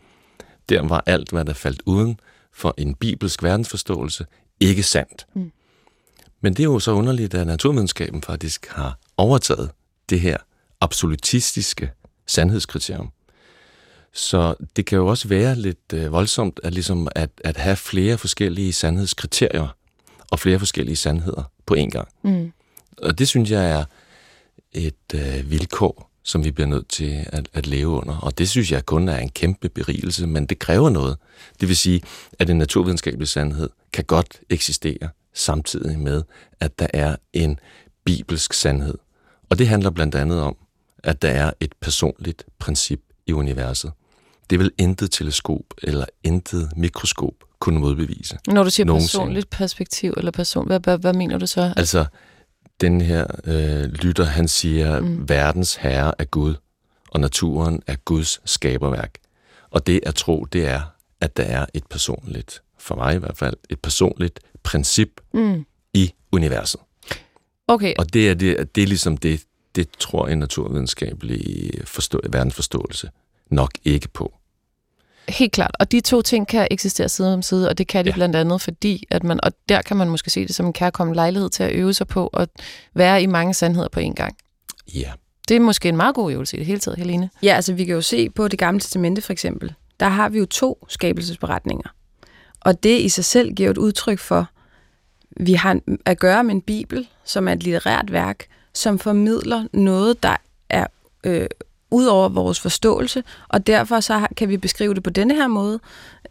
Der 0.69 0.87
var 0.87 1.03
alt, 1.05 1.29
hvad 1.29 1.45
der 1.45 1.53
faldt 1.53 1.81
uden 1.85 2.19
for 2.53 2.73
en 2.77 2.95
bibelsk 2.95 3.43
verdensforståelse, 3.43 4.25
ikke 4.59 4.83
sandt. 4.83 5.25
Mm. 5.33 5.51
Men 6.41 6.53
det 6.53 6.59
er 6.59 6.63
jo 6.63 6.79
så 6.79 6.91
underligt, 6.91 7.33
at 7.33 7.47
naturvidenskaben 7.47 8.21
faktisk 8.21 8.67
har 8.67 8.99
overtaget 9.17 9.71
det 10.09 10.19
her 10.19 10.37
absolutistiske 10.81 11.91
sandhedskriterium. 12.27 13.11
Så 14.13 14.55
det 14.75 14.85
kan 14.85 14.97
jo 14.97 15.07
også 15.07 15.27
være 15.27 15.55
lidt 15.55 15.93
øh, 15.93 16.11
voldsomt 16.11 16.59
at, 16.63 16.73
ligesom 16.73 17.07
at, 17.15 17.29
at 17.43 17.57
have 17.57 17.75
flere 17.75 18.17
forskellige 18.17 18.73
sandhedskriterier 18.73 19.75
og 20.31 20.39
flere 20.39 20.59
forskellige 20.59 20.95
sandheder 20.95 21.51
på 21.65 21.75
én 21.75 21.89
gang. 21.89 22.07
Mm. 22.23 22.51
Og 22.97 23.19
det 23.19 23.27
synes 23.27 23.51
jeg 23.51 23.71
er 23.71 23.85
et 24.71 25.13
øh, 25.15 25.51
vilkår, 25.51 26.09
som 26.23 26.43
vi 26.43 26.51
bliver 26.51 26.67
nødt 26.67 26.87
til 26.87 27.25
at, 27.27 27.49
at 27.53 27.67
leve 27.67 27.87
under. 27.87 28.17
Og 28.17 28.37
det 28.37 28.49
synes 28.49 28.71
jeg 28.71 28.85
kun 28.85 29.09
er 29.09 29.17
en 29.17 29.29
kæmpe 29.29 29.69
berigelse, 29.69 30.27
men 30.27 30.45
det 30.45 30.59
kræver 30.59 30.89
noget. 30.89 31.17
Det 31.59 31.67
vil 31.67 31.77
sige, 31.77 32.01
at 32.39 32.49
en 32.49 32.57
naturvidenskabelig 32.57 33.27
sandhed 33.27 33.69
kan 33.93 34.03
godt 34.03 34.39
eksistere 34.49 35.09
samtidig 35.33 35.99
med, 35.99 36.23
at 36.59 36.79
der 36.79 36.87
er 36.93 37.15
en 37.33 37.59
bibelsk 38.05 38.53
sandhed. 38.53 38.97
Og 39.49 39.57
det 39.57 39.67
handler 39.67 39.89
blandt 39.89 40.15
andet 40.15 40.41
om, 40.41 40.57
at 41.03 41.21
der 41.21 41.29
er 41.29 41.51
et 41.59 41.73
personligt 41.81 42.45
princip 42.59 43.01
i 43.27 43.33
universet. 43.33 43.91
Det 44.49 44.59
vil 44.59 44.71
intet 44.77 45.11
teleskop 45.11 45.63
eller 45.83 46.05
intet 46.23 46.71
mikroskop 46.75 47.33
kunne 47.59 47.79
modbevise. 47.79 48.37
Når 48.47 48.63
du 48.63 48.69
siger 48.69 48.85
nogensinde. 48.85 49.11
personligt 49.11 49.49
perspektiv 49.49 50.13
eller 50.17 50.31
person, 50.31 50.67
hvad, 50.67 50.79
hvad, 50.79 50.97
hvad 50.97 51.13
mener 51.13 51.37
du 51.37 51.47
så? 51.47 51.73
Altså, 51.77 52.05
den 52.81 53.01
her 53.01 53.25
øh, 53.43 53.83
lytter, 53.83 54.23
han 54.23 54.47
siger, 54.47 54.99
mm. 54.99 55.29
verdens 55.29 55.75
herre 55.75 56.13
er 56.19 56.25
Gud, 56.25 56.55
og 57.09 57.19
naturen 57.19 57.81
er 57.87 57.95
Guds 58.05 58.41
skaberværk. 58.45 59.17
Og 59.69 59.87
det 59.87 59.99
at 60.05 60.15
tro, 60.15 60.45
det 60.45 60.67
er, 60.67 60.81
at 61.21 61.37
der 61.37 61.43
er 61.43 61.65
et 61.73 61.83
personligt, 61.89 62.61
for 62.79 62.95
mig 62.95 63.15
i 63.15 63.17
hvert 63.17 63.37
fald, 63.37 63.55
et 63.69 63.79
personligt 63.79 64.39
princip 64.63 65.21
mm. 65.33 65.65
i 65.93 66.13
universet. 66.31 66.81
Okay. 67.67 67.93
Og 67.97 68.13
det 68.13 68.29
er, 68.29 68.33
det, 68.33 68.75
det 68.75 68.83
er 68.83 68.87
ligesom 68.87 69.17
det, 69.17 69.41
det 69.75 69.89
tror 69.99 70.27
en 70.27 70.39
naturvidenskabelig 70.39 71.71
forstå, 71.85 72.21
verdensforståelse 72.29 73.09
nok 73.49 73.71
ikke 73.83 74.07
på. 74.07 74.33
Helt 75.29 75.51
klart. 75.51 75.75
Og 75.79 75.91
de 75.91 76.01
to 76.01 76.21
ting 76.21 76.47
kan 76.47 76.67
eksistere 76.71 77.09
side 77.09 77.33
om 77.33 77.41
side, 77.41 77.69
og 77.69 77.77
det 77.77 77.87
kan 77.87 78.05
de 78.05 78.09
ja. 78.09 78.15
blandt 78.15 78.35
andet, 78.35 78.61
fordi 78.61 79.03
at 79.09 79.23
man, 79.23 79.39
og 79.43 79.51
der 79.69 79.81
kan 79.81 79.97
man 79.97 80.09
måske 80.09 80.29
se 80.29 80.47
det 80.47 80.55
som 80.55 80.65
en 80.65 80.73
kærkommen 80.73 81.15
lejlighed 81.15 81.49
til 81.49 81.63
at 81.63 81.71
øve 81.71 81.93
sig 81.93 82.07
på 82.07 82.27
at 82.27 82.49
være 82.93 83.23
i 83.23 83.25
mange 83.25 83.53
sandheder 83.53 83.89
på 83.89 83.99
én 83.99 84.13
gang. 84.13 84.37
Ja. 84.95 85.11
Det 85.47 85.55
er 85.55 85.59
måske 85.59 85.89
en 85.89 85.97
meget 85.97 86.15
god 86.15 86.31
øvelse 86.31 86.57
i 86.57 86.59
det 86.59 86.67
hele 86.67 86.79
taget, 86.79 86.97
Helene. 86.97 87.29
Ja, 87.43 87.55
altså 87.55 87.73
vi 87.73 87.85
kan 87.85 87.95
jo 87.95 88.01
se 88.01 88.29
på 88.29 88.47
det 88.47 88.59
gamle 88.59 88.79
testamente 88.79 89.21
for 89.21 89.33
eksempel. 89.33 89.73
Der 89.99 90.09
har 90.09 90.29
vi 90.29 90.39
jo 90.39 90.45
to 90.45 90.85
skabelsesberetninger. 90.89 91.89
Og 92.61 92.83
det 92.83 92.99
i 92.99 93.09
sig 93.09 93.25
selv 93.25 93.53
giver 93.53 93.69
et 93.69 93.77
udtryk 93.77 94.19
for, 94.19 94.49
vi 95.37 95.53
har 95.53 95.79
at 96.05 96.19
gøre 96.19 96.43
med 96.43 96.55
en 96.55 96.61
bibel, 96.61 97.07
som 97.25 97.47
er 97.47 97.51
et 97.51 97.63
litterært 97.63 98.11
værk, 98.11 98.45
som 98.73 98.99
formidler 98.99 99.67
noget, 99.73 100.23
der 100.23 100.35
er 100.69 100.87
øh, 101.23 101.47
ud 101.93 102.05
over 102.05 102.29
vores 102.29 102.59
forståelse, 102.59 103.23
og 103.47 103.67
derfor 103.67 103.99
så 103.99 104.27
kan 104.37 104.49
vi 104.49 104.57
beskrive 104.57 104.93
det 104.93 105.03
på 105.03 105.09
denne 105.09 105.35
her 105.35 105.47
måde, 105.47 105.79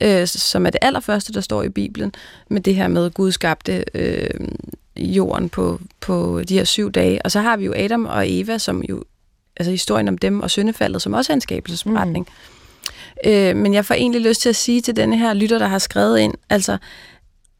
øh, 0.00 0.26
som 0.26 0.66
er 0.66 0.70
det 0.70 0.78
allerførste, 0.82 1.32
der 1.32 1.40
står 1.40 1.62
i 1.62 1.68
Bibelen, 1.68 2.12
med 2.48 2.60
det 2.60 2.74
her 2.74 2.88
med, 2.88 3.06
at 3.06 3.14
Gud 3.14 3.32
skabte 3.32 3.84
øh, 3.94 4.30
jorden 4.96 5.48
på, 5.48 5.80
på 6.00 6.42
de 6.48 6.54
her 6.54 6.64
syv 6.64 6.92
dage. 6.92 7.22
Og 7.24 7.30
så 7.30 7.40
har 7.40 7.56
vi 7.56 7.64
jo 7.64 7.72
Adam 7.76 8.06
og 8.06 8.30
Eva, 8.30 8.58
som 8.58 8.82
jo, 8.88 9.04
altså 9.56 9.70
historien 9.70 10.08
om 10.08 10.18
dem 10.18 10.40
og 10.40 10.50
syndefaldet, 10.50 11.02
som 11.02 11.12
også 11.12 11.32
er 11.32 11.34
en 11.34 11.40
skabelsesberetning. 11.40 12.28
Mm. 13.24 13.30
Øh, 13.30 13.56
men 13.56 13.74
jeg 13.74 13.84
får 13.84 13.94
egentlig 13.94 14.20
lyst 14.20 14.40
til 14.40 14.48
at 14.48 14.56
sige 14.56 14.80
til 14.80 14.96
denne 14.96 15.18
her 15.18 15.34
lytter, 15.34 15.58
der 15.58 15.66
har 15.66 15.78
skrevet 15.78 16.18
ind, 16.18 16.34
altså, 16.50 16.76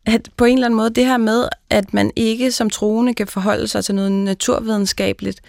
at 0.07 0.29
på 0.37 0.45
en 0.45 0.55
eller 0.55 0.67
anden 0.67 0.77
måde, 0.77 0.91
det 0.91 1.07
her 1.07 1.17
med, 1.17 1.49
at 1.71 1.95
man 1.95 2.11
ikke 2.17 2.53
som 2.53 2.71
troende 2.71 3.15
kan 3.15 3.27
forholde 3.27 3.69
sig 3.69 3.85
til 3.85 3.95
noget 3.95 4.13
naturvidenskabeligt, 4.13 5.41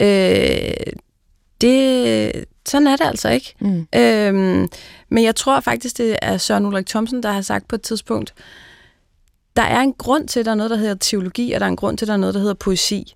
øh, 0.00 0.70
det, 1.64 2.44
sådan 2.66 2.86
er 2.86 2.96
det 2.96 3.04
altså 3.04 3.28
ikke. 3.28 3.54
Mm. 3.60 3.86
Øhm, 3.96 4.68
men 5.08 5.24
jeg 5.24 5.36
tror 5.36 5.60
faktisk, 5.60 5.98
det 5.98 6.16
er 6.22 6.36
Søren 6.36 6.66
Ulrik 6.66 6.86
Thomsen, 6.86 7.22
der 7.22 7.32
har 7.32 7.40
sagt 7.40 7.68
på 7.68 7.74
et 7.74 7.82
tidspunkt, 7.82 8.34
der 9.56 9.62
er 9.62 9.80
en 9.80 9.92
grund 9.92 10.28
til, 10.28 10.40
at 10.40 10.46
der 10.46 10.52
er 10.52 10.56
noget, 10.56 10.70
der 10.70 10.76
hedder 10.76 10.94
teologi, 10.94 11.52
og 11.52 11.60
der 11.60 11.66
er 11.66 11.70
en 11.70 11.76
grund 11.76 11.98
til, 11.98 12.04
at 12.04 12.08
der 12.08 12.14
er 12.14 12.18
noget, 12.18 12.34
der 12.34 12.40
hedder 12.40 12.54
poesi. 12.54 13.14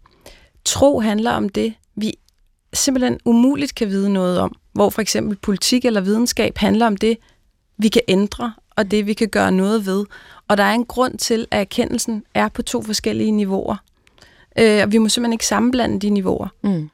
Tro 0.64 1.00
handler 1.00 1.30
om 1.30 1.48
det, 1.48 1.74
vi 1.94 2.14
simpelthen 2.72 3.18
umuligt 3.24 3.74
kan 3.74 3.88
vide 3.88 4.12
noget 4.12 4.38
om. 4.38 4.56
Hvor 4.72 4.90
for 4.90 5.02
eksempel 5.02 5.36
politik 5.36 5.84
eller 5.84 6.00
videnskab 6.00 6.58
handler 6.58 6.86
om 6.86 6.96
det, 6.96 7.18
vi 7.78 7.88
kan 7.88 8.02
ændre, 8.08 8.52
og 8.76 8.90
det, 8.90 9.06
vi 9.06 9.12
kan 9.12 9.28
gøre 9.28 9.52
noget 9.52 9.86
ved. 9.86 10.04
Og 10.48 10.56
der 10.56 10.64
er 10.64 10.72
en 10.72 10.84
grund 10.84 11.18
til, 11.18 11.46
at 11.50 11.60
erkendelsen 11.60 12.24
er 12.34 12.48
på 12.48 12.62
to 12.62 12.82
forskellige 12.82 13.30
niveauer. 13.30 13.76
Øh, 14.58 14.82
og 14.82 14.92
vi 14.92 14.98
må 14.98 15.08
simpelthen 15.08 15.32
ikke 15.32 15.46
sammenblande 15.46 16.00
de 16.00 16.10
niveauer. 16.10 16.48
Mm 16.62 16.90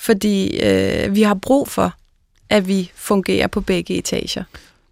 fordi 0.00 0.60
øh, 0.60 1.14
vi 1.14 1.22
har 1.22 1.34
brug 1.34 1.68
for, 1.68 1.92
at 2.50 2.68
vi 2.68 2.90
fungerer 2.94 3.46
på 3.46 3.60
begge 3.60 3.94
etager. 3.94 4.44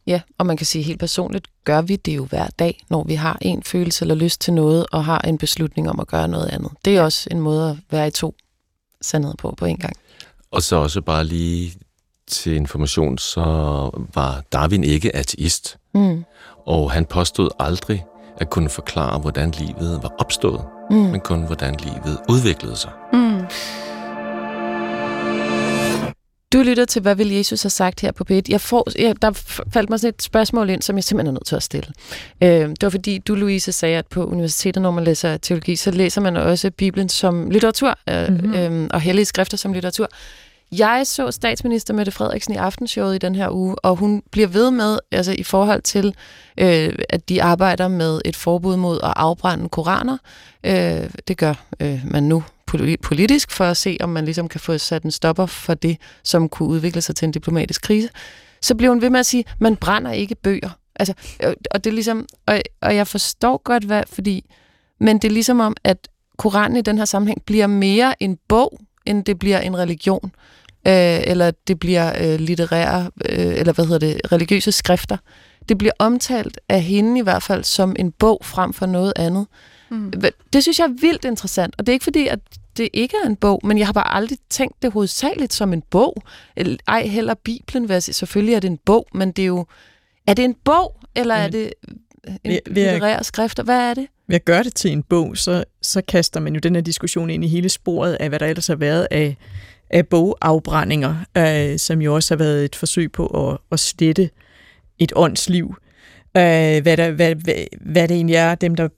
Ja, 0.07 0.21
og 0.39 0.47
man 0.47 0.57
kan 0.57 0.67
sige 0.67 0.83
helt 0.83 1.01
personligt, 1.01 1.47
gør 1.65 1.83
vi 1.83 1.97
det 1.97 2.17
jo 2.17 2.25
hver 2.25 2.47
dag, 2.59 2.85
når 2.89 3.05
vi 3.05 3.15
har 3.15 3.39
en 3.41 3.63
følelse 3.63 4.05
eller 4.05 4.15
lyst 4.15 4.41
til 4.41 4.53
noget, 4.53 4.87
og 4.93 5.05
har 5.05 5.19
en 5.19 5.39
beslutning 5.39 5.91
om 5.91 6.01
at 6.01 6.07
gøre 6.07 6.29
noget 6.29 6.49
andet. 6.49 6.71
Det 6.85 6.97
er 6.97 7.03
også 7.03 7.29
en 7.31 7.41
måde 7.41 7.71
at 7.71 7.77
være 7.91 8.09
i 8.09 8.11
to 8.11 8.35
sandheder 9.01 9.37
på 9.37 9.55
på 9.59 9.65
en 9.65 9.77
gang. 9.77 9.97
Og 10.51 10.63
så 10.63 10.77
også 10.77 11.01
bare 11.01 11.25
lige 11.25 11.73
til 12.27 12.57
information, 12.57 13.19
så 13.19 13.41
var 14.15 14.43
Darwin 14.53 14.85
ikke 14.85 15.17
ateist. 15.17 15.77
Mm. 15.95 16.25
Og 16.67 16.93
han 16.93 17.05
påstod 17.05 17.49
aldrig 17.59 18.05
at 18.37 18.51
kunne 18.51 18.69
forklare, 18.69 19.19
hvordan 19.19 19.51
livet 19.51 20.03
var 20.03 20.13
opstået, 20.19 20.65
mm. 20.91 20.97
men 20.97 21.21
kun 21.21 21.47
hvordan 21.47 21.77
livet 21.85 22.19
udviklede 22.29 22.77
sig. 22.77 22.91
Mm. 23.13 23.41
Du 26.53 26.59
lytter 26.59 26.85
til, 26.85 27.03
hvad 27.03 27.15
vil 27.15 27.31
Jesus 27.31 27.63
have 27.63 27.71
sagt 27.71 28.01
her 28.01 28.13
på 28.13 28.25
P1? 28.31 28.43
Jeg 28.49 28.61
får, 28.61 28.87
jeg, 28.99 29.23
der 29.23 29.33
faldt 29.73 29.91
mig 29.91 30.01
sådan 30.01 30.15
et 30.15 30.23
spørgsmål 30.23 30.71
ind, 30.71 30.83
som 30.83 30.97
jeg 30.97 31.05
simpelthen 31.05 31.29
er 31.37 31.39
nødt 31.39 31.47
til 31.47 31.57
at 31.57 31.63
stille. 31.63 31.93
Øh, 32.43 32.49
det 32.69 32.83
var 32.83 32.91
fordi, 32.91 33.19
du, 33.19 33.35
Louise, 33.35 33.73
sagde, 33.73 33.99
at 33.99 34.07
på 34.07 34.25
universitetet, 34.25 34.83
når 34.83 34.91
man 34.91 35.05
læser 35.05 35.37
teologi, 35.37 35.77
så 35.77 35.91
læser 35.91 36.21
man 36.21 36.37
også 36.37 36.71
Bibelen 36.71 37.09
som 37.09 37.51
litteratur, 37.51 37.99
øh, 38.09 38.29
mm-hmm. 38.29 38.55
øh, 38.55 38.89
og 38.93 39.01
hellige 39.01 39.25
skrifter 39.25 39.57
som 39.57 39.73
litteratur. 39.73 40.09
Jeg 40.73 41.03
så 41.05 41.31
statsminister 41.31 41.95
Mette 41.95 42.13
Frederiksen 42.13 42.55
i 42.55 42.57
aftenshowet 42.57 43.15
i 43.15 43.19
den 43.19 43.35
her 43.35 43.51
uge, 43.51 43.77
og 43.79 43.97
hun 43.97 44.23
bliver 44.31 44.49
ved 44.49 44.71
med, 44.71 44.99
altså 45.13 45.33
i 45.33 45.43
forhold 45.43 45.83
til, 45.83 46.15
øh, 46.59 46.95
at 47.09 47.29
de 47.29 47.43
arbejder 47.43 47.89
med 47.89 48.21
et 48.25 48.37
forbud 48.37 48.77
mod 48.77 48.97
at 49.03 49.13
afbrænde 49.17 49.69
koraner. 49.69 50.19
Øh, 50.65 51.11
det 51.29 51.37
gør 51.37 51.55
øh, 51.81 52.01
man 52.05 52.23
nu 52.23 52.45
politisk 53.03 53.51
for 53.51 53.65
at 53.65 53.77
se, 53.77 53.97
om 54.01 54.09
man 54.09 54.25
ligesom 54.25 54.49
kan 54.49 54.61
få 54.61 54.79
sat 54.79 55.03
en 55.03 55.11
stopper 55.11 55.47
for 55.47 55.75
det, 55.75 55.97
som 56.25 56.49
kunne 56.49 56.69
udvikle 56.69 57.01
sig 57.01 57.17
til 57.17 57.27
en 57.27 57.33
diplomatisk 57.33 57.83
krise. 57.83 58.09
Så 58.63 58.75
bliver 58.75 58.91
hun 58.91 59.03
ved 59.03 59.11
med 59.11 59.21
at 59.21 59.27
sige, 59.27 59.45
man 59.59 59.77
brænder 59.77 60.13
ikke 60.13 60.35
bøger. 60.35 60.71
Altså, 60.97 61.15
øh, 61.43 61.55
og 61.71 61.85
det 61.85 61.91
er 61.91 61.95
ligesom, 61.95 62.27
og, 62.47 62.61
og 62.83 62.97
jeg 62.97 63.07
forstår 63.07 63.63
godt, 63.65 63.85
hvad, 63.85 64.03
fordi, 64.13 64.45
men 65.01 65.19
det 65.19 65.29
er 65.29 65.33
ligesom 65.33 65.61
om, 65.61 65.77
at 65.85 66.09
Koranen 66.39 66.77
i 66.77 66.81
den 66.81 66.99
her 66.99 67.05
sammenhæng 67.05 67.43
bliver 67.47 67.67
mere 67.67 68.23
en 68.23 68.39
bog, 68.49 68.81
end 69.07 69.25
det 69.25 69.39
bliver 69.39 69.61
en 69.61 69.79
religion, 69.79 70.33
øh, 70.87 71.21
eller 71.27 71.51
det 71.69 71.79
bliver 71.79 72.13
øh, 72.21 72.41
litterære, 72.41 73.11
øh, 73.25 73.55
eller 73.55 73.73
hvad 73.73 73.85
hedder 73.85 73.99
det, 73.99 74.33
religiøse 74.33 74.73
skrifter. 74.73 75.17
Det 75.69 75.79
bliver 75.79 75.93
omtalt 75.99 76.61
af 76.69 76.83
hende 76.83 77.19
i 77.19 77.23
hvert 77.23 77.43
fald 77.43 77.65
som 77.65 77.97
en 77.99 78.13
bog 78.13 78.41
frem 78.45 78.73
for 78.73 78.87
noget 78.87 79.13
andet. 79.17 79.47
Mm. 79.91 80.13
Det 80.53 80.63
synes 80.63 80.79
jeg 80.79 80.85
er 80.85 81.01
vildt 81.01 81.25
interessant, 81.25 81.75
og 81.79 81.87
det 81.87 81.93
er 81.93 81.95
ikke 81.95 82.05
fordi, 82.05 82.27
at 82.27 82.39
det 82.77 82.89
ikke 82.93 83.17
er 83.25 83.27
en 83.29 83.37
bog, 83.37 83.61
men 83.65 83.79
jeg 83.79 83.87
har 83.87 83.93
bare 83.93 84.15
aldrig 84.15 84.39
tænkt 84.51 84.83
det 84.83 84.93
hovedsageligt 84.93 85.53
som 85.53 85.73
en 85.73 85.83
bog. 85.91 86.23
Ej 86.89 87.07
heller 87.07 87.35
Bibelen, 87.35 87.89
vil 87.89 88.03
selvfølgelig 88.03 88.55
er 88.55 88.61
det 88.61 88.71
en 88.71 88.79
bog, 88.85 89.07
men 89.15 89.33
det 89.33 89.43
er 89.43 89.47
jo, 89.47 89.67
er 90.27 90.35
det 90.35 90.45
en 90.45 90.55
bog, 90.65 90.97
eller 91.15 91.35
er 91.35 91.49
det 91.49 91.73
en 92.45 92.61
litterær 92.67 93.23
skrift? 93.23 93.63
Hvad 93.65 93.91
er 93.91 93.95
det? 93.95 94.07
Ved 94.29 94.37
at 94.37 94.45
gøre 94.45 94.63
det 94.63 94.75
til 94.75 94.93
en 94.93 95.03
bog, 95.03 95.37
så, 95.37 95.65
så 95.83 96.03
kaster 96.09 96.41
man 96.41 96.55
jo 96.55 96.59
den 96.59 96.75
her 96.75 96.83
diskussion 96.83 97.31
ind 97.31 97.45
i 97.45 97.49
hele 97.49 97.69
sporet 97.69 98.15
af, 98.15 98.29
hvad 98.29 98.39
der 98.39 98.47
ellers 98.47 98.67
har 98.67 98.77
været 98.77 99.09
af, 99.11 99.37
af 99.91 100.07
bogafbrændinger, 100.07 101.17
øh, 101.37 101.79
som 101.79 102.03
jo 102.03 102.15
også 102.15 102.35
har 102.35 102.39
været 102.39 102.65
et 102.65 102.77
forsøg 102.77 103.13
på 103.13 103.27
at, 103.27 103.59
at 103.73 103.81
slette 103.81 104.31
et 104.99 105.13
åndsliv. 105.17 105.75
Øh, 106.37 106.83
hvad, 106.83 106.97
der, 106.97 107.11
hvad, 107.11 107.35
hvad, 107.35 107.55
hvad 107.81 108.09
det 108.09 108.15
egentlig 108.15 108.37
er, 108.37 108.55
dem 108.55 108.75
der 108.75 108.89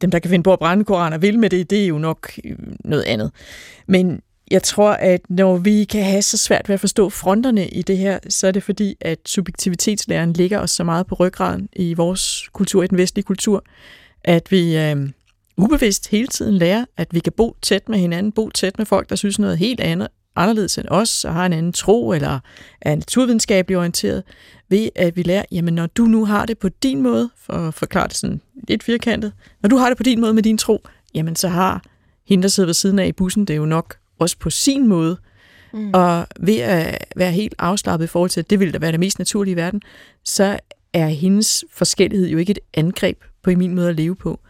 dem, 0.00 0.10
der 0.10 0.18
kan 0.18 0.30
finde 0.30 0.42
på 0.42 0.52
at 0.52 0.58
brænde 0.58 0.84
koraner, 0.84 1.18
vil 1.18 1.38
med 1.38 1.50
det, 1.50 1.70
det 1.70 1.82
er 1.82 1.86
jo 1.86 1.98
nok 1.98 2.32
øh, 2.44 2.56
noget 2.84 3.02
andet. 3.02 3.30
Men 3.86 4.20
jeg 4.50 4.62
tror, 4.62 4.90
at 4.90 5.20
når 5.28 5.56
vi 5.56 5.84
kan 5.84 6.04
have 6.04 6.22
så 6.22 6.36
svært 6.36 6.68
ved 6.68 6.74
at 6.74 6.80
forstå 6.80 7.10
fronterne 7.10 7.68
i 7.68 7.82
det 7.82 7.98
her, 7.98 8.18
så 8.28 8.46
er 8.46 8.50
det 8.50 8.62
fordi, 8.62 8.96
at 9.00 9.18
subjektivitetslæren 9.26 10.32
ligger 10.32 10.58
os 10.58 10.70
så 10.70 10.84
meget 10.84 11.06
på 11.06 11.14
ryggraden 11.14 11.68
i 11.72 11.94
vores 11.94 12.48
kultur, 12.52 12.82
i 12.82 12.86
den 12.86 12.98
vestlige 12.98 13.24
kultur, 13.24 13.64
at 14.24 14.52
vi 14.52 14.78
øh, 14.78 15.08
ubevidst 15.56 16.08
hele 16.08 16.26
tiden 16.26 16.54
lærer, 16.54 16.84
at 16.96 17.14
vi 17.14 17.20
kan 17.20 17.32
bo 17.36 17.56
tæt 17.62 17.88
med 17.88 17.98
hinanden, 17.98 18.32
bo 18.32 18.50
tæt 18.50 18.78
med 18.78 18.86
folk, 18.86 19.10
der 19.10 19.16
synes 19.16 19.38
noget 19.38 19.58
helt 19.58 19.80
andet, 19.80 20.08
anderledes 20.40 20.78
end 20.78 20.86
os, 20.88 21.24
og 21.24 21.34
har 21.34 21.46
en 21.46 21.52
anden 21.52 21.72
tro, 21.72 22.12
eller 22.12 22.38
er 22.80 22.94
naturvidenskabeligt 22.94 23.78
orienteret, 23.78 24.22
ved 24.68 24.88
at 24.94 25.16
vi 25.16 25.22
lærer, 25.22 25.44
jamen 25.52 25.74
når 25.74 25.86
du 25.86 26.04
nu 26.04 26.24
har 26.24 26.46
det 26.46 26.58
på 26.58 26.68
din 26.68 27.02
måde, 27.02 27.30
for 27.36 27.52
at 27.52 27.74
forklare 27.74 28.08
det 28.08 28.16
sådan 28.16 28.40
lidt 28.68 28.82
firkantet, 28.82 29.32
når 29.62 29.68
du 29.68 29.76
har 29.76 29.88
det 29.88 29.96
på 29.96 30.02
din 30.02 30.20
måde 30.20 30.34
med 30.34 30.42
din 30.42 30.58
tro, 30.58 30.82
jamen 31.14 31.36
så 31.36 31.48
har 31.48 31.82
hende, 32.26 32.42
der 32.42 32.48
sidder 32.48 32.66
ved 32.66 32.74
siden 32.74 32.98
af 32.98 33.06
i 33.06 33.12
bussen, 33.12 33.44
det 33.44 33.54
er 33.54 33.58
jo 33.58 33.66
nok 33.66 33.96
også 34.18 34.36
på 34.38 34.50
sin 34.50 34.86
måde. 34.86 35.16
Mm. 35.72 35.90
Og 35.94 36.26
ved 36.40 36.56
at 36.58 37.04
være 37.16 37.32
helt 37.32 37.54
afslappet 37.58 38.06
i 38.06 38.08
forhold 38.08 38.30
til, 38.30 38.40
at 38.40 38.50
det 38.50 38.60
ville 38.60 38.72
da 38.72 38.78
være 38.78 38.92
det 38.92 39.00
mest 39.00 39.18
naturlige 39.18 39.52
i 39.52 39.56
verden, 39.56 39.82
så 40.24 40.58
er 40.92 41.08
hendes 41.08 41.64
forskellighed 41.72 42.28
jo 42.28 42.38
ikke 42.38 42.50
et 42.50 42.58
angreb 42.74 43.24
på 43.42 43.50
min 43.50 43.74
måde 43.74 43.88
at 43.88 43.96
leve 43.96 44.16
på. 44.16 44.40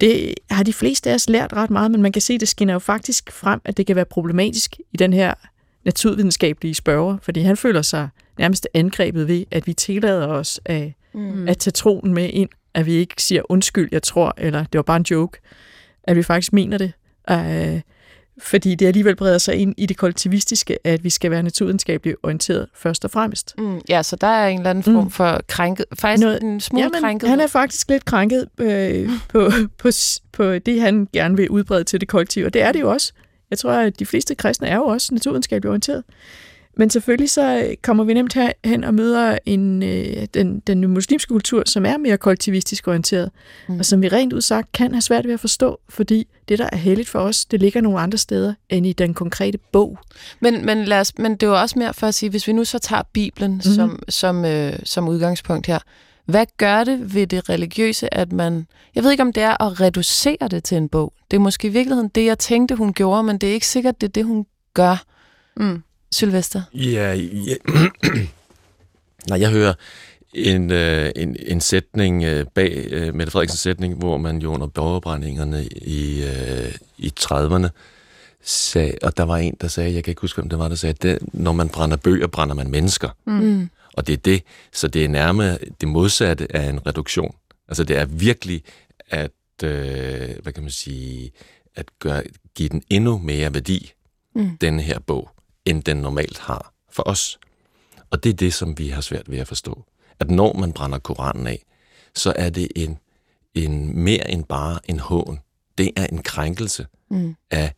Det 0.00 0.34
har 0.50 0.62
de 0.62 0.72
fleste 0.72 1.10
af 1.10 1.14
os 1.14 1.28
lært 1.28 1.52
ret 1.52 1.70
meget, 1.70 1.90
men 1.90 2.02
man 2.02 2.12
kan 2.12 2.22
se, 2.22 2.34
at 2.34 2.40
det 2.40 2.48
skinner 2.48 2.74
jo 2.74 2.78
faktisk 2.78 3.32
frem, 3.32 3.60
at 3.64 3.76
det 3.76 3.86
kan 3.86 3.96
være 3.96 4.04
problematisk 4.04 4.76
i 4.92 4.96
den 4.96 5.12
her 5.12 5.34
naturvidenskabelige 5.84 6.74
spørger, 6.74 7.16
fordi 7.22 7.40
han 7.40 7.56
føler 7.56 7.82
sig 7.82 8.08
nærmest 8.38 8.68
angrebet 8.74 9.28
ved, 9.28 9.44
at 9.50 9.66
vi 9.66 9.72
tillader 9.72 10.26
os 10.26 10.60
at, 10.64 10.92
mm. 11.14 11.48
at 11.48 11.58
tage 11.58 11.72
troen 11.72 12.14
med 12.14 12.30
ind, 12.32 12.48
at 12.74 12.86
vi 12.86 12.92
ikke 12.92 13.22
siger 13.22 13.42
undskyld, 13.48 13.88
jeg 13.92 14.02
tror, 14.02 14.34
eller 14.38 14.64
det 14.64 14.78
var 14.78 14.82
bare 14.82 14.96
en 14.96 15.06
joke, 15.10 15.38
at 16.04 16.16
vi 16.16 16.22
faktisk 16.22 16.52
mener 16.52 16.78
det. 16.78 16.92
Uh, 17.30 17.80
fordi 18.42 18.74
det 18.74 18.86
alligevel 18.86 19.16
breder 19.16 19.38
sig 19.38 19.54
ind 19.54 19.74
i 19.76 19.86
det 19.86 19.96
kollektivistiske, 19.96 20.86
at 20.86 21.04
vi 21.04 21.10
skal 21.10 21.30
være 21.30 21.42
naturvidenskabeligt 21.42 22.16
orienteret 22.22 22.68
først 22.74 23.04
og 23.04 23.10
fremmest. 23.10 23.54
Mm, 23.58 23.80
ja, 23.88 24.02
så 24.02 24.16
der 24.16 24.26
er 24.26 24.48
en 24.48 24.58
eller 24.58 24.70
anden 24.70 24.84
form 24.84 25.04
mm. 25.04 25.10
for 25.10 25.40
krænket, 25.48 25.86
faktisk 25.94 26.24
Noget, 26.24 26.42
en 26.42 26.60
smule 26.60 26.82
jamen, 26.82 27.00
krænket. 27.00 27.28
Han 27.28 27.40
er 27.40 27.46
faktisk 27.46 27.88
lidt 27.88 28.04
krænket 28.04 28.48
øh, 28.58 29.10
på, 29.28 29.50
på, 29.78 29.88
på 30.32 30.58
det, 30.58 30.80
han 30.80 31.08
gerne 31.12 31.36
vil 31.36 31.50
udbrede 31.50 31.84
til 31.84 32.00
det 32.00 32.08
kollektive, 32.08 32.46
og 32.46 32.54
det 32.54 32.62
er 32.62 32.72
det 32.72 32.80
jo 32.80 32.90
også. 32.90 33.12
Jeg 33.50 33.58
tror, 33.58 33.72
at 33.72 33.98
de 33.98 34.06
fleste 34.06 34.34
kristne 34.34 34.68
er 34.68 34.76
jo 34.76 34.84
også 34.84 35.14
naturvidenskabeligt 35.14 35.68
orienteret. 35.68 36.04
Men 36.76 36.90
selvfølgelig 36.90 37.30
så 37.30 37.74
kommer 37.82 38.04
vi 38.04 38.14
nemt 38.14 38.36
hen 38.64 38.84
og 38.84 38.94
møder 38.94 39.38
en, 39.46 39.82
øh, 39.82 40.26
den, 40.34 40.60
den 40.60 40.88
muslimske 40.88 41.28
kultur, 41.28 41.62
som 41.66 41.86
er 41.86 41.96
mere 41.96 42.18
kollektivistisk 42.18 42.88
orienteret, 42.88 43.30
mm. 43.68 43.78
og 43.78 43.84
som 43.84 44.02
vi 44.02 44.08
rent 44.08 44.32
udsagt 44.32 44.72
kan 44.72 44.92
have 44.92 45.02
svært 45.02 45.26
ved 45.26 45.34
at 45.34 45.40
forstå, 45.40 45.80
fordi 45.88 46.26
det, 46.48 46.58
der 46.58 46.68
er 46.72 46.76
heldigt 46.76 47.08
for 47.08 47.18
os, 47.18 47.44
det 47.44 47.60
ligger 47.60 47.80
nogle 47.80 48.00
andre 48.00 48.18
steder 48.18 48.54
end 48.68 48.86
i 48.86 48.92
den 48.92 49.14
konkrete 49.14 49.58
bog. 49.72 49.98
Men, 50.40 50.66
men, 50.66 50.84
lad 50.84 51.00
os, 51.00 51.18
men 51.18 51.32
det 51.32 51.42
er 51.42 51.46
jo 51.46 51.60
også 51.60 51.78
mere 51.78 51.94
for 51.94 52.06
at 52.06 52.14
sige, 52.14 52.30
hvis 52.30 52.46
vi 52.46 52.52
nu 52.52 52.64
så 52.64 52.78
tager 52.78 53.02
Bibelen 53.12 53.54
mm. 53.54 53.60
som, 53.60 54.02
som, 54.08 54.44
øh, 54.44 54.78
som 54.84 55.08
udgangspunkt 55.08 55.66
her, 55.66 55.78
hvad 56.24 56.46
gør 56.56 56.84
det 56.84 57.14
ved 57.14 57.26
det 57.26 57.48
religiøse, 57.48 58.14
at 58.14 58.32
man... 58.32 58.66
Jeg 58.94 59.04
ved 59.04 59.10
ikke, 59.10 59.22
om 59.22 59.32
det 59.32 59.42
er 59.42 59.62
at 59.62 59.80
reducere 59.80 60.48
det 60.50 60.64
til 60.64 60.76
en 60.76 60.88
bog. 60.88 61.12
Det 61.30 61.36
er 61.36 61.40
måske 61.40 61.68
i 61.68 61.70
virkeligheden 61.70 62.08
det, 62.08 62.24
jeg 62.24 62.38
tænkte, 62.38 62.74
hun 62.74 62.92
gjorde, 62.92 63.22
men 63.22 63.38
det 63.38 63.48
er 63.48 63.52
ikke 63.52 63.66
sikkert, 63.66 64.00
det 64.00 64.06
er 64.06 64.12
det, 64.12 64.24
hun 64.24 64.46
gør. 64.74 65.04
Mm. 65.56 65.82
Sylvester? 66.12 66.62
Ja, 66.74 67.12
ja. 67.12 67.54
Nej, 69.28 69.40
jeg 69.40 69.50
hører 69.50 69.74
en, 70.32 70.70
øh, 70.70 71.10
en, 71.16 71.36
en 71.46 71.60
sætning 71.60 72.24
øh, 72.24 72.46
bag 72.54 72.86
øh, 72.90 73.14
Mette 73.14 73.30
Frederiksens 73.30 73.60
sætning, 73.60 73.94
hvor 73.94 74.18
man 74.18 74.38
jo 74.38 74.54
under 74.54 74.66
borgerbrændingerne 74.66 75.66
i, 75.66 76.22
øh, 76.22 76.74
i 76.98 77.12
30'erne 77.20 77.68
sagde, 78.44 78.94
og 79.02 79.16
der 79.16 79.22
var 79.22 79.36
en, 79.36 79.56
der 79.60 79.68
sagde, 79.68 79.94
jeg 79.94 80.04
kan 80.04 80.10
ikke 80.10 80.20
huske, 80.20 80.40
hvem 80.40 80.48
det 80.48 80.58
var, 80.58 80.68
der 80.68 80.74
sagde, 80.74 80.90
at 80.90 81.02
det, 81.02 81.18
når 81.32 81.52
man 81.52 81.68
brænder 81.68 81.96
bøger, 81.96 82.26
brænder 82.26 82.54
man 82.54 82.70
mennesker. 82.70 83.08
Mm. 83.24 83.70
Og 83.92 84.06
det 84.06 84.12
er 84.12 84.16
det, 84.16 84.42
så 84.72 84.88
det 84.88 85.04
er 85.04 85.08
nærmere 85.08 85.58
det 85.80 85.88
modsatte 85.88 86.56
af 86.56 86.68
en 86.68 86.86
reduktion. 86.86 87.34
Altså 87.68 87.84
det 87.84 87.96
er 87.96 88.04
virkelig 88.04 88.62
at, 89.08 89.30
øh, 89.64 90.28
hvad 90.42 90.52
kan 90.52 90.62
man 90.62 90.70
sige, 90.70 91.30
at 91.74 91.86
gøre, 91.98 92.22
give 92.54 92.68
den 92.68 92.82
endnu 92.90 93.18
mere 93.18 93.54
værdi, 93.54 93.92
mm. 94.34 94.56
den 94.60 94.80
her 94.80 94.98
bog 94.98 95.30
end 95.64 95.82
den 95.82 95.96
normalt 95.96 96.38
har 96.38 96.72
for 96.90 97.02
os. 97.08 97.38
Og 98.10 98.24
det 98.24 98.30
er 98.30 98.34
det, 98.34 98.54
som 98.54 98.78
vi 98.78 98.88
har 98.88 99.00
svært 99.00 99.30
ved 99.30 99.38
at 99.38 99.48
forstå. 99.48 99.84
At 100.20 100.30
når 100.30 100.52
man 100.52 100.72
brænder 100.72 100.98
Koranen 100.98 101.46
af, 101.46 101.64
så 102.14 102.32
er 102.36 102.50
det 102.50 102.68
en, 102.76 102.98
en 103.54 103.98
mere 103.98 104.30
end 104.30 104.44
bare 104.44 104.78
en 104.84 104.98
hån. 104.98 105.40
Det 105.78 105.90
er 105.96 106.06
en 106.06 106.22
krænkelse 106.22 106.86
mm. 107.10 107.34
af 107.50 107.72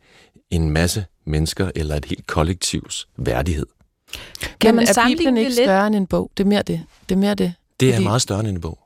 en 0.49 0.69
masse 0.69 1.05
mennesker 1.25 1.71
eller 1.75 1.95
et 1.95 2.05
helt 2.05 2.27
kollektivs 2.27 3.07
værdighed. 3.17 3.65
Kan 4.59 4.75
man 4.75 4.87
er 4.87 5.05
Bibelen 5.07 5.37
ikke 5.37 5.49
lidt? 5.49 5.65
større 5.65 5.87
end 5.87 5.95
en 5.95 6.07
bog? 6.07 6.31
Det 6.37 6.43
er 6.43 6.47
mere 6.47 6.61
det. 6.61 6.83
Det 7.09 7.15
er, 7.15 7.19
mere 7.19 7.35
det. 7.35 7.53
Det 7.79 7.89
er 7.89 7.93
Fordi... 7.93 8.03
meget 8.03 8.21
større 8.21 8.39
end 8.39 8.47
en 8.47 8.61
bog. 8.61 8.79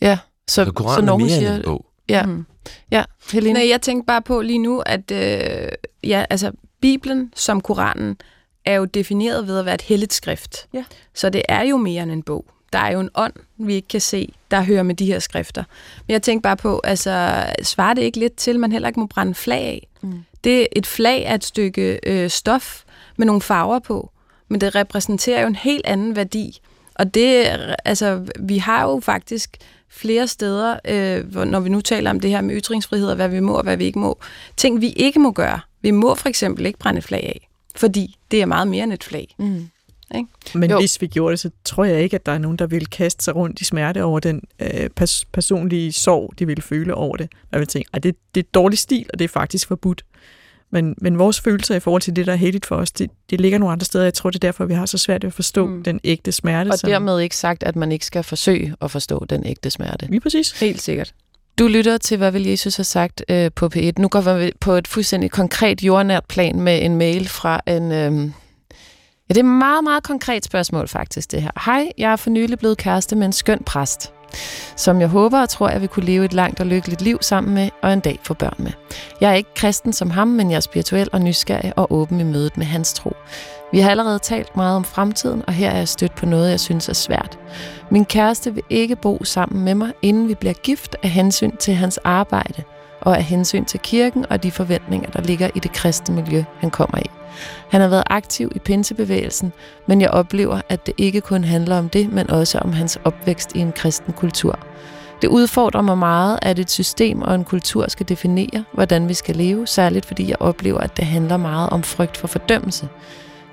Ja, 0.00 0.18
så, 0.48 0.64
så, 0.64 0.72
Koranen 0.72 1.02
så 1.02 1.06
når 1.06 1.18
hun 1.18 1.28
siger, 1.28 1.56
en 1.56 1.62
bog. 1.62 1.86
Ja, 2.08 2.26
mm. 2.26 2.46
ja 2.90 3.04
Helene. 3.32 3.52
Nej, 3.52 3.68
jeg 3.68 3.82
tænker 3.82 4.04
bare 4.04 4.22
på 4.22 4.40
lige 4.40 4.58
nu, 4.58 4.80
at 4.80 5.10
øh, 5.10 5.68
ja, 6.04 6.24
altså, 6.30 6.52
Bibelen 6.80 7.32
som 7.36 7.60
Koranen 7.60 8.16
er 8.64 8.74
jo 8.74 8.84
defineret 8.84 9.46
ved 9.46 9.58
at 9.58 9.64
være 9.64 9.74
et 9.74 9.82
helligt 9.82 10.12
skrift. 10.12 10.68
Ja. 10.72 10.84
Så 11.14 11.30
det 11.30 11.42
er 11.48 11.62
jo 11.62 11.76
mere 11.76 12.02
end 12.02 12.12
en 12.12 12.22
bog. 12.22 12.44
Der 12.72 12.78
er 12.78 12.92
jo 12.92 13.00
en 13.00 13.10
ånd, 13.14 13.32
vi 13.58 13.74
ikke 13.74 13.88
kan 13.88 14.00
se, 14.00 14.32
der 14.50 14.62
hører 14.62 14.82
med 14.82 14.94
de 14.94 15.06
her 15.06 15.18
skrifter. 15.18 15.64
Men 16.06 16.12
jeg 16.12 16.22
tænker 16.22 16.42
bare 16.42 16.56
på, 16.56 16.80
altså, 16.84 17.44
svarer 17.62 17.94
det 17.94 18.02
ikke 18.02 18.18
lidt 18.18 18.36
til, 18.36 18.50
at 18.50 18.60
man 18.60 18.72
heller 18.72 18.88
ikke 18.88 19.00
må 19.00 19.06
brænde 19.06 19.34
flag 19.34 19.58
af? 19.58 19.86
Mm. 20.00 20.24
Det, 20.44 20.66
et 20.72 20.86
flag 20.86 21.22
er 21.22 21.34
et 21.34 21.44
stykke 21.44 22.00
øh, 22.06 22.30
stof 22.30 22.82
med 23.16 23.26
nogle 23.26 23.42
farver 23.42 23.78
på, 23.78 24.10
men 24.48 24.60
det 24.60 24.74
repræsenterer 24.74 25.40
jo 25.40 25.46
en 25.46 25.56
helt 25.56 25.86
anden 25.86 26.16
værdi. 26.16 26.60
Og 26.94 27.14
det, 27.14 27.46
altså, 27.84 28.26
vi 28.40 28.58
har 28.58 28.82
jo 28.82 29.00
faktisk 29.00 29.56
flere 29.88 30.28
steder, 30.28 30.78
øh, 30.84 31.44
når 31.44 31.60
vi 31.60 31.68
nu 31.68 31.80
taler 31.80 32.10
om 32.10 32.20
det 32.20 32.30
her 32.30 32.40
med 32.40 32.56
ytringsfrihed 32.56 33.08
og 33.08 33.16
hvad 33.16 33.28
vi 33.28 33.40
må 33.40 33.52
og 33.52 33.62
hvad 33.62 33.76
vi 33.76 33.84
ikke 33.84 33.98
må, 33.98 34.18
ting 34.56 34.80
vi 34.80 34.88
ikke 34.88 35.18
må 35.18 35.32
gøre. 35.32 35.60
Vi 35.82 35.90
må 35.90 36.14
for 36.14 36.28
eksempel 36.28 36.66
ikke 36.66 36.78
brænde 36.78 37.02
flag 37.02 37.22
af, 37.22 37.48
fordi 37.76 38.16
det 38.30 38.42
er 38.42 38.46
meget 38.46 38.68
mere 38.68 38.84
end 38.84 38.92
et 38.92 39.04
flag. 39.04 39.34
Mm. 39.38 39.68
Ikke? 40.14 40.28
Men 40.54 40.70
jo. 40.70 40.78
hvis 40.78 41.00
vi 41.00 41.06
gjorde 41.06 41.30
det, 41.32 41.40
så 41.40 41.50
tror 41.64 41.84
jeg 41.84 42.02
ikke, 42.02 42.14
at 42.14 42.26
der 42.26 42.32
er 42.32 42.38
nogen, 42.38 42.56
der 42.56 42.66
vil 42.66 42.86
kaste 42.86 43.24
sig 43.24 43.36
rundt 43.36 43.60
i 43.60 43.64
smerte 43.64 44.04
over 44.04 44.20
den 44.20 44.42
øh, 44.60 44.90
pers- 45.00 45.24
personlige 45.32 45.92
sorg, 45.92 46.34
de 46.38 46.46
vil 46.46 46.62
føle 46.62 46.94
over 46.94 47.16
det. 47.16 47.28
Jeg 47.52 47.60
vil 47.60 47.68
tænke, 47.68 47.90
at 47.92 48.02
det, 48.02 48.16
det 48.34 48.40
er 48.40 48.48
dårlig 48.54 48.78
stil, 48.78 49.06
og 49.12 49.18
det 49.18 49.24
er 49.24 49.28
faktisk 49.28 49.68
forbudt. 49.68 50.04
Men, 50.72 50.94
men 50.98 51.18
vores 51.18 51.40
følelser 51.40 51.74
i 51.74 51.80
forhold 51.80 52.02
til 52.02 52.16
det, 52.16 52.26
der 52.26 52.32
er 52.32 52.36
heldigt 52.36 52.66
for 52.66 52.76
os, 52.76 52.90
det, 52.90 53.10
det 53.30 53.40
ligger 53.40 53.58
nogle 53.58 53.72
andre 53.72 53.84
steder. 53.84 54.04
Jeg 54.04 54.14
tror, 54.14 54.30
det 54.30 54.36
er 54.36 54.48
derfor, 54.48 54.64
vi 54.64 54.74
har 54.74 54.86
så 54.86 54.98
svært 54.98 55.22
ved 55.22 55.28
at 55.28 55.34
forstå 55.34 55.66
mm. 55.66 55.82
den 55.82 56.00
ægte 56.04 56.32
smerte. 56.32 56.68
Og 56.68 56.78
som... 56.78 56.90
dermed 56.90 57.20
ikke 57.20 57.36
sagt, 57.36 57.62
at 57.62 57.76
man 57.76 57.92
ikke 57.92 58.06
skal 58.06 58.22
forsøge 58.22 58.74
at 58.80 58.90
forstå 58.90 59.24
den 59.24 59.46
ægte 59.46 59.70
smerte. 59.70 60.06
Lige 60.06 60.20
præcis. 60.20 60.60
Helt 60.60 60.82
sikkert. 60.82 61.14
Du 61.60 61.68
lytter 61.68 61.98
til, 61.98 62.16
hvad 62.16 62.30
vil 62.30 62.46
Jesus 62.46 62.76
have 62.76 62.84
sagt 62.84 63.24
øh, 63.28 63.50
på 63.56 63.70
P1. 63.76 63.92
Nu 63.98 64.08
går 64.08 64.38
vi 64.38 64.52
på 64.60 64.72
et 64.72 64.88
fuldstændig 64.88 65.30
konkret 65.30 65.82
jordnært 65.82 66.24
plan 66.28 66.60
med 66.60 66.84
en 66.84 66.96
mail 66.96 67.28
fra 67.28 67.60
en... 67.66 67.92
Øh, 67.92 68.12
ja, 69.28 69.28
det 69.28 69.36
er 69.36 69.38
et 69.38 69.44
meget, 69.44 69.84
meget 69.84 70.02
konkret 70.02 70.44
spørgsmål 70.44 70.88
faktisk, 70.88 71.32
det 71.32 71.42
her. 71.42 71.50
Hej, 71.64 71.92
jeg 71.98 72.12
er 72.12 72.16
for 72.16 72.30
nylig 72.30 72.58
blevet 72.58 72.78
kæreste 72.78 73.16
med 73.16 73.26
en 73.26 73.32
skøn 73.32 73.62
præst 73.66 74.12
som 74.76 75.00
jeg 75.00 75.08
håber 75.08 75.40
og 75.40 75.48
tror, 75.48 75.68
jeg 75.68 75.80
vil 75.80 75.88
kunne 75.88 76.06
leve 76.06 76.24
et 76.24 76.32
langt 76.32 76.60
og 76.60 76.66
lykkeligt 76.66 77.02
liv 77.02 77.18
sammen 77.20 77.54
med, 77.54 77.70
og 77.82 77.92
en 77.92 78.00
dag 78.00 78.18
få 78.22 78.34
børn 78.34 78.54
med. 78.58 78.72
Jeg 79.20 79.30
er 79.30 79.34
ikke 79.34 79.54
kristen 79.54 79.92
som 79.92 80.10
ham, 80.10 80.28
men 80.28 80.50
jeg 80.50 80.56
er 80.56 80.60
spirituel 80.60 81.08
og 81.12 81.20
nysgerrig 81.20 81.72
og 81.76 81.92
åben 81.92 82.20
i 82.20 82.24
mødet 82.24 82.56
med 82.56 82.66
hans 82.66 82.92
tro. 82.92 83.12
Vi 83.72 83.80
har 83.80 83.90
allerede 83.90 84.18
talt 84.18 84.56
meget 84.56 84.76
om 84.76 84.84
fremtiden, 84.84 85.42
og 85.46 85.52
her 85.52 85.70
er 85.70 85.76
jeg 85.76 85.88
stødt 85.88 86.14
på 86.14 86.26
noget, 86.26 86.50
jeg 86.50 86.60
synes 86.60 86.88
er 86.88 86.92
svært. 86.92 87.38
Min 87.90 88.04
kæreste 88.04 88.54
vil 88.54 88.62
ikke 88.70 88.96
bo 88.96 89.24
sammen 89.24 89.64
med 89.64 89.74
mig, 89.74 89.92
inden 90.02 90.28
vi 90.28 90.34
bliver 90.34 90.52
gift 90.52 90.96
af 91.02 91.08
hensyn 91.08 91.56
til 91.56 91.74
hans 91.74 91.98
arbejde, 91.98 92.62
og 93.00 93.16
af 93.16 93.24
hensyn 93.24 93.64
til 93.64 93.80
kirken 93.80 94.26
og 94.30 94.42
de 94.42 94.50
forventninger, 94.50 95.10
der 95.10 95.22
ligger 95.22 95.50
i 95.54 95.58
det 95.58 95.72
kristne 95.72 96.14
miljø, 96.14 96.44
han 96.58 96.70
kommer 96.70 96.98
i. 96.98 97.10
Han 97.70 97.80
har 97.80 97.88
været 97.88 98.04
aktiv 98.06 98.52
i 98.54 98.58
pinsebevægelsen, 98.58 99.52
men 99.86 100.00
jeg 100.00 100.10
oplever, 100.10 100.60
at 100.68 100.86
det 100.86 100.94
ikke 100.98 101.20
kun 101.20 101.44
handler 101.44 101.78
om 101.78 101.88
det, 101.88 102.12
men 102.12 102.30
også 102.30 102.58
om 102.58 102.72
hans 102.72 102.98
opvækst 103.04 103.54
i 103.54 103.58
en 103.58 103.72
kristen 103.72 104.12
kultur. 104.12 104.58
Det 105.22 105.28
udfordrer 105.28 105.82
mig 105.82 105.98
meget, 105.98 106.38
at 106.42 106.58
et 106.58 106.70
system 106.70 107.22
og 107.22 107.34
en 107.34 107.44
kultur 107.44 107.84
skal 107.88 108.08
definere, 108.08 108.64
hvordan 108.72 109.08
vi 109.08 109.14
skal 109.14 109.36
leve, 109.36 109.66
særligt 109.66 110.06
fordi 110.06 110.28
jeg 110.28 110.36
oplever, 110.40 110.78
at 110.78 110.96
det 110.96 111.06
handler 111.06 111.36
meget 111.36 111.70
om 111.70 111.82
frygt 111.82 112.16
for 112.16 112.26
fordømmelse. 112.26 112.88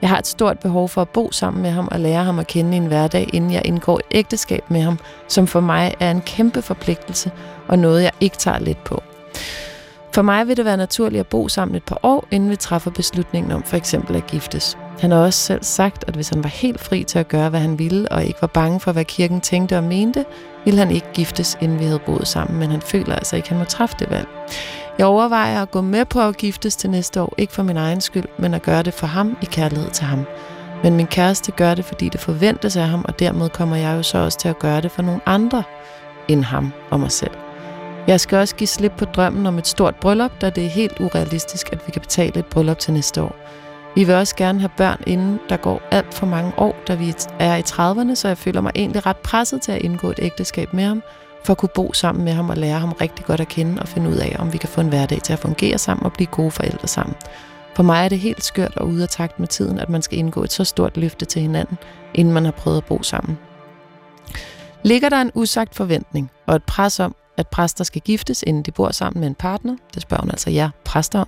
Jeg 0.02 0.10
har 0.10 0.18
et 0.18 0.28
stort 0.28 0.60
behov 0.60 0.90
for 0.90 1.02
at 1.02 1.10
bo 1.10 1.32
sammen 1.32 1.64
med 1.64 1.72
ham 1.72 1.88
og 1.92 2.00
lære 2.00 2.24
ham 2.24 2.40
at 2.40 2.48
kende 2.48 2.74
i 2.74 2.78
en 2.78 2.86
hverdag, 2.86 3.30
inden 3.34 3.52
jeg 3.52 3.62
indgår 3.66 3.98
et 3.98 4.06
ægteskab 4.12 4.64
med 4.70 4.82
ham, 4.82 5.00
som 5.28 5.48
for 5.48 5.60
mig 5.60 5.94
er 6.00 6.12
en 6.12 6.22
kæmpe 6.22 6.62
forpligtelse 6.62 7.32
og 7.68 7.80
noget, 7.80 8.04
jeg 8.04 8.12
ikke 8.22 8.38
tager 8.38 8.60
let 8.60 8.78
på. 8.78 9.04
For 10.14 10.22
mig 10.22 10.48
vil 10.48 10.58
det 10.58 10.66
være 10.66 10.78
naturligt 10.78 11.20
at 11.20 11.28
bo 11.28 11.48
sammen 11.48 11.76
et 11.76 11.84
par 11.84 12.00
år, 12.04 12.26
inden 12.32 12.50
vi 12.50 12.56
træffer 12.56 12.92
beslutningen 12.92 13.52
om 13.52 13.64
for 13.64 13.78
eksempel 13.78 14.16
at 14.16 14.28
giftes. 14.28 14.78
Han 15.00 15.12
har 15.12 15.18
også 15.18 15.40
selv 15.40 15.64
sagt, 15.64 16.04
at 16.08 16.16
hvis 16.16 16.30
han 16.30 16.44
var 16.44 16.50
helt 16.50 16.80
fri 16.80 17.04
til 17.04 17.20
at 17.20 17.28
gøre, 17.28 17.50
hvad 17.50 17.60
han 17.60 17.80
ville, 17.80 18.12
og 18.12 18.26
ikke 18.26 18.42
var 18.42 18.48
bange 18.48 18.80
for, 18.80 18.92
hvad 18.92 19.06
kirken 19.06 19.42
tænkte 19.42 19.78
og 19.78 19.84
mente, 19.84 20.26
ville 20.66 20.80
han 20.80 20.92
ikke 20.92 21.08
giftes, 21.14 21.58
inden 21.62 21.80
vi 21.80 21.86
havde 21.86 22.00
boet 22.00 22.28
sammen, 22.28 22.60
men 22.60 22.72
han 22.72 22.82
føler 22.82 23.16
altså 23.16 23.36
ikke, 23.36 23.46
at 23.46 23.50
han 23.50 23.58
må 23.58 23.64
træffe 23.64 23.96
det 24.00 24.10
valg. 24.10 24.28
Jeg 24.98 25.06
overvejer 25.06 25.62
at 25.62 25.72
gå 25.72 25.82
med 25.82 26.06
på 26.06 26.22
at 26.22 26.38
giftes 26.38 26.76
til 26.76 26.90
næste 26.90 27.22
år, 27.22 27.34
ikke 27.38 27.54
for 27.54 27.64
min 27.64 27.78
egen 27.78 28.02
skyld, 28.02 28.26
men 28.40 28.54
at 28.54 28.62
gøre 28.62 28.84
det 28.84 28.94
for 28.94 29.08
ham 29.08 29.38
i 29.42 29.46
kærlighed 29.46 29.90
til 29.90 30.06
ham. 30.06 30.26
Men 30.84 30.96
min 30.96 31.08
kæreste 31.08 31.52
gør 31.52 31.76
det, 31.76 31.86
fordi 31.86 32.10
det 32.10 32.20
forventes 32.20 32.78
af 32.78 32.88
ham, 32.88 33.06
og 33.08 33.20
dermed 33.20 33.50
kommer 33.50 33.76
jeg 33.76 33.98
jo 33.98 34.04
så 34.04 34.18
også 34.18 34.40
til 34.40 34.50
at 34.50 34.60
gøre 34.60 34.82
det 34.82 34.92
for 34.92 35.02
nogle 35.02 35.22
andre 35.26 35.64
end 36.28 36.44
ham 36.44 36.74
og 36.90 37.00
mig 37.00 37.12
selv. 37.12 37.32
Jeg 38.08 38.20
skal 38.20 38.38
også 38.38 38.56
give 38.56 38.68
slip 38.68 38.92
på 38.98 39.06
drømmen 39.06 39.46
om 39.46 39.58
et 39.58 39.68
stort 39.68 39.96
bryllup, 39.96 40.42
da 40.42 40.50
det 40.50 40.66
er 40.66 40.70
helt 40.70 41.00
urealistisk, 41.00 41.72
at 41.72 41.80
vi 41.86 41.92
kan 41.92 42.02
betale 42.02 42.40
et 42.40 42.46
bryllup 42.46 42.80
til 42.80 42.94
næste 42.94 43.22
år. 43.22 43.36
Vi 43.96 44.04
vil 44.04 44.16
også 44.16 44.36
gerne 44.36 44.60
have 44.60 44.72
børn, 44.78 45.04
inden 45.08 45.40
der 45.50 45.58
går 45.58 45.82
alt 45.92 46.14
for 46.14 46.26
mange 46.26 46.52
år, 46.58 46.76
da 46.88 46.96
vi 46.96 47.14
er 47.40 47.56
i 47.56 47.62
30'erne, 47.62 48.16
så 48.16 48.28
jeg 48.28 48.38
føler 48.38 48.62
mig 48.62 48.72
egentlig 48.76 49.06
ret 49.06 49.18
presset 49.18 49.62
til 49.62 49.72
at 49.72 49.82
indgå 49.82 50.10
et 50.10 50.20
ægteskab 50.22 50.74
med 50.74 50.84
ham, 50.84 51.04
for 51.48 51.54
at 51.54 51.58
kunne 51.58 51.70
bo 51.76 51.94
sammen 51.94 52.26
med 52.26 52.34
ham 52.34 52.50
og 52.50 52.58
lære 52.58 52.80
ham 52.80 52.92
rigtig 52.92 53.26
godt 53.26 53.40
at 53.40 53.48
kende 53.48 53.82
og 53.82 53.88
finde 53.88 54.10
ud 54.10 54.16
af, 54.16 54.36
om 54.40 54.54
vi 54.54 54.58
kan 54.58 54.70
få 54.70 54.82
en 54.82 54.88
hverdag 54.88 55.22
til 55.22 55.34
at 55.34 55.40
fungere 55.40 55.78
sammen 55.78 56.06
og 56.06 56.14
blive 56.14 56.28
gode 56.28 56.52
forældre 56.52 56.88
sammen. 56.88 57.16
For 57.76 57.84
mig 57.84 58.06
er 58.06 58.10
det 58.10 58.20
helt 58.20 58.44
skørt 58.44 58.78
og 58.78 58.88
ude 58.88 59.04
af 59.04 59.10
takt 59.10 59.40
med 59.40 59.48
tiden, 59.48 59.80
at 59.80 59.90
man 59.90 60.02
skal 60.02 60.18
indgå 60.18 60.44
et 60.44 60.52
så 60.52 60.64
stort 60.64 60.98
løfte 60.98 61.26
til 61.26 61.42
hinanden, 61.42 61.78
inden 62.14 62.34
man 62.34 62.46
har 62.46 62.52
prøvet 62.52 62.78
at 62.78 62.86
bo 62.86 63.04
sammen. 63.04 63.38
Ligger 64.84 65.10
der 65.10 65.22
en 65.22 65.32
usagt 65.34 65.76
forventning 65.76 66.32
og 66.46 66.56
et 66.56 66.64
pres 66.64 67.00
om, 67.00 67.16
at 67.38 67.48
præster 67.48 67.84
skal 67.84 68.02
giftes, 68.02 68.44
inden 68.48 68.64
de 68.64 68.72
bor 68.72 68.92
sammen 68.92 69.20
med 69.20 69.28
en 69.28 69.36
partner, 69.36 69.76
det 69.94 70.02
spørger 70.02 70.22
hun 70.22 70.32
altså 70.32 70.50
jer 70.50 70.70
præster 70.86 71.20
om, 71.20 71.28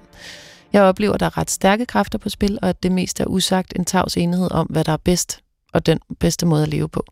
jeg 0.73 0.81
oplever, 0.83 1.13
at 1.13 1.19
der 1.19 1.25
er 1.25 1.37
ret 1.37 1.51
stærke 1.51 1.85
kræfter 1.85 2.17
på 2.17 2.29
spil, 2.29 2.59
og 2.61 2.69
at 2.69 2.83
det 2.83 2.91
mest 2.91 3.19
er 3.19 3.25
usagt 3.25 3.73
en 3.75 3.85
tavs 3.85 4.17
enighed 4.17 4.51
om, 4.51 4.67
hvad 4.67 4.83
der 4.83 4.91
er 4.91 4.97
bedst 4.97 5.39
og 5.73 5.85
den 5.85 5.99
bedste 6.19 6.45
måde 6.45 6.63
at 6.63 6.69
leve 6.69 6.89
på. 6.89 7.05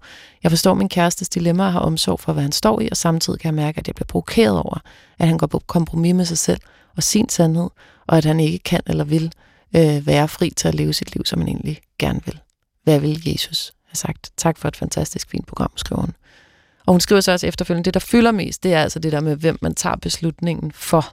Jeg 0.44 0.52
forstår 0.52 0.74
min 0.74 0.90
kærestes 0.90 1.30
dilemma 1.30 1.66
og 1.66 1.72
har 1.72 1.80
omsorg 1.80 2.20
for, 2.20 2.34
hvad 2.34 2.44
han 2.44 2.52
står 2.52 2.82
i, 2.82 2.88
og 2.92 2.98
samtidig 2.98 3.40
kan 3.40 3.48
jeg 3.48 3.66
mærke, 3.66 3.80
at 3.80 3.88
jeg 3.88 3.96
bliver 3.96 4.08
provokeret 4.08 4.58
over, 4.60 4.80
at 5.20 5.28
han 5.28 5.38
går 5.38 5.48
på 5.48 5.60
kompromis 5.68 6.16
med 6.16 6.26
sig 6.26 6.38
selv 6.38 6.60
og 6.96 7.04
sin 7.04 7.30
sandhed, 7.30 7.70
og 8.08 8.18
at 8.18 8.26
han 8.26 8.40
ikke 8.40 8.60
kan 8.60 8.82
eller 8.88 9.04
vil 9.04 9.32
øh, 9.76 10.08
være 10.08 10.28
fri 10.28 10.50
til 10.50 10.68
at 10.68 10.76
leve 10.76 10.94
sit 10.94 11.16
liv, 11.16 11.26
som 11.26 11.40
han 11.40 11.48
egentlig 11.48 11.82
gerne 12.00 12.20
vil. 12.26 12.40
Hvad 12.84 13.00
vil 13.00 13.32
Jesus 13.32 13.74
have 13.86 13.96
sagt? 13.96 14.32
Tak 14.38 14.58
for 14.58 14.68
et 14.68 14.76
fantastisk 14.76 15.30
fint 15.30 15.48
program, 15.48 15.72
skriver 15.76 16.02
hun. 16.02 16.14
Og 16.86 16.94
hun 16.94 17.02
skriver 17.02 17.22
så 17.22 17.32
også 17.32 17.48
efterfølgende, 17.48 17.86
det 17.86 17.94
der 17.94 18.00
fylder 18.00 18.32
mest, 18.32 18.64
det 18.64 18.74
er 18.74 18.82
altså 18.82 19.00
det 19.00 19.12
der 19.12 19.20
med, 19.20 19.36
hvem 19.36 19.58
man 19.62 19.76
tager 19.76 19.96
beslutningen 19.96 20.72
for, 20.72 21.06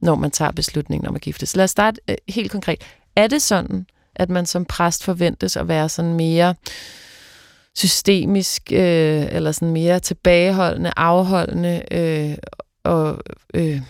når 0.00 0.14
man 0.14 0.30
tager 0.30 0.50
beslutningen 0.50 1.08
om 1.08 1.14
at 1.14 1.20
gifte 1.20 1.56
Lad 1.56 1.64
os 1.64 1.70
starte 1.70 2.00
øh, 2.08 2.16
helt 2.28 2.50
konkret. 2.50 2.82
Er 3.16 3.26
det 3.26 3.42
sådan, 3.42 3.86
at 4.16 4.30
man 4.30 4.46
som 4.46 4.64
præst 4.64 5.04
forventes 5.04 5.56
at 5.56 5.68
være 5.68 5.88
sådan 5.88 6.14
mere 6.14 6.54
systemisk, 7.74 8.72
øh, 8.72 9.26
eller 9.30 9.52
sådan 9.52 9.72
mere 9.72 10.00
tilbageholdende, 10.00 10.92
afholdende 10.96 11.82
øh, 11.90 12.36
og 12.84 13.18
øh, 13.54 13.80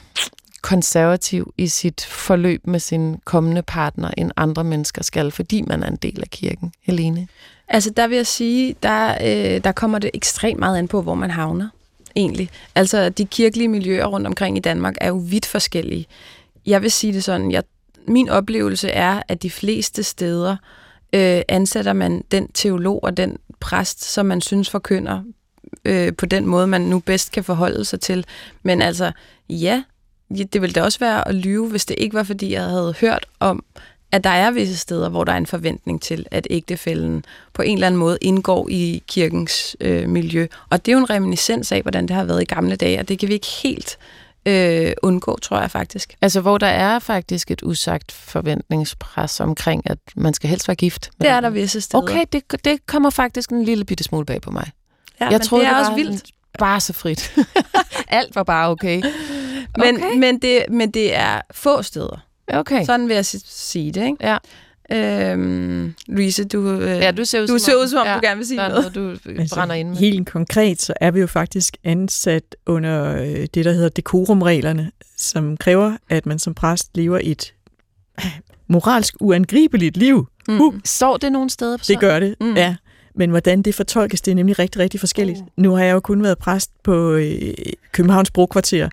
konservativ 0.63 1.55
i 1.59 1.67
sit 1.67 2.01
forløb 2.01 2.67
med 2.67 2.81
sin 2.81 3.17
kommende 3.25 3.63
partner, 3.63 4.11
end 4.17 4.31
andre 4.37 4.65
mennesker 4.65 5.03
skal, 5.03 5.31
fordi 5.31 5.63
man 5.63 5.83
er 5.83 5.89
en 5.89 5.97
del 5.97 6.21
af 6.21 6.31
kirken. 6.31 6.73
Helene? 6.83 7.29
Altså, 7.69 7.91
der 7.91 8.07
vil 8.07 8.17
jeg 8.17 8.27
sige, 8.27 8.77
der, 8.83 9.15
øh, 9.21 9.65
der 9.65 9.73
kommer 9.73 9.99
det 9.99 10.11
ekstremt 10.15 10.59
meget 10.59 10.79
an 10.79 10.89
på, 10.89 11.03
hvor 11.03 11.15
man 11.15 11.31
havner, 11.31 11.69
egentlig. 12.17 12.51
Altså, 12.75 13.09
de 13.09 13.25
kirkelige 13.25 13.69
miljøer 13.69 14.07
rundt 14.07 14.27
omkring 14.27 14.57
i 14.57 14.61
Danmark 14.61 14.95
er 15.01 15.09
jo 15.09 15.17
vidt 15.17 15.47
forskellige. 15.47 16.07
Jeg 16.67 16.83
vil 16.83 16.91
sige 16.91 17.13
det 17.13 17.25
sådan, 17.25 17.51
jeg, 17.51 17.63
min 18.07 18.29
oplevelse 18.29 18.89
er, 18.89 19.23
at 19.29 19.43
de 19.43 19.51
fleste 19.51 20.03
steder 20.03 20.57
øh, 21.13 21.43
ansætter 21.49 21.93
man 21.93 22.25
den 22.31 22.53
teolog 22.53 23.05
og 23.05 23.17
den 23.17 23.37
præst, 23.61 24.05
som 24.05 24.27
man 24.27 24.41
synes 24.41 24.71
forkynder 24.71 25.23
øh, 25.85 26.13
på 26.15 26.27
den 26.27 26.47
måde, 26.47 26.67
man 26.67 26.81
nu 26.81 26.99
bedst 26.99 27.33
kan 27.33 27.45
forholde 27.45 27.85
sig 27.85 28.01
til. 28.01 28.25
Men 28.63 28.83
altså, 28.83 29.13
ja, 29.49 29.83
det 30.53 30.61
ville 30.63 30.75
da 30.75 30.83
også 30.83 30.99
være 30.99 31.29
at 31.29 31.35
lyve, 31.35 31.69
hvis 31.69 31.85
det 31.85 31.95
ikke 31.99 32.15
var, 32.15 32.23
fordi 32.23 32.53
jeg 32.53 32.65
havde 32.65 32.95
hørt 33.01 33.27
om, 33.41 33.65
at 34.13 34.25
der 34.25 34.31
er 34.31 34.51
visse 34.51 34.77
steder, 34.77 35.09
hvor 35.09 35.25
der 35.25 35.33
er 35.33 35.37
en 35.37 35.47
forventning 35.47 36.03
til, 36.03 36.27
at 36.31 36.47
ægtefælden 36.51 37.25
på 37.53 37.63
en 37.63 37.77
eller 37.77 37.87
anden 37.87 37.99
måde 37.99 38.19
indgår 38.21 38.69
i 38.71 39.03
kirkens 39.07 39.77
øh, 39.81 40.09
miljø. 40.09 40.47
Og 40.71 40.87
det 40.87 40.93
er 40.93 40.97
jo 40.97 40.99
en 40.99 41.11
reminiscens 41.11 41.73
af, 41.73 41.83
hvordan 41.83 42.09
det 42.09 42.17
har 42.17 42.25
været 42.25 42.43
i 42.43 42.45
gamle 42.45 42.77
dage, 42.77 42.99
og 42.99 43.09
det 43.09 43.19
kan 43.19 43.29
vi 43.29 43.35
ikke 43.35 43.47
helt 43.63 43.99
øh, 43.99 44.22
undgå, 45.03 45.39
tror 45.43 45.61
jeg 45.61 45.71
faktisk. 45.71 46.17
Altså, 46.21 46.41
hvor 46.41 46.59
der 46.59 46.67
er 46.67 46.99
faktisk 46.99 47.51
et 47.51 47.63
usagt 47.63 48.13
forventningspres 48.13 49.41
omkring, 49.41 49.91
at 49.91 49.99
man 50.17 50.35
skal 50.35 50.51
helst 50.51 50.69
være 50.69 50.75
gift. 50.75 51.11
Det 51.21 51.31
er 51.31 51.41
der 51.41 51.51
visse 51.51 51.81
steder. 51.81 52.03
Okay, 52.03 52.25
det, 52.33 52.65
det 52.65 52.87
kommer 52.87 53.11
faktisk 53.11 53.51
en 53.51 53.65
lille 53.65 53.85
bitte 53.85 54.05
smule 54.05 54.27
bag 54.27 54.41
på 54.41 54.51
mig. 54.51 54.71
Ja, 55.21 55.29
jeg 55.29 55.41
troede, 55.41 55.65
det 55.65 55.71
er 55.71 55.77
det 55.77 55.87
også 55.87 55.95
vildt. 55.95 56.31
Bare 56.59 56.81
så 56.81 56.93
frit. 56.93 57.35
Alt 58.09 58.37
var 58.37 58.43
bare 58.43 58.71
okay. 58.71 59.03
Men, 59.77 59.97
okay. 59.97 60.17
men, 60.17 60.39
det, 60.39 60.65
men 60.71 60.91
det 60.91 61.17
er 61.17 61.41
få 61.51 61.83
steder. 61.83 62.27
Okay. 62.49 62.85
Sådan 62.85 63.09
vil 63.09 63.15
jeg 63.15 63.25
sige 63.25 63.93
det, 63.93 64.05
ikke? 64.05 64.17
Ja. 64.21 64.37
Øhm, 64.91 65.95
Louise, 66.09 66.45
du, 66.45 66.71
øh, 66.71 66.89
ja, 66.89 67.11
du 67.11 67.25
ser 67.25 67.41
ud, 67.43 67.47
du 67.47 67.59
som, 67.59 67.59
ser 67.59 67.77
ud 67.77 67.89
som 67.89 67.99
om, 67.99 68.07
ja, 68.07 68.15
du 68.15 68.21
gerne 68.23 68.37
vil 68.37 68.47
sige 68.47 68.59
der 68.59 68.69
noget. 68.69 68.95
noget. 68.97 69.25
du 69.25 69.31
altså, 69.31 69.55
brænder 69.55 69.75
ind 69.75 69.89
med. 69.89 69.97
Helt 69.97 70.31
konkret, 70.31 70.83
så 70.83 70.95
er 71.01 71.11
vi 71.11 71.21
jo 71.21 71.27
faktisk 71.27 71.77
ansat 71.85 72.57
under 72.67 73.17
øh, 73.17 73.47
det, 73.55 73.65
der 73.65 73.73
hedder 73.73 73.89
dekorumreglerne, 73.89 74.91
som 75.17 75.57
kræver, 75.57 75.97
at 76.09 76.27
man 76.27 76.39
som 76.39 76.55
præst 76.55 76.97
lever 76.97 77.19
et 77.23 77.55
øh, 78.25 78.39
moralsk 78.69 79.15
uangribeligt 79.21 79.97
liv. 79.97 80.29
Mm. 80.49 80.61
Uh. 80.61 80.75
Står 80.85 81.17
det 81.17 81.33
nogle 81.33 81.51
steder? 81.51 81.77
På 81.77 81.85
det 81.89 82.01
gør 82.01 82.21
det, 82.21 82.35
mm. 82.41 82.57
ja. 82.57 82.77
Men 83.15 83.31
hvordan 83.31 83.63
det 83.63 83.75
fortolkes, 83.75 84.21
det 84.21 84.31
er 84.31 84.35
nemlig 84.35 84.59
rigtig, 84.59 84.81
rigtig 84.81 85.01
forskelligt. 85.01 85.39
Uh. 85.39 85.47
Nu 85.57 85.75
har 85.75 85.85
jeg 85.85 85.93
jo 85.93 86.01
kun 86.01 86.23
været 86.23 86.39
præst 86.39 86.71
på 86.83 87.13
øh, 87.13 87.55
Københavns 87.93 88.31
Brokvarter, 88.31 88.89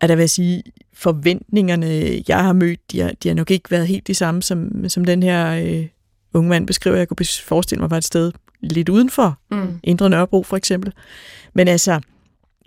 at 0.00 0.08
der 0.08 0.14
vil 0.14 0.22
jeg 0.22 0.30
sige, 0.30 0.62
forventningerne, 0.94 2.22
jeg 2.28 2.44
har 2.44 2.52
mødt, 2.52 2.92
de 2.92 3.00
har, 3.00 3.12
de 3.22 3.28
har 3.28 3.34
nok 3.34 3.50
ikke 3.50 3.70
været 3.70 3.86
helt 3.86 4.06
de 4.06 4.14
samme, 4.14 4.42
som, 4.42 4.88
som 4.88 5.04
den 5.04 5.22
her 5.22 5.50
øh, 5.64 5.86
unge 6.34 6.48
mand 6.50 6.66
beskriver. 6.66 6.96
Jeg 6.96 7.08
kunne 7.08 7.26
forestille 7.44 7.80
mig 7.80 7.90
var 7.90 7.96
et 7.96 8.04
sted 8.04 8.32
lidt 8.60 8.88
udenfor. 8.88 9.38
Mm. 9.50 9.80
Indre 9.82 10.10
Nørrebro 10.10 10.42
for 10.42 10.56
eksempel. 10.56 10.92
Men 11.54 11.68
altså, 11.68 12.00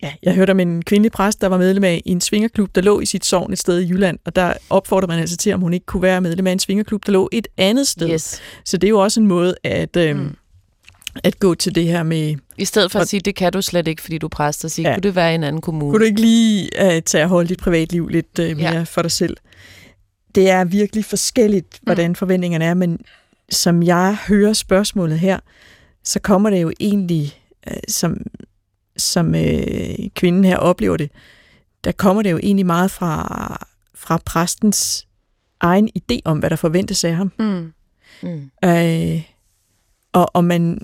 ja, 0.03 0.13
jeg 0.23 0.35
hørte 0.35 0.51
om 0.51 0.59
en 0.59 0.81
kvindelig 0.81 1.11
præst, 1.11 1.41
der 1.41 1.47
var 1.47 1.57
medlem 1.57 1.83
af 1.83 2.01
en 2.05 2.21
svingerklub, 2.21 2.75
der 2.75 2.81
lå 2.81 2.99
i 2.99 3.05
sit 3.05 3.25
sovn 3.25 3.53
et 3.53 3.59
sted 3.59 3.79
i 3.79 3.89
Jylland, 3.89 4.19
og 4.25 4.35
der 4.35 4.53
opfordrer 4.69 5.07
man 5.07 5.19
altså 5.19 5.37
til, 5.37 5.53
om 5.53 5.61
hun 5.61 5.73
ikke 5.73 5.85
kunne 5.85 6.03
være 6.03 6.21
medlem 6.21 6.47
af 6.47 6.51
en 6.51 6.59
svingerklub, 6.59 7.05
der 7.05 7.11
lå 7.11 7.29
et 7.31 7.47
andet 7.57 7.87
sted. 7.87 8.09
Yes. 8.09 8.41
Så 8.65 8.77
det 8.77 8.87
er 8.87 8.89
jo 8.89 8.99
også 8.99 9.19
en 9.19 9.27
måde 9.27 9.55
at... 9.63 9.97
Øh, 9.97 10.17
mm 10.17 10.35
at 11.23 11.39
gå 11.39 11.55
til 11.55 11.75
det 11.75 11.85
her 11.85 12.03
med... 12.03 12.35
I 12.57 12.65
stedet 12.65 12.91
for 12.91 12.99
at 12.99 13.07
sige, 13.07 13.19
det 13.19 13.35
kan 13.35 13.53
du 13.53 13.61
slet 13.61 13.87
ikke, 13.87 14.01
fordi 14.01 14.17
du 14.17 14.27
er 14.27 14.29
præst, 14.29 14.65
og 14.65 14.71
sige, 14.71 14.89
ja. 14.89 14.95
kunne 14.95 15.01
det 15.01 15.15
være 15.15 15.31
i 15.31 15.35
en 15.35 15.43
anden 15.43 15.61
kommune? 15.61 15.91
Kunne 15.91 15.99
du 15.99 16.05
ikke 16.05 16.21
lige 16.21 16.69
uh, 16.81 16.99
tage 17.05 17.23
og 17.23 17.29
holde 17.29 17.49
dit 17.49 17.59
privatliv 17.59 18.07
lidt 18.07 18.39
uh, 18.39 18.57
mere 18.57 18.75
ja. 18.75 18.83
for 18.83 19.01
dig 19.01 19.11
selv? 19.11 19.37
Det 20.35 20.49
er 20.49 20.63
virkelig 20.63 21.05
forskelligt, 21.05 21.79
hvordan 21.81 22.09
mm. 22.09 22.15
forventningerne 22.15 22.65
er, 22.65 22.73
men 22.73 22.99
som 23.49 23.83
jeg 23.83 24.17
hører 24.27 24.53
spørgsmålet 24.53 25.19
her, 25.19 25.39
så 26.03 26.19
kommer 26.19 26.49
det 26.49 26.61
jo 26.61 26.71
egentlig, 26.79 27.33
uh, 27.71 27.77
som, 27.87 28.17
som 28.97 29.27
uh, 29.27 30.07
kvinden 30.15 30.43
her 30.43 30.57
oplever 30.57 30.97
det, 30.97 31.11
der 31.83 31.91
kommer 31.91 32.21
det 32.23 32.31
jo 32.31 32.39
egentlig 32.43 32.65
meget 32.65 32.91
fra, 32.91 33.67
fra 33.95 34.19
præstens 34.25 35.07
egen 35.59 35.89
idé 35.99 36.19
om, 36.25 36.39
hvad 36.39 36.49
der 36.49 36.55
forventes 36.55 37.03
af 37.03 37.15
ham. 37.15 37.31
Mm. 37.39 37.73
Mm. 38.23 38.51
Uh, 38.65 39.21
og, 40.13 40.29
og 40.33 40.43
man, 40.43 40.79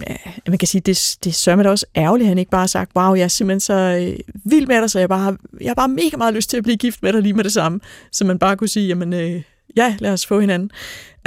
man 0.47 0.57
kan 0.57 0.67
sige, 0.67 0.81
det, 0.81 1.17
det 1.23 1.35
sørger 1.35 1.63
da 1.63 1.69
også 1.69 1.85
ærgerligt, 1.95 2.25
at 2.25 2.29
han 2.29 2.37
ikke 2.37 2.51
bare 2.51 2.61
har 2.61 2.67
sagt, 2.67 2.91
wow, 2.95 3.13
jeg 3.13 3.23
er 3.23 3.27
simpelthen 3.27 3.59
så 3.59 3.73
øh, 3.73 4.19
vild 4.45 4.67
med 4.67 4.81
dig, 4.81 4.89
så 4.89 4.99
jeg, 4.99 5.09
bare 5.09 5.19
har, 5.19 5.37
jeg 5.61 5.69
har 5.69 5.75
bare 5.75 5.87
mega 5.87 6.17
meget 6.17 6.33
lyst 6.33 6.49
til 6.49 6.57
at 6.57 6.63
blive 6.63 6.77
gift 6.77 7.03
med 7.03 7.13
dig 7.13 7.21
lige 7.21 7.33
med 7.33 7.43
det 7.43 7.53
samme. 7.53 7.79
Så 8.11 8.25
man 8.25 8.39
bare 8.39 8.57
kunne 8.57 8.67
sige, 8.67 8.87
jamen 8.87 9.13
øh, 9.13 9.41
ja, 9.75 9.95
lad 9.99 10.13
os 10.13 10.25
få 10.25 10.39
hinanden. 10.39 10.71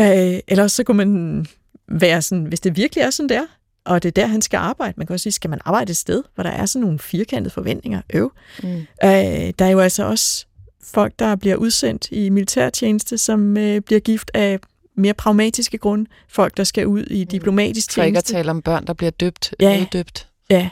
Øh, 0.00 0.40
ellers 0.48 0.72
så 0.72 0.84
kunne 0.84 0.96
man 0.96 1.46
være 1.88 2.22
sådan, 2.22 2.44
hvis 2.44 2.60
det 2.60 2.76
virkelig 2.76 3.02
er 3.02 3.10
sådan 3.10 3.28
der, 3.28 3.42
og 3.84 4.02
det 4.02 4.08
er 4.08 4.22
der, 4.22 4.26
han 4.26 4.42
skal 4.42 4.56
arbejde. 4.56 4.94
Man 4.96 5.06
kan 5.06 5.14
også 5.14 5.22
sige, 5.22 5.32
skal 5.32 5.50
man 5.50 5.58
arbejde 5.64 5.90
et 5.90 5.96
sted, 5.96 6.22
hvor 6.34 6.42
der 6.42 6.50
er 6.50 6.66
sådan 6.66 6.84
nogle 6.84 6.98
firkantede 6.98 7.54
forventninger? 7.54 8.00
Øv. 8.14 8.32
Mm. 8.62 8.68
Øh, 9.04 9.52
der 9.58 9.64
er 9.64 9.68
jo 9.68 9.80
altså 9.80 10.04
også 10.04 10.46
folk, 10.84 11.12
der 11.18 11.36
bliver 11.36 11.56
udsendt 11.56 12.08
i 12.10 12.30
militærtjeneste, 12.30 13.18
som 13.18 13.56
øh, 13.56 13.80
bliver 13.80 14.00
gift 14.00 14.30
af 14.34 14.60
mere 14.96 15.14
pragmatiske 15.14 15.78
grunde. 15.78 16.10
Folk, 16.28 16.56
der 16.56 16.64
skal 16.64 16.86
ud 16.86 17.04
i 17.10 17.24
mm. 17.24 17.28
diplomatisk 17.28 17.90
tjeneste. 17.90 17.94
For 17.94 18.02
ikke 18.02 18.18
at 18.18 18.24
tale 18.24 18.50
om 18.50 18.62
børn, 18.62 18.86
der 18.86 18.92
bliver 18.92 19.10
døbt. 19.10 19.54
Ja, 19.60 19.80
uddøbt. 19.80 20.28
ja. 20.50 20.70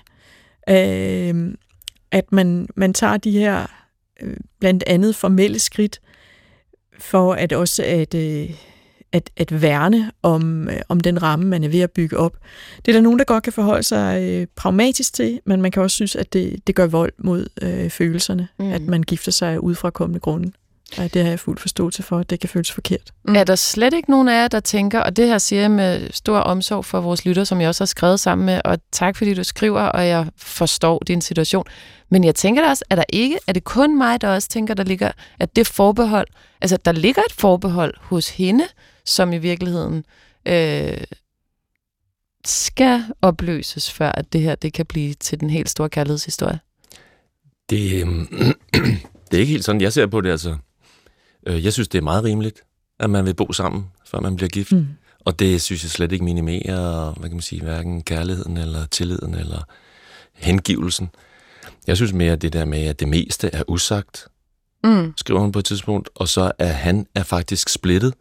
Øh, 0.69 1.55
at 2.11 2.33
man, 2.33 2.69
man 2.77 2.95
tager 2.95 3.17
de 3.17 3.31
her 3.31 3.67
øh, 4.23 4.37
blandt 4.61 4.85
andet 4.87 5.17
formelle 5.17 5.59
skridt 5.59 6.01
for 6.99 7.35
at 7.35 7.53
også 7.53 7.85
at, 7.85 8.15
øh, 8.15 8.51
at, 9.13 9.31
at 9.37 9.63
værne 9.63 10.11
om, 10.23 10.69
øh, 10.69 10.81
om 10.89 11.01
den 11.01 11.23
ramme, 11.23 11.47
man 11.47 11.65
er 11.65 11.69
ved 11.69 11.81
at 11.81 11.91
bygge 11.91 12.17
op. 12.17 12.37
Det 12.77 12.89
er 12.89 12.97
der 12.97 13.01
nogen, 13.01 13.19
der 13.19 13.25
godt 13.25 13.45
kan 13.45 13.53
forholde 13.53 13.83
sig 13.83 14.23
øh, 14.23 14.47
pragmatisk 14.57 15.15
til, 15.15 15.41
men 15.47 15.63
man 15.63 15.71
kan 15.71 15.83
også 15.83 15.95
synes, 15.95 16.17
at 16.17 16.33
det, 16.33 16.67
det 16.67 16.75
gør 16.75 16.87
vold 16.87 17.13
mod 17.19 17.47
øh, 17.63 17.91
følelserne, 17.91 18.49
mm. 18.59 18.73
at 18.73 18.83
man 18.83 19.03
gifter 19.03 19.33
sig 19.33 19.63
ud 19.63 19.75
fra 19.75 19.91
kommende 19.91 20.21
grunde. 20.21 20.53
Nej, 20.99 21.09
det 21.15 21.23
har 21.23 21.29
jeg 21.31 21.41
fuldt 21.41 21.61
forståelse 21.61 22.03
for, 22.03 22.19
at 22.19 22.31
det 22.31 22.41
kan 22.41 22.49
føles 22.49 22.73
forkert. 22.73 23.13
Mm. 23.25 23.35
Er 23.37 23.45
der 23.45 23.55
slet 23.55 23.95
ikke 23.95 24.11
nogen 24.11 24.29
af 24.29 24.43
jer, 24.43 24.49
der 24.49 24.61
tænker, 24.61 25.01
og 25.01 25.17
det 25.17 25.27
her 25.29 25.39
siger 25.39 25.61
jeg 25.61 25.71
med 25.71 26.11
stor 26.11 26.39
omsorg 26.39 26.85
for 26.85 27.01
vores 27.01 27.25
lytter, 27.25 27.45
som 27.45 27.61
jeg 27.61 27.69
også 27.69 27.83
har 27.83 27.87
skrevet 27.87 28.21
sammen 28.21 28.47
med, 28.47 28.61
og 28.65 28.79
tak 28.93 29.17
fordi 29.17 29.35
du 29.35 29.45
skriver, 29.45 29.81
og 29.81 30.07
jeg 30.07 30.27
forstår 30.37 30.99
din 31.07 31.21
situation. 31.21 31.65
Men 32.09 32.25
jeg 32.25 32.35
tænker 32.35 32.63
da 32.63 32.69
også, 32.69 32.85
er 32.91 32.97
der 32.97 33.05
ikke, 33.09 33.39
er 33.47 33.53
det 33.53 33.65
kun 33.65 33.99
mig, 33.99 34.21
der 34.21 34.29
også 34.29 34.49
tænker, 34.49 34.75
der 34.75 34.85
ligger, 34.85 35.13
at 35.39 35.57
det 35.57 35.67
forbehold, 35.67 36.27
altså 36.61 36.77
der 36.77 36.93
ligger 36.93 37.23
et 37.23 37.33
forbehold 37.33 37.95
hos 38.01 38.29
hende, 38.29 38.65
som 39.05 39.33
i 39.33 39.39
virkeligheden 39.39 40.05
øh, 40.49 41.05
skal 42.45 43.05
opløses, 43.23 43.93
før 43.93 44.13
at 44.13 44.33
det 44.33 44.41
her 44.41 44.55
det 44.55 44.73
kan 44.73 44.87
blive 44.87 45.15
til 45.15 45.41
den 45.41 45.51
helt 45.51 45.71
store 45.71 45.89
kærlighedshistorie? 45.89 46.61
Det, 47.71 47.93
øh, 47.93 48.09
det 49.31 49.37
er 49.37 49.39
ikke 49.39 49.53
helt 49.53 49.65
sådan, 49.65 49.81
jeg 49.81 49.93
ser 49.93 50.07
på 50.07 50.21
det 50.21 50.31
altså. 50.31 50.57
Øh, 51.47 51.65
jeg 51.65 51.73
synes, 51.73 51.89
det 51.89 51.99
er 51.99 52.03
meget 52.03 52.25
rimeligt, 52.25 52.63
at 52.99 53.11
man 53.11 53.25
vil 53.25 53.35
bo 53.35 53.53
sammen, 53.53 53.87
før 54.05 54.21
man 54.21 54.37
bliver 54.37 54.49
gift. 54.49 54.73
Mm. 54.73 54.87
Og 55.25 55.39
det 55.39 55.63
synes 55.63 55.83
jeg 55.83 55.91
slet 55.91 56.13
ikke 56.13 56.25
minimerer, 56.25 57.13
hvad 57.13 57.29
kan 57.29 57.37
man 57.37 57.43
sige, 57.43 57.63
hverken 57.63 58.03
kærligheden 58.03 58.57
eller 58.57 58.87
tilliden 58.87 59.35
eller 59.35 59.63
hengivelsen. 60.33 61.11
Jeg 61.87 61.97
synes 61.97 62.13
mere 62.13 62.37
det 62.37 62.53
der 62.53 62.65
med, 62.65 62.85
at 62.85 63.01
det 63.01 63.09
meste 63.09 63.51
er 63.53 63.63
usagt, 63.69 64.29
mm. 64.85 65.13
skriver 65.17 65.41
hun 65.41 65.53
på 65.53 65.59
et 65.59 65.65
tidspunkt, 65.65 66.09
og 66.15 66.29
så 66.29 66.53
er 66.59 66.73
han 66.73 67.07
er 67.15 67.23
faktisk 67.23 67.69
splittet. 67.69 68.15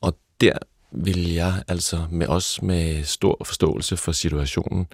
Og 0.00 0.18
der 0.40 0.58
vil 0.92 1.32
jeg 1.32 1.62
altså 1.68 2.06
med 2.10 2.26
os 2.26 2.62
med 2.62 3.04
stor 3.04 3.42
forståelse 3.44 3.96
for 3.96 4.12
situationen 4.12 4.86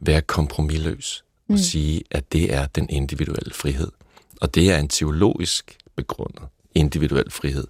være 0.00 0.20
kompromilløs 0.20 1.24
og 1.48 1.52
mm. 1.52 1.58
sige, 1.58 2.02
at 2.10 2.32
det 2.32 2.54
er 2.54 2.66
den 2.66 2.90
individuelle 2.90 3.54
frihed. 3.54 3.92
Og 4.40 4.54
det 4.54 4.70
er 4.70 4.78
en 4.78 4.88
teologisk 4.88 5.78
begrundet 5.96 6.42
individuel 6.78 7.30
frihed. 7.30 7.64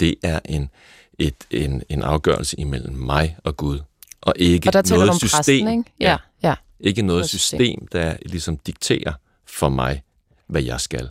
Det 0.00 0.14
er 0.22 0.40
en, 0.44 0.70
et, 1.18 1.34
en, 1.50 1.82
en 1.88 2.02
afgørelse 2.02 2.60
imellem 2.60 2.94
mig 2.94 3.36
og 3.44 3.56
Gud, 3.56 3.78
og 4.20 4.34
ikke 4.36 4.68
og 4.68 4.72
der 4.72 4.82
noget 4.90 5.10
om 5.10 5.18
system. 5.18 5.36
Præsten, 5.36 5.68
ikke? 5.68 5.92
Ja, 6.00 6.16
ja. 6.42 6.54
Ikke 6.80 7.02
noget 7.02 7.28
system, 7.28 7.86
der 7.86 8.16
ligesom 8.26 8.56
dikterer 8.56 9.12
for 9.46 9.68
mig, 9.68 10.02
hvad 10.46 10.62
jeg 10.62 10.80
skal. 10.80 11.08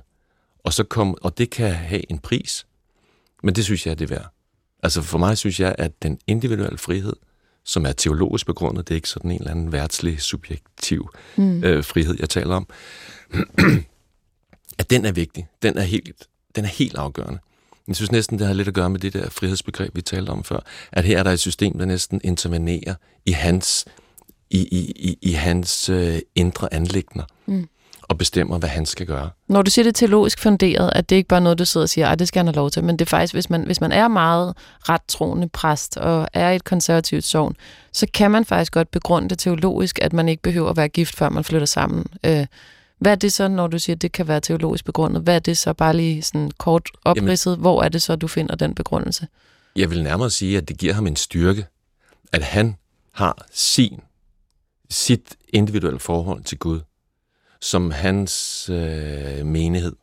Og, 0.64 0.74
så 0.74 0.84
kom, 0.84 1.18
og 1.22 1.38
det 1.38 1.50
kan 1.50 1.72
have 1.72 2.12
en 2.12 2.20
pris, 2.20 2.66
men 3.44 3.56
det 3.56 3.64
synes 3.64 3.88
jeg, 3.88 4.00
det 4.00 4.12
er 4.12 4.16
værd. 4.16 4.30
Altså 4.84 5.02
for 5.02 5.18
mig 5.18 5.38
synes 5.38 5.60
jeg, 5.60 5.76
at 5.78 6.04
den 6.04 6.20
individuelle 6.28 6.78
frihed, 6.78 7.14
som 7.64 7.86
er 7.86 7.92
teologisk 7.92 8.46
begrundet, 8.46 8.88
det 8.88 8.94
er 8.94 8.96
ikke 8.96 9.10
sådan 9.10 9.32
en 9.32 9.38
eller 9.38 9.52
anden 9.52 9.72
værtslig, 9.72 10.22
subjektiv 10.22 11.10
mm. 11.36 11.64
øh, 11.64 11.84
frihed, 11.84 12.16
jeg 12.20 12.30
taler 12.30 12.56
om, 12.56 12.68
at 14.80 14.90
den 14.90 15.06
er 15.06 15.12
vigtig. 15.12 15.48
Den 15.62 15.78
er 15.78 15.82
helt, 15.82 16.28
den 16.56 16.66
er 16.66 16.70
helt 16.70 16.98
afgørende. 16.98 17.40
Jeg 17.88 17.96
synes 17.96 18.12
næsten, 18.12 18.40
det 18.40 18.48
har 18.48 18.54
lidt 18.54 18.68
at 18.68 18.74
gøre 18.74 18.90
med 18.90 19.00
det 19.00 19.14
der 19.14 19.30
frihedsbegreb, 19.30 19.96
vi 19.96 20.02
talte 20.02 20.30
om 20.30 20.44
før, 20.44 20.60
at 20.92 21.06
her 21.06 21.20
er 21.20 21.24
der 21.24 21.32
et 21.32 21.40
system, 21.40 21.78
der 21.78 21.86
næsten 21.86 22.22
intervenerer 22.24 22.96
i 23.26 23.32
hans, 23.32 23.86
i, 24.50 24.58
i, 24.58 24.92
i, 24.96 25.18
i 25.22 25.32
hans 25.32 25.90
øh, 25.90 26.20
indre 26.36 26.74
anlægner. 26.74 27.24
Mm 27.46 27.68
og 28.14 28.18
bestemmer, 28.18 28.58
hvad 28.58 28.70
han 28.70 28.86
skal 28.86 29.06
gøre. 29.06 29.30
Når 29.48 29.62
du 29.62 29.72
siger 29.72 29.84
det 29.84 29.96
teologisk 29.96 30.40
funderet, 30.40 30.92
at 30.96 31.10
det 31.10 31.16
ikke 31.16 31.28
bare 31.28 31.40
er 31.40 31.44
noget, 31.44 31.60
du 31.60 31.66
sidder 31.66 31.86
og 31.86 31.90
siger, 31.90 32.08
at 32.08 32.20
det 32.20 32.28
skal 32.28 32.40
han 32.40 32.48
have 32.48 32.56
lov 32.56 32.70
til, 32.70 32.84
men 32.84 33.00
det 33.00 33.06
er 33.06 33.10
faktisk, 33.10 33.34
hvis 33.34 33.50
man, 33.50 33.64
hvis 33.64 33.82
man 33.82 33.92
er 33.92 34.08
meget 34.08 34.54
ret 34.90 35.02
troende 35.08 35.50
præst 35.50 35.98
og 35.98 36.28
er 36.34 36.50
i 36.50 36.56
et 36.56 36.64
konservativt 36.64 37.24
sovn, 37.24 37.56
så 37.92 38.08
kan 38.14 38.32
man 38.32 38.46
faktisk 38.46 38.72
godt 38.72 38.92
begrunde 38.92 39.30
det 39.30 39.40
teologisk, 39.40 40.00
at 40.02 40.14
man 40.14 40.30
ikke 40.30 40.44
behøver 40.44 40.70
at 40.70 40.78
være 40.78 40.88
gift, 40.88 41.16
før 41.16 41.30
man 41.30 41.44
flytter 41.44 41.68
sammen. 41.68 42.06
Øh, 42.26 42.46
hvad 43.00 43.12
er 43.12 43.16
det 43.16 43.34
så, 43.34 43.48
når 43.48 43.68
du 43.68 43.80
siger, 43.80 43.96
at 43.96 44.02
det 44.02 44.12
kan 44.12 44.28
være 44.28 44.42
teologisk 44.42 44.86
begrundet? 44.86 45.22
Hvad 45.22 45.36
er 45.36 45.40
det 45.40 45.58
så 45.58 45.74
bare 45.74 45.96
lige 45.96 46.22
sådan 46.22 46.52
kort 46.58 46.90
opridset? 47.06 47.52
Jamen, 47.52 47.62
Hvor 47.62 47.84
er 47.84 47.90
det 47.90 48.02
så, 48.02 48.16
du 48.16 48.28
finder 48.28 48.56
den 48.56 48.76
begrundelse? 48.76 49.28
Jeg 49.76 49.90
vil 49.90 50.04
nærmere 50.04 50.30
sige, 50.30 50.58
at 50.58 50.68
det 50.68 50.78
giver 50.78 50.94
ham 50.94 51.08
en 51.08 51.16
styrke, 51.16 51.66
at 52.32 52.44
han 52.44 52.76
har 53.12 53.46
sin, 53.52 54.00
sit 54.90 55.36
individuelle 55.50 56.00
forhold 56.00 56.44
til 56.44 56.58
Gud 56.58 56.80
som 57.64 57.92
hans 57.92 58.70
øh, 58.70 59.46
menighed 59.46 59.96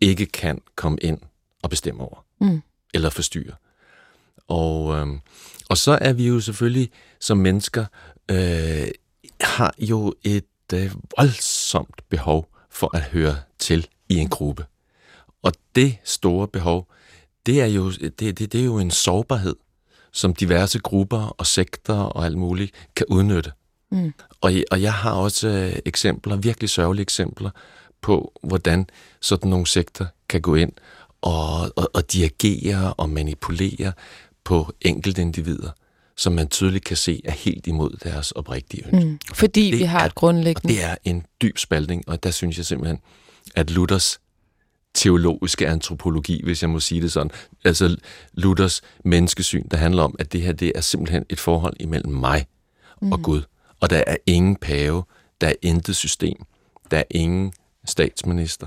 ikke 0.00 0.26
kan 0.26 0.60
komme 0.76 0.98
ind 1.02 1.18
og 1.62 1.70
bestemme 1.70 2.02
over. 2.02 2.24
Mm. 2.40 2.62
Eller 2.94 3.10
forstyrre. 3.10 3.52
Og, 4.48 4.96
øh, 4.96 5.06
og 5.68 5.78
så 5.78 5.98
er 6.00 6.12
vi 6.12 6.26
jo 6.26 6.40
selvfølgelig 6.40 6.90
som 7.20 7.38
mennesker, 7.38 7.84
øh, 8.30 8.88
har 9.40 9.74
jo 9.78 10.14
et 10.24 10.44
øh, 10.72 10.92
voldsomt 11.18 12.02
behov 12.08 12.48
for 12.70 12.96
at 12.96 13.02
høre 13.02 13.36
til 13.58 13.88
i 14.08 14.16
en 14.16 14.28
gruppe. 14.28 14.66
Og 15.42 15.52
det 15.74 15.96
store 16.04 16.48
behov, 16.48 16.88
det 17.46 17.60
er 17.60 17.66
jo, 17.66 17.90
det, 17.90 18.20
det, 18.20 18.52
det 18.52 18.60
er 18.60 18.64
jo 18.64 18.78
en 18.78 18.90
sårbarhed, 18.90 19.56
som 20.12 20.34
diverse 20.34 20.78
grupper 20.78 21.34
og 21.38 21.46
sekter 21.46 21.94
og 21.94 22.24
alt 22.24 22.38
muligt 22.38 22.72
kan 22.96 23.06
udnytte. 23.08 23.52
Mm. 23.90 24.14
Og, 24.40 24.52
og 24.70 24.82
jeg 24.82 24.92
har 24.94 25.12
også 25.12 25.48
øh, 25.48 25.78
eksempler, 25.84 26.36
virkelig 26.36 26.70
sørgelige 26.70 27.02
eksempler, 27.02 27.50
på 28.00 28.32
hvordan 28.42 28.86
sådan 29.20 29.50
nogle 29.50 29.66
sekter 29.66 30.06
kan 30.28 30.40
gå 30.40 30.54
ind 30.54 30.72
og, 31.20 31.60
og, 31.76 31.90
og 31.94 32.12
dirigere 32.12 32.94
og 32.94 33.10
manipulere 33.10 33.92
på 34.44 34.72
enkelte 34.80 35.22
individer, 35.22 35.70
som 36.16 36.32
man 36.32 36.48
tydeligt 36.48 36.84
kan 36.84 36.96
se 36.96 37.20
er 37.24 37.32
helt 37.32 37.66
imod 37.66 37.96
deres 38.04 38.30
oprigtige 38.30 38.86
ønske. 38.86 39.06
Mm. 39.06 39.18
Fordi 39.34 39.70
det 39.70 39.78
vi 39.78 39.84
har 39.84 40.00
er, 40.00 40.04
et 40.04 40.14
grundlæggende... 40.14 40.74
det 40.74 40.84
er 40.84 40.94
en 41.04 41.26
dyb 41.42 41.58
spaltning, 41.58 42.08
og 42.08 42.22
der 42.22 42.30
synes 42.30 42.56
jeg 42.56 42.66
simpelthen, 42.66 42.98
at 43.54 43.70
Luthers 43.70 44.20
teologiske 44.94 45.68
antropologi, 45.68 46.40
hvis 46.44 46.62
jeg 46.62 46.70
må 46.70 46.80
sige 46.80 47.00
det 47.00 47.12
sådan, 47.12 47.30
altså 47.64 47.96
Luthers 48.32 48.82
menneskesyn, 49.04 49.68
der 49.70 49.76
handler 49.76 50.02
om, 50.02 50.14
at 50.18 50.32
det 50.32 50.42
her 50.42 50.52
det 50.52 50.72
er 50.74 50.80
simpelthen 50.80 51.24
et 51.28 51.40
forhold 51.40 51.76
imellem 51.80 52.12
mig 52.12 52.46
mm. 53.02 53.12
og 53.12 53.22
Gud. 53.22 53.42
Og 53.80 53.90
der 53.90 54.04
er 54.06 54.16
ingen 54.26 54.56
pave, 54.56 55.04
der 55.40 55.46
er 55.46 55.54
intet 55.62 55.96
system, 55.96 56.36
der 56.90 56.98
er 56.98 57.04
ingen 57.10 57.52
statsminister, 57.84 58.66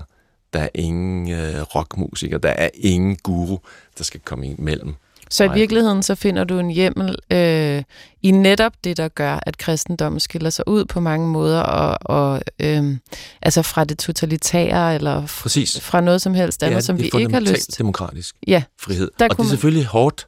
der 0.53 0.59
er 0.59 0.69
ingen 0.75 1.31
øh, 1.31 1.61
rockmusiker, 1.61 2.37
der 2.37 2.49
er 2.49 2.69
ingen 2.73 3.15
guru, 3.15 3.57
der 3.97 4.03
skal 4.03 4.19
komme 4.19 4.47
imellem. 4.47 4.95
Så 5.29 5.43
i 5.43 5.53
virkeligheden 5.53 6.03
så 6.03 6.15
finder 6.15 6.43
du 6.43 6.59
en 6.59 6.69
hjemmel 6.71 7.15
øh, 7.31 7.83
i 8.21 8.31
netop 8.31 8.73
det, 8.83 8.97
der 8.97 9.07
gør, 9.07 9.39
at 9.45 9.57
kristendommen 9.57 10.19
skiller 10.19 10.49
sig 10.49 10.67
ud 10.67 10.85
på 10.85 10.99
mange 10.99 11.27
måder, 11.27 11.61
og, 11.61 11.97
og 12.01 12.41
øh, 12.59 12.97
altså 13.41 13.61
fra 13.61 13.83
det 13.83 13.99
totalitære, 13.99 14.95
eller 14.95 15.27
Præcis. 15.41 15.81
fra 15.81 16.01
noget 16.01 16.21
som 16.21 16.33
helst 16.33 16.63
andet, 16.63 16.83
som 16.83 16.99
vi 16.99 17.03
ikke 17.03 17.33
har 17.33 17.39
lyst. 17.39 17.77
demokratisk 17.77 18.35
ja. 18.47 18.63
frihed. 18.81 19.11
Og 19.21 19.29
det 19.29 19.39
er 19.39 19.43
selvfølgelig 19.49 19.85
hårdt, 19.85 20.27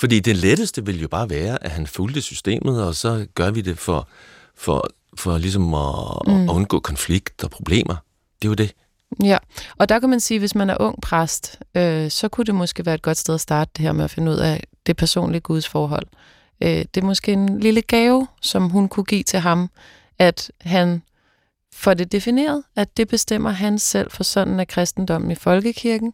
fordi 0.00 0.20
det 0.20 0.36
letteste 0.36 0.86
vil 0.86 1.00
jo 1.00 1.08
bare 1.08 1.30
være, 1.30 1.64
at 1.64 1.70
han 1.70 1.86
fulgte 1.86 2.22
systemet, 2.22 2.84
og 2.84 2.94
så 2.94 3.26
gør 3.34 3.50
vi 3.50 3.60
det 3.60 3.78
for, 3.78 4.08
for, 4.56 4.88
for 5.16 5.38
ligesom 5.38 5.74
at, 5.74 5.94
mm. 6.26 6.48
at 6.48 6.48
undgå 6.48 6.80
konflikt 6.80 7.44
og 7.44 7.50
problemer. 7.50 7.94
Det 8.42 8.48
er 8.48 8.50
jo 8.50 8.54
det. 8.54 8.72
Ja, 9.24 9.38
og 9.78 9.88
der 9.88 9.98
kan 9.98 10.10
man 10.10 10.20
sige, 10.20 10.36
at 10.36 10.40
hvis 10.40 10.54
man 10.54 10.70
er 10.70 10.76
ung 10.80 11.00
præst, 11.02 11.58
øh, 11.74 12.10
så 12.10 12.28
kunne 12.28 12.44
det 12.44 12.54
måske 12.54 12.86
være 12.86 12.94
et 12.94 13.02
godt 13.02 13.18
sted 13.18 13.34
at 13.34 13.40
starte 13.40 13.70
det 13.76 13.84
her 13.84 13.92
med 13.92 14.04
at 14.04 14.10
finde 14.10 14.32
ud 14.32 14.36
af 14.36 14.64
det 14.86 14.96
personlige 14.96 15.40
Guds 15.40 15.68
forhold. 15.68 16.06
Øh, 16.60 16.68
det 16.68 16.96
er 16.96 17.02
måske 17.04 17.32
en 17.32 17.60
lille 17.60 17.82
gave, 17.82 18.26
som 18.40 18.68
hun 18.68 18.88
kunne 18.88 19.04
give 19.04 19.22
til 19.22 19.38
ham, 19.38 19.70
at 20.18 20.50
han 20.60 21.02
får 21.74 21.94
det 21.94 22.12
defineret, 22.12 22.62
at 22.76 22.96
det 22.96 23.08
bestemmer 23.08 23.50
han 23.50 23.78
selv 23.78 24.10
for 24.10 24.24
sådan 24.24 24.60
af 24.60 24.68
kristendommen 24.68 25.30
i 25.30 25.34
folkekirken, 25.34 26.12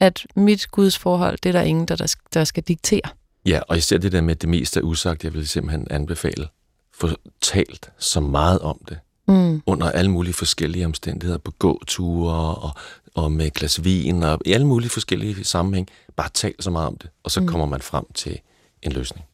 at 0.00 0.26
mit 0.36 0.70
Guds 0.70 0.98
forhold, 0.98 1.38
det 1.42 1.48
er 1.48 1.52
der 1.52 1.62
ingen, 1.62 1.86
der, 1.86 2.14
der 2.34 2.44
skal 2.44 2.62
diktere. 2.62 3.10
Ja, 3.46 3.60
og 3.68 3.76
især 3.76 3.98
det 3.98 4.12
der 4.12 4.20
med 4.20 4.36
det 4.36 4.48
meste 4.48 4.80
er 4.80 4.84
usagt, 4.84 5.24
jeg 5.24 5.34
vil 5.34 5.48
simpelthen 5.48 5.86
anbefale. 5.90 6.48
Få 6.94 7.08
talt 7.40 7.90
så 7.98 8.20
meget 8.20 8.58
om 8.58 8.80
det. 8.88 8.98
Mm. 9.30 9.62
Under 9.66 9.90
alle 9.90 10.10
mulige 10.10 10.34
forskellige 10.34 10.86
omstændigheder, 10.86 11.38
på 11.38 11.50
gåture 11.58 12.54
og, 12.56 12.70
og 13.14 13.32
med 13.32 13.50
glas 13.50 13.84
vin, 13.84 14.22
og 14.22 14.38
i 14.44 14.52
alle 14.52 14.66
mulige 14.66 14.90
forskellige 14.90 15.44
sammenhæng. 15.44 15.88
Bare 16.16 16.28
tal 16.34 16.54
så 16.60 16.70
meget 16.70 16.86
om 16.86 16.96
det, 16.96 17.10
og 17.24 17.30
så 17.30 17.40
mm. 17.40 17.46
kommer 17.46 17.66
man 17.66 17.80
frem 17.80 18.04
til 18.14 18.40
en 18.82 18.92
løsning. 18.92 19.24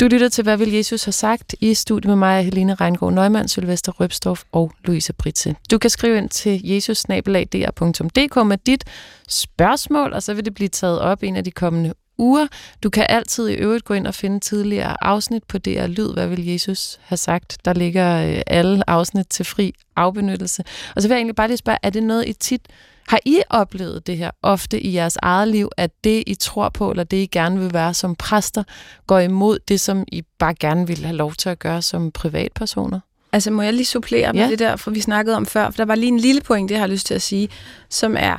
Du 0.00 0.04
lytter 0.04 0.28
til, 0.28 0.44
hvad 0.44 0.56
vil 0.56 0.72
Jesus 0.72 1.04
have 1.04 1.12
sagt? 1.12 1.54
I 1.60 1.74
studiet 1.74 2.08
med 2.08 2.16
mig, 2.16 2.44
Helene 2.44 2.74
Reingård 2.74 3.12
Neumann, 3.12 3.48
Sylvester 3.48 3.92
Røbstorff 3.92 4.42
og 4.52 4.72
Louise 4.84 5.12
Britse. 5.12 5.54
Du 5.70 5.78
kan 5.78 5.90
skrive 5.90 6.18
ind 6.18 6.28
til 6.28 6.60
jesusnabelag.dr.dk 6.64 8.46
med 8.46 8.58
dit 8.66 8.84
spørgsmål, 9.28 10.12
og 10.12 10.22
så 10.22 10.34
vil 10.34 10.44
det 10.44 10.54
blive 10.54 10.68
taget 10.68 11.00
op 11.00 11.22
en 11.22 11.36
af 11.36 11.44
de 11.44 11.50
kommende 11.50 11.94
uger. 12.18 12.46
Du 12.82 12.90
kan 12.90 13.06
altid 13.08 13.48
i 13.48 13.54
øvrigt 13.54 13.84
gå 13.84 13.94
ind 13.94 14.06
og 14.06 14.14
finde 14.14 14.40
tidligere 14.40 15.04
afsnit 15.04 15.44
på 15.44 15.58
DR 15.58 15.86
Lyd, 15.86 16.12
hvad 16.12 16.26
vil 16.26 16.46
Jesus 16.46 16.98
have 17.02 17.16
sagt. 17.16 17.58
Der 17.64 17.72
ligger 17.72 18.26
øh, 18.26 18.42
alle 18.46 18.90
afsnit 18.90 19.26
til 19.26 19.44
fri 19.44 19.74
afbenyttelse. 19.96 20.64
Og 20.96 21.02
så 21.02 21.08
vil 21.08 21.14
jeg 21.14 21.18
egentlig 21.18 21.36
bare 21.36 21.48
lige 21.48 21.56
spørge, 21.56 21.78
er 21.82 21.90
det 21.90 22.02
noget, 22.02 22.28
I 22.28 22.32
tit 22.32 22.60
har 23.08 23.20
I 23.24 23.42
oplevet 23.50 24.06
det 24.06 24.16
her 24.16 24.30
ofte 24.42 24.80
i 24.80 24.94
jeres 24.94 25.16
eget 25.22 25.48
liv, 25.48 25.70
at 25.76 25.90
det, 26.04 26.24
I 26.26 26.34
tror 26.34 26.68
på, 26.68 26.90
eller 26.90 27.04
det, 27.04 27.16
I 27.16 27.26
gerne 27.26 27.60
vil 27.60 27.72
være 27.72 27.94
som 27.94 28.14
præster, 28.14 28.62
går 29.06 29.18
imod 29.18 29.58
det, 29.68 29.80
som 29.80 30.04
I 30.08 30.22
bare 30.38 30.54
gerne 30.54 30.86
vil 30.86 31.04
have 31.04 31.16
lov 31.16 31.32
til 31.32 31.48
at 31.48 31.58
gøre 31.58 31.82
som 31.82 32.10
privatpersoner? 32.10 33.00
Altså, 33.32 33.50
må 33.50 33.62
jeg 33.62 33.72
lige 33.72 33.86
supplere 33.86 34.32
med 34.32 34.42
ja. 34.42 34.50
det 34.50 34.58
der, 34.58 34.76
for 34.76 34.90
vi 34.90 35.00
snakkede 35.00 35.36
om 35.36 35.46
før, 35.46 35.70
for 35.70 35.76
der 35.76 35.84
var 35.84 35.94
lige 35.94 36.08
en 36.08 36.20
lille 36.20 36.40
point, 36.40 36.68
det 36.68 36.74
jeg 36.74 36.82
har 36.82 36.86
lyst 36.86 37.06
til 37.06 37.14
at 37.14 37.22
sige, 37.22 37.48
som 37.90 38.16
er, 38.18 38.36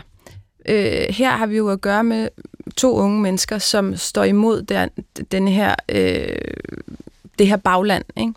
øh, 0.70 1.06
her 1.10 1.32
har 1.32 1.46
vi 1.46 1.58
jo 1.58 1.70
at 1.70 1.82
gøre 1.82 2.04
med 2.04 2.30
to 2.78 2.96
unge 2.96 3.22
mennesker, 3.22 3.58
som 3.58 3.98
står 3.98 4.24
imod 4.24 4.62
der, 4.62 4.88
den 5.32 5.48
her, 5.48 5.76
øh, 5.90 6.38
det 7.40 7.48
her 7.48 7.58
bagland. 7.58 8.06
Ikke? 8.18 8.34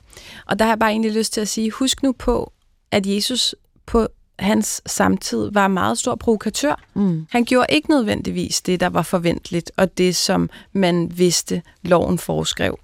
Og 0.46 0.58
der 0.58 0.64
har 0.64 0.72
jeg 0.72 0.78
bare 0.78 0.90
egentlig 0.90 1.12
lyst 1.12 1.32
til 1.32 1.40
at 1.40 1.48
sige, 1.48 1.70
husk 1.70 2.02
nu 2.02 2.12
på, 2.12 2.52
at 2.90 3.06
Jesus 3.06 3.54
på 3.86 4.08
hans 4.38 4.82
samtid 4.86 5.50
var 5.52 5.68
meget 5.68 5.98
stor 5.98 6.14
provokatør. 6.14 6.82
Mm. 6.94 7.26
Han 7.30 7.44
gjorde 7.44 7.66
ikke 7.68 7.90
nødvendigvis 7.90 8.60
det, 8.60 8.80
der 8.80 8.88
var 8.88 9.02
forventeligt, 9.02 9.72
og 9.76 9.98
det, 9.98 10.16
som 10.16 10.50
man 10.72 11.12
vidste, 11.16 11.62
loven 11.82 12.18
foreskrev. 12.18 12.78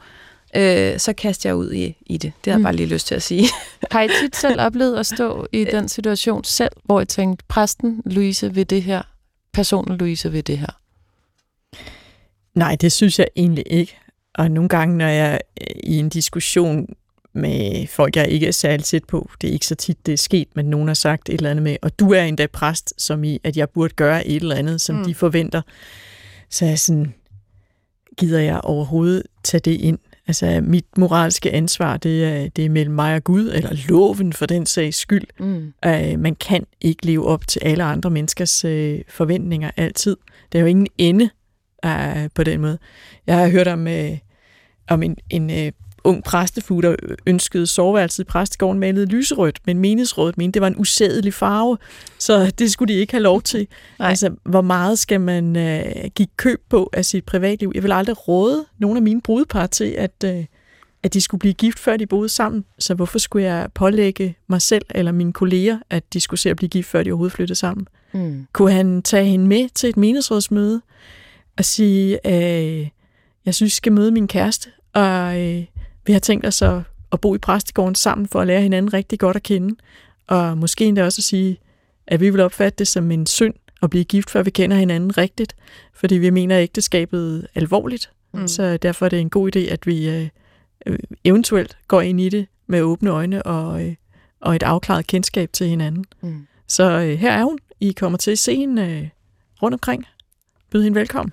Øh, 0.56 0.98
så 0.98 1.12
kaster 1.12 1.48
jeg 1.48 1.56
ud 1.56 1.72
i, 1.72 1.96
i 2.06 2.16
det. 2.16 2.32
Det 2.44 2.50
har 2.50 2.52
jeg 2.52 2.58
mm. 2.58 2.62
bare 2.62 2.76
lige 2.76 2.86
lyst 2.86 3.06
til 3.06 3.14
at 3.14 3.22
sige. 3.22 3.48
har 3.92 4.02
I 4.02 4.08
tit 4.20 4.36
selv 4.36 4.60
oplevet 4.60 4.96
at 4.96 5.06
stå 5.06 5.46
i 5.52 5.64
den 5.64 5.88
situation 5.88 6.44
selv, 6.44 6.72
hvor 6.84 7.00
I 7.00 7.04
tænkte, 7.04 7.44
præsten 7.48 8.02
Louise 8.04 8.54
ved 8.54 8.64
det 8.64 8.82
her, 8.82 9.02
personen 9.52 9.98
Louise 9.98 10.32
ved 10.32 10.42
det 10.42 10.58
her? 10.58 10.83
Nej, 12.54 12.76
det 12.80 12.92
synes 12.92 13.18
jeg 13.18 13.26
egentlig 13.36 13.64
ikke. 13.66 13.96
Og 14.34 14.50
nogle 14.50 14.68
gange, 14.68 14.96
når 14.96 15.06
jeg 15.06 15.40
er 15.56 15.66
i 15.84 15.98
en 15.98 16.08
diskussion 16.08 16.86
med 17.32 17.86
folk, 17.86 18.16
jeg 18.16 18.28
ikke 18.28 18.46
er 18.46 18.52
særlig 18.52 18.84
tæt 18.84 19.04
på, 19.04 19.30
det 19.40 19.48
er 19.48 19.52
ikke 19.52 19.66
så 19.66 19.74
tit, 19.74 20.06
det 20.06 20.12
er 20.12 20.18
sket, 20.18 20.48
men 20.54 20.66
nogen 20.66 20.88
har 20.88 20.94
sagt 20.94 21.28
et 21.28 21.34
eller 21.34 21.50
andet 21.50 21.62
med, 21.62 21.76
og 21.82 21.98
du 21.98 22.12
er 22.12 22.22
endda 22.22 22.46
præst, 22.46 22.94
som 22.98 23.24
i, 23.24 23.40
at 23.44 23.56
jeg 23.56 23.70
burde 23.70 23.94
gøre 23.94 24.26
et 24.26 24.42
eller 24.42 24.56
andet, 24.56 24.80
som 24.80 24.96
mm. 24.96 25.04
de 25.04 25.14
forventer. 25.14 25.62
Så 26.50 26.66
er 26.66 26.74
sådan, 26.74 27.14
gider 28.16 28.40
jeg 28.40 28.60
overhovedet 28.60 29.22
tage 29.42 29.60
det 29.60 29.80
ind? 29.80 29.98
Altså, 30.26 30.60
mit 30.62 30.98
moralske 30.98 31.52
ansvar, 31.52 31.96
det 31.96 32.24
er, 32.24 32.48
det 32.48 32.64
er 32.64 32.68
mellem 32.68 32.94
mig 32.94 33.14
og 33.14 33.24
Gud, 33.24 33.50
eller 33.54 33.76
loven 33.88 34.32
for 34.32 34.46
den 34.46 34.66
sags 34.66 34.96
skyld. 34.96 35.26
Mm. 35.38 35.72
Uh, 35.86 36.20
man 36.20 36.34
kan 36.34 36.66
ikke 36.80 37.06
leve 37.06 37.26
op 37.26 37.46
til 37.46 37.60
alle 37.64 37.84
andre 37.84 38.10
menneskers 38.10 38.64
uh, 38.64 38.70
forventninger 39.08 39.70
altid. 39.76 40.16
Der 40.52 40.58
er 40.58 40.60
jo 40.60 40.66
ingen 40.66 40.86
ende 40.98 41.30
uh, 41.84 42.30
på 42.34 42.44
den 42.44 42.60
måde. 42.60 42.78
Jeg 43.26 43.38
har 43.38 43.48
hørt 43.48 43.68
om, 43.68 43.86
uh, 43.86 44.18
om 44.88 45.02
en, 45.02 45.16
en 45.30 45.50
uh, 45.50 45.72
ung 46.04 46.24
præstefugl, 46.24 46.82
der 46.82 46.96
ønskede 47.26 47.66
soveværelset 47.66 48.22
i 48.22 48.24
præstegården 48.24 48.80
malet 48.80 49.08
lyserødt, 49.08 49.58
men 49.66 49.78
menighedsrådet 49.78 50.38
mente, 50.38 50.54
det 50.54 50.62
var 50.62 50.68
en 50.68 50.78
usædelig 50.78 51.34
farve, 51.34 51.78
så 52.18 52.52
det 52.58 52.72
skulle 52.72 52.94
de 52.94 52.98
ikke 52.98 53.12
have 53.12 53.22
lov 53.22 53.42
til. 53.42 53.66
Nej. 53.98 54.08
Altså, 54.08 54.34
hvor 54.44 54.60
meget 54.60 54.98
skal 54.98 55.20
man 55.20 55.56
uh, 55.56 56.10
give 56.14 56.28
køb 56.36 56.60
på 56.68 56.90
af 56.92 57.04
sit 57.04 57.24
privatliv? 57.24 57.72
Jeg 57.74 57.82
vil 57.82 57.92
aldrig 57.92 58.28
råde 58.28 58.64
nogle 58.78 58.96
af 58.96 59.02
mine 59.02 59.20
brudepar 59.20 59.66
til, 59.66 59.94
at, 59.98 60.24
uh, 60.24 60.44
at 61.02 61.14
de 61.14 61.20
skulle 61.20 61.38
blive 61.38 61.54
gift, 61.54 61.78
før 61.78 61.96
de 61.96 62.06
boede 62.06 62.28
sammen. 62.28 62.64
Så 62.78 62.94
hvorfor 62.94 63.18
skulle 63.18 63.46
jeg 63.46 63.68
pålægge 63.74 64.36
mig 64.46 64.62
selv 64.62 64.84
eller 64.90 65.12
mine 65.12 65.32
kolleger, 65.32 65.78
at 65.90 66.12
de 66.12 66.20
skulle 66.20 66.40
se 66.40 66.50
at 66.50 66.56
blive 66.56 66.68
gift, 66.68 66.88
før 66.88 67.02
de 67.02 67.10
overhovedet 67.10 67.32
flyttede 67.32 67.58
sammen? 67.58 67.88
Mm. 68.12 68.46
Kunne 68.52 68.72
han 68.72 69.02
tage 69.02 69.24
hende 69.24 69.46
med 69.46 69.68
til 69.74 69.88
et 69.88 69.96
menighedsrådsmøde 69.96 70.80
og 71.58 71.64
sige, 71.64 72.26
øh, 72.26 72.88
jeg 73.46 73.54
synes, 73.54 73.70
jeg 73.70 73.76
skal 73.76 73.92
møde 73.92 74.10
min 74.10 74.28
kæreste, 74.28 74.70
og 74.92 75.40
øh, 75.40 75.64
vi 76.06 76.12
har 76.12 76.20
tænkt 76.20 76.46
os 76.46 76.62
at, 76.62 76.80
at 77.12 77.20
bo 77.20 77.34
i 77.34 77.38
præstegården 77.38 77.94
sammen 77.94 78.28
for 78.28 78.40
at 78.40 78.46
lære 78.46 78.62
hinanden 78.62 78.92
rigtig 78.92 79.18
godt 79.18 79.36
at 79.36 79.42
kende. 79.42 79.76
Og 80.26 80.58
måske 80.58 80.84
endda 80.84 81.04
også 81.04 81.20
at 81.20 81.24
sige, 81.24 81.58
at 82.06 82.20
vi 82.20 82.30
vil 82.30 82.40
opfatte 82.40 82.78
det 82.78 82.88
som 82.88 83.10
en 83.10 83.26
synd 83.26 83.54
at 83.82 83.90
blive 83.90 84.04
gift, 84.04 84.30
før 84.30 84.42
vi 84.42 84.50
kender 84.50 84.76
hinanden 84.76 85.18
rigtigt, 85.18 85.56
fordi 85.94 86.14
vi 86.14 86.30
mener 86.30 86.60
ægteskabet 86.60 87.46
alvorligt. 87.54 88.10
Mm. 88.32 88.48
Så 88.48 88.76
derfor 88.76 89.04
er 89.04 89.08
det 89.08 89.20
en 89.20 89.30
god 89.30 89.56
idé, 89.56 89.58
at 89.58 89.86
vi 89.86 90.08
øh, 90.08 90.28
øh, 90.86 90.98
eventuelt 91.24 91.78
går 91.88 92.00
ind 92.00 92.20
i 92.20 92.28
det 92.28 92.46
med 92.66 92.82
åbne 92.82 93.10
øjne 93.10 93.42
og, 93.42 93.86
øh, 93.86 93.94
og 94.40 94.56
et 94.56 94.62
afklaret 94.62 95.06
kendskab 95.06 95.52
til 95.52 95.68
hinanden. 95.68 96.04
Mm. 96.20 96.46
Så 96.68 96.84
øh, 96.84 97.18
her 97.18 97.32
er 97.32 97.44
hun. 97.44 97.58
I 97.80 97.92
kommer 97.92 98.18
til 98.18 98.30
at 98.30 98.38
se 98.38 98.56
hende 98.56 98.82
øh, 98.82 99.08
rundt 99.62 99.74
omkring 99.74 100.06
byde 100.74 100.84
hende 100.84 101.00
velkommen. 101.00 101.32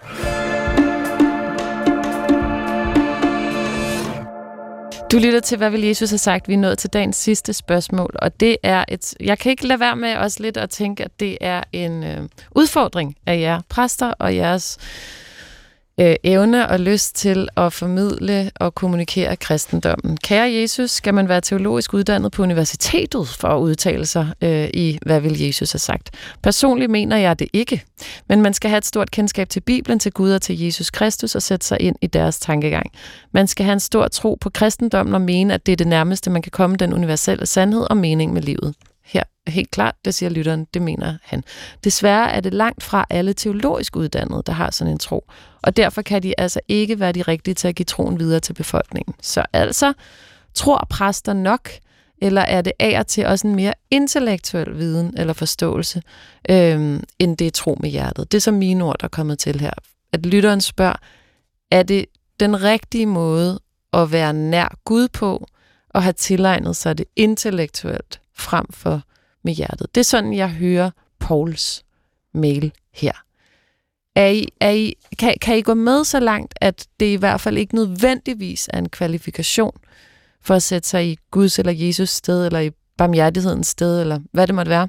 Du 5.11 5.17
lytter 5.17 5.39
til, 5.39 5.57
hvad 5.57 5.69
vil 5.69 5.81
Jesus 5.81 6.09
have 6.09 6.17
sagt? 6.17 6.47
Vi 6.47 6.53
er 6.53 6.57
nået 6.57 6.77
til 6.77 6.89
dagens 6.89 7.15
sidste 7.15 7.53
spørgsmål, 7.53 8.15
og 8.21 8.39
det 8.39 8.57
er 8.63 8.85
et... 8.87 9.13
Jeg 9.19 9.39
kan 9.39 9.49
ikke 9.49 9.67
lade 9.67 9.79
være 9.79 9.95
med 9.95 10.15
også 10.15 10.43
lidt 10.43 10.57
at 10.57 10.69
tænke, 10.69 11.03
at 11.03 11.19
det 11.19 11.37
er 11.41 11.63
en 11.71 12.03
øh, 12.03 12.29
udfordring 12.55 13.15
af 13.25 13.39
jer 13.39 13.61
præster 13.69 14.13
og 14.19 14.35
jeres 14.35 14.77
øh, 14.79 15.30
Øh, 16.01 16.15
evne 16.23 16.69
og 16.69 16.79
lyst 16.79 17.15
til 17.15 17.49
at 17.57 17.73
formidle 17.73 18.51
og 18.55 18.75
kommunikere 18.75 19.35
kristendommen. 19.35 20.17
Kære 20.17 20.51
Jesus, 20.51 20.91
skal 20.91 21.13
man 21.13 21.29
være 21.29 21.41
teologisk 21.41 21.93
uddannet 21.93 22.31
på 22.31 22.43
universitetet 22.43 23.27
for 23.27 23.47
at 23.47 23.59
udtale 23.59 24.05
sig 24.05 24.33
øh, 24.41 24.69
i, 24.73 24.99
hvad 25.01 25.19
vil 25.19 25.41
Jesus 25.41 25.71
have 25.71 25.79
sagt? 25.79 26.09
Personligt 26.43 26.91
mener 26.91 27.17
jeg 27.17 27.39
det 27.39 27.47
ikke, 27.53 27.83
men 28.29 28.41
man 28.41 28.53
skal 28.53 28.69
have 28.69 28.77
et 28.77 28.85
stort 28.85 29.11
kendskab 29.11 29.49
til 29.49 29.59
Bibelen, 29.59 29.99
til 29.99 30.11
Gud 30.11 30.31
og 30.31 30.41
til 30.41 30.59
Jesus 30.59 30.89
Kristus 30.89 31.35
og 31.35 31.41
sætte 31.41 31.65
sig 31.65 31.81
ind 31.81 31.95
i 32.01 32.07
deres 32.07 32.39
tankegang. 32.39 32.91
Man 33.31 33.47
skal 33.47 33.63
have 33.63 33.73
en 33.73 33.79
stor 33.79 34.07
tro 34.07 34.37
på 34.41 34.49
kristendommen 34.49 35.15
og 35.15 35.21
mene, 35.21 35.53
at 35.53 35.65
det 35.65 35.71
er 35.71 35.77
det 35.77 35.87
nærmeste, 35.87 36.29
man 36.29 36.41
kan 36.41 36.51
komme 36.51 36.75
den 36.75 36.93
universelle 36.93 37.45
sandhed 37.45 37.87
og 37.89 37.97
mening 37.97 38.33
med 38.33 38.41
livet 38.41 38.73
her 39.11 39.23
helt 39.47 39.71
klart, 39.71 39.95
det 40.05 40.13
siger 40.13 40.29
lytteren, 40.29 40.67
det 40.73 40.81
mener 40.81 41.17
han. 41.23 41.43
Desværre 41.83 42.31
er 42.31 42.39
det 42.39 42.53
langt 42.53 42.83
fra 42.83 43.05
alle 43.09 43.33
teologisk 43.33 43.95
uddannede, 43.95 44.43
der 44.45 44.53
har 44.53 44.71
sådan 44.71 44.93
en 44.93 44.99
tro, 44.99 45.25
og 45.61 45.77
derfor 45.77 46.01
kan 46.01 46.23
de 46.23 46.39
altså 46.39 46.59
ikke 46.67 46.99
være 46.99 47.11
de 47.11 47.21
rigtige 47.21 47.53
til 47.53 47.67
at 47.67 47.75
give 47.75 47.85
troen 47.85 48.19
videre 48.19 48.39
til 48.39 48.53
befolkningen. 48.53 49.13
Så 49.21 49.45
altså, 49.53 49.93
tror 50.53 50.87
præster 50.89 51.33
nok, 51.33 51.69
eller 52.21 52.41
er 52.41 52.61
det 52.61 52.73
af 52.79 52.99
og 52.99 53.07
til 53.07 53.25
også 53.25 53.47
en 53.47 53.55
mere 53.55 53.73
intellektuel 53.91 54.77
viden 54.77 55.13
eller 55.17 55.33
forståelse, 55.33 56.01
øhm, 56.49 57.03
end 57.19 57.37
det 57.37 57.47
er 57.47 57.51
tro 57.51 57.77
med 57.79 57.89
hjertet? 57.89 58.31
Det 58.31 58.37
er 58.37 58.41
så 58.41 58.51
mine 58.51 58.83
ord, 58.83 58.95
der 58.99 59.05
er 59.05 59.09
kommet 59.09 59.39
til 59.39 59.59
her. 59.59 59.73
At 60.13 60.25
lytteren 60.25 60.61
spørger, 60.61 60.95
er 61.71 61.83
det 61.83 62.05
den 62.39 62.63
rigtige 62.63 63.05
måde 63.05 63.59
at 63.93 64.11
være 64.11 64.33
nær 64.33 64.77
Gud 64.85 65.07
på, 65.07 65.47
og 65.89 66.03
have 66.03 66.13
tilegnet 66.13 66.75
sig 66.75 66.97
det 66.97 67.05
intellektuelt 67.15 68.20
frem 68.41 68.65
for 68.69 69.01
med 69.43 69.53
hjertet. 69.53 69.95
Det 69.95 70.01
er 70.01 70.05
sådan, 70.05 70.33
jeg 70.33 70.49
hører 70.49 70.91
Pauls 71.19 71.83
mail 72.33 72.71
her. 72.93 73.11
Er 74.15 74.27
I, 74.27 74.47
er 74.59 74.69
I, 74.69 74.93
kan, 75.19 75.35
kan 75.41 75.57
I 75.57 75.61
gå 75.61 75.73
med 75.73 76.03
så 76.03 76.19
langt, 76.19 76.53
at 76.61 76.87
det 76.99 77.05
i 77.05 77.15
hvert 77.15 77.41
fald 77.41 77.57
ikke 77.57 77.75
nødvendigvis 77.75 78.69
er 78.73 78.77
en 78.77 78.89
kvalifikation 78.89 79.77
for 80.41 80.55
at 80.55 80.63
sætte 80.63 80.87
sig 80.87 81.07
i 81.07 81.17
Guds 81.31 81.59
eller 81.59 81.71
Jesus 81.71 82.09
sted, 82.09 82.45
eller 82.45 82.59
i 82.59 82.71
barmhjertighedens 82.97 83.67
sted, 83.67 84.01
eller 84.01 84.19
hvad 84.31 84.47
det 84.47 84.55
måtte 84.55 84.69
være, 84.69 84.87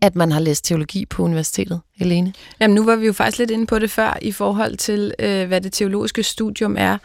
at 0.00 0.16
man 0.16 0.32
har 0.32 0.40
læst 0.40 0.64
teologi 0.64 1.06
på 1.06 1.22
universitetet, 1.22 1.80
Helene? 1.96 2.32
Jamen, 2.60 2.74
nu 2.74 2.84
var 2.84 2.96
vi 2.96 3.06
jo 3.06 3.12
faktisk 3.12 3.38
lidt 3.38 3.50
inde 3.50 3.66
på 3.66 3.78
det 3.78 3.90
før, 3.90 4.18
i 4.22 4.32
forhold 4.32 4.76
til, 4.76 5.14
øh, 5.18 5.48
hvad 5.48 5.60
det 5.60 5.72
teologiske 5.72 6.22
studium 6.22 6.76
er. 6.78 6.98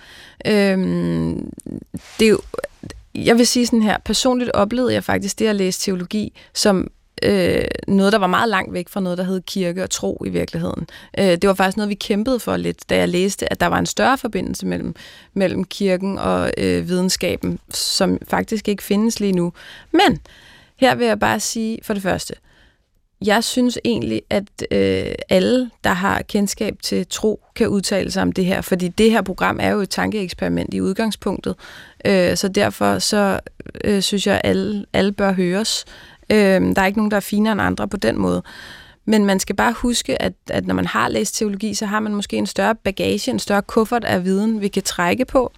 Øhm, 0.45 1.51
det 2.19 2.25
er 2.25 2.29
jo 2.29 2.39
jeg 3.15 3.37
vil 3.37 3.47
sige 3.47 3.65
sådan 3.65 3.81
her, 3.81 3.97
personligt 4.05 4.51
oplevede 4.51 4.93
jeg 4.93 5.03
faktisk 5.03 5.39
det 5.39 5.47
at 5.47 5.55
læse 5.55 5.79
teologi 5.79 6.33
som 6.53 6.87
øh, 7.23 7.65
noget, 7.87 8.13
der 8.13 8.19
var 8.19 8.27
meget 8.27 8.49
langt 8.49 8.73
væk 8.73 8.89
fra 8.89 8.99
noget, 8.99 9.17
der 9.17 9.23
hed 9.23 9.41
kirke 9.41 9.83
og 9.83 9.89
tro 9.89 10.23
i 10.25 10.29
virkeligheden. 10.29 10.87
Øh, 11.19 11.25
det 11.25 11.47
var 11.47 11.53
faktisk 11.53 11.77
noget, 11.77 11.89
vi 11.89 11.95
kæmpede 11.95 12.39
for 12.39 12.57
lidt, 12.57 12.89
da 12.89 12.97
jeg 12.97 13.09
læste, 13.09 13.51
at 13.51 13.59
der 13.59 13.67
var 13.67 13.79
en 13.79 13.85
større 13.85 14.17
forbindelse 14.17 14.65
mellem, 14.65 14.95
mellem 15.33 15.63
kirken 15.63 16.17
og 16.17 16.51
øh, 16.57 16.89
videnskaben, 16.89 17.59
som 17.69 18.17
faktisk 18.29 18.67
ikke 18.67 18.83
findes 18.83 19.19
lige 19.19 19.33
nu. 19.33 19.53
Men 19.91 20.19
her 20.77 20.95
vil 20.95 21.07
jeg 21.07 21.19
bare 21.19 21.39
sige 21.39 21.79
for 21.83 21.93
det 21.93 22.03
første, 22.03 22.33
jeg 23.25 23.43
synes 23.43 23.79
egentlig, 23.85 24.21
at 24.29 24.43
øh, 24.71 25.15
alle, 25.29 25.69
der 25.83 25.93
har 25.93 26.21
kendskab 26.21 26.75
til 26.83 27.07
tro, 27.09 27.41
kan 27.55 27.67
udtale 27.67 28.11
sig 28.11 28.21
om 28.21 28.31
det 28.31 28.45
her, 28.45 28.61
fordi 28.61 28.87
det 28.87 29.11
her 29.11 29.21
program 29.21 29.59
er 29.61 29.69
jo 29.69 29.79
et 29.79 29.89
tankeeksperiment 29.89 30.73
i 30.73 30.81
udgangspunktet, 30.81 31.55
øh, 32.05 32.37
så 32.37 32.47
derfor 32.47 32.99
så 32.99 33.39
øh, 33.83 34.01
synes 34.01 34.27
jeg, 34.27 34.35
at 34.35 34.41
alle, 34.43 34.85
alle 34.93 35.11
bør 35.11 35.33
høres. 35.33 35.85
Øh, 36.29 36.37
der 36.61 36.81
er 36.81 36.85
ikke 36.85 36.99
nogen, 36.99 37.11
der 37.11 37.17
er 37.17 37.21
finere 37.21 37.51
end 37.51 37.61
andre 37.61 37.87
på 37.87 37.97
den 37.97 38.17
måde. 38.17 38.43
Men 39.05 39.25
man 39.25 39.39
skal 39.39 39.55
bare 39.55 39.73
huske, 39.73 40.21
at, 40.21 40.33
at 40.49 40.67
når 40.67 40.75
man 40.75 40.85
har 40.85 41.09
læst 41.09 41.37
teologi, 41.37 41.73
så 41.73 41.85
har 41.85 41.99
man 41.99 42.15
måske 42.15 42.37
en 42.37 42.47
større 42.47 42.75
bagage, 42.75 43.31
en 43.31 43.39
større 43.39 43.61
kuffert 43.61 44.03
af 44.03 44.25
viden, 44.25 44.61
vi 44.61 44.67
kan 44.67 44.83
trække 44.83 45.25
på. 45.25 45.51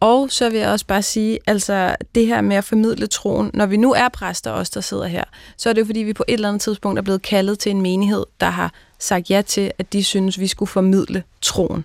Og 0.00 0.30
så 0.30 0.50
vil 0.50 0.58
jeg 0.58 0.68
også 0.68 0.86
bare 0.86 1.02
sige, 1.02 1.38
altså 1.46 1.96
det 2.14 2.26
her 2.26 2.40
med 2.40 2.56
at 2.56 2.64
formidle 2.64 3.06
troen, 3.06 3.50
når 3.54 3.66
vi 3.66 3.76
nu 3.76 3.92
er 3.92 4.08
præster, 4.08 4.50
os 4.50 4.70
der 4.70 4.80
sidder 4.80 5.06
her, 5.06 5.24
så 5.56 5.68
er 5.68 5.72
det 5.72 5.80
jo 5.80 5.86
fordi, 5.86 6.00
vi 6.00 6.12
på 6.12 6.24
et 6.28 6.32
eller 6.32 6.48
andet 6.48 6.62
tidspunkt 6.62 6.98
er 6.98 7.02
blevet 7.02 7.22
kaldet 7.22 7.58
til 7.58 7.70
en 7.70 7.82
menighed, 7.82 8.24
der 8.40 8.50
har 8.50 8.72
sagt 8.98 9.30
ja 9.30 9.42
til, 9.42 9.72
at 9.78 9.92
de 9.92 10.04
synes, 10.04 10.40
vi 10.40 10.46
skulle 10.46 10.68
formidle 10.68 11.22
troen. 11.40 11.84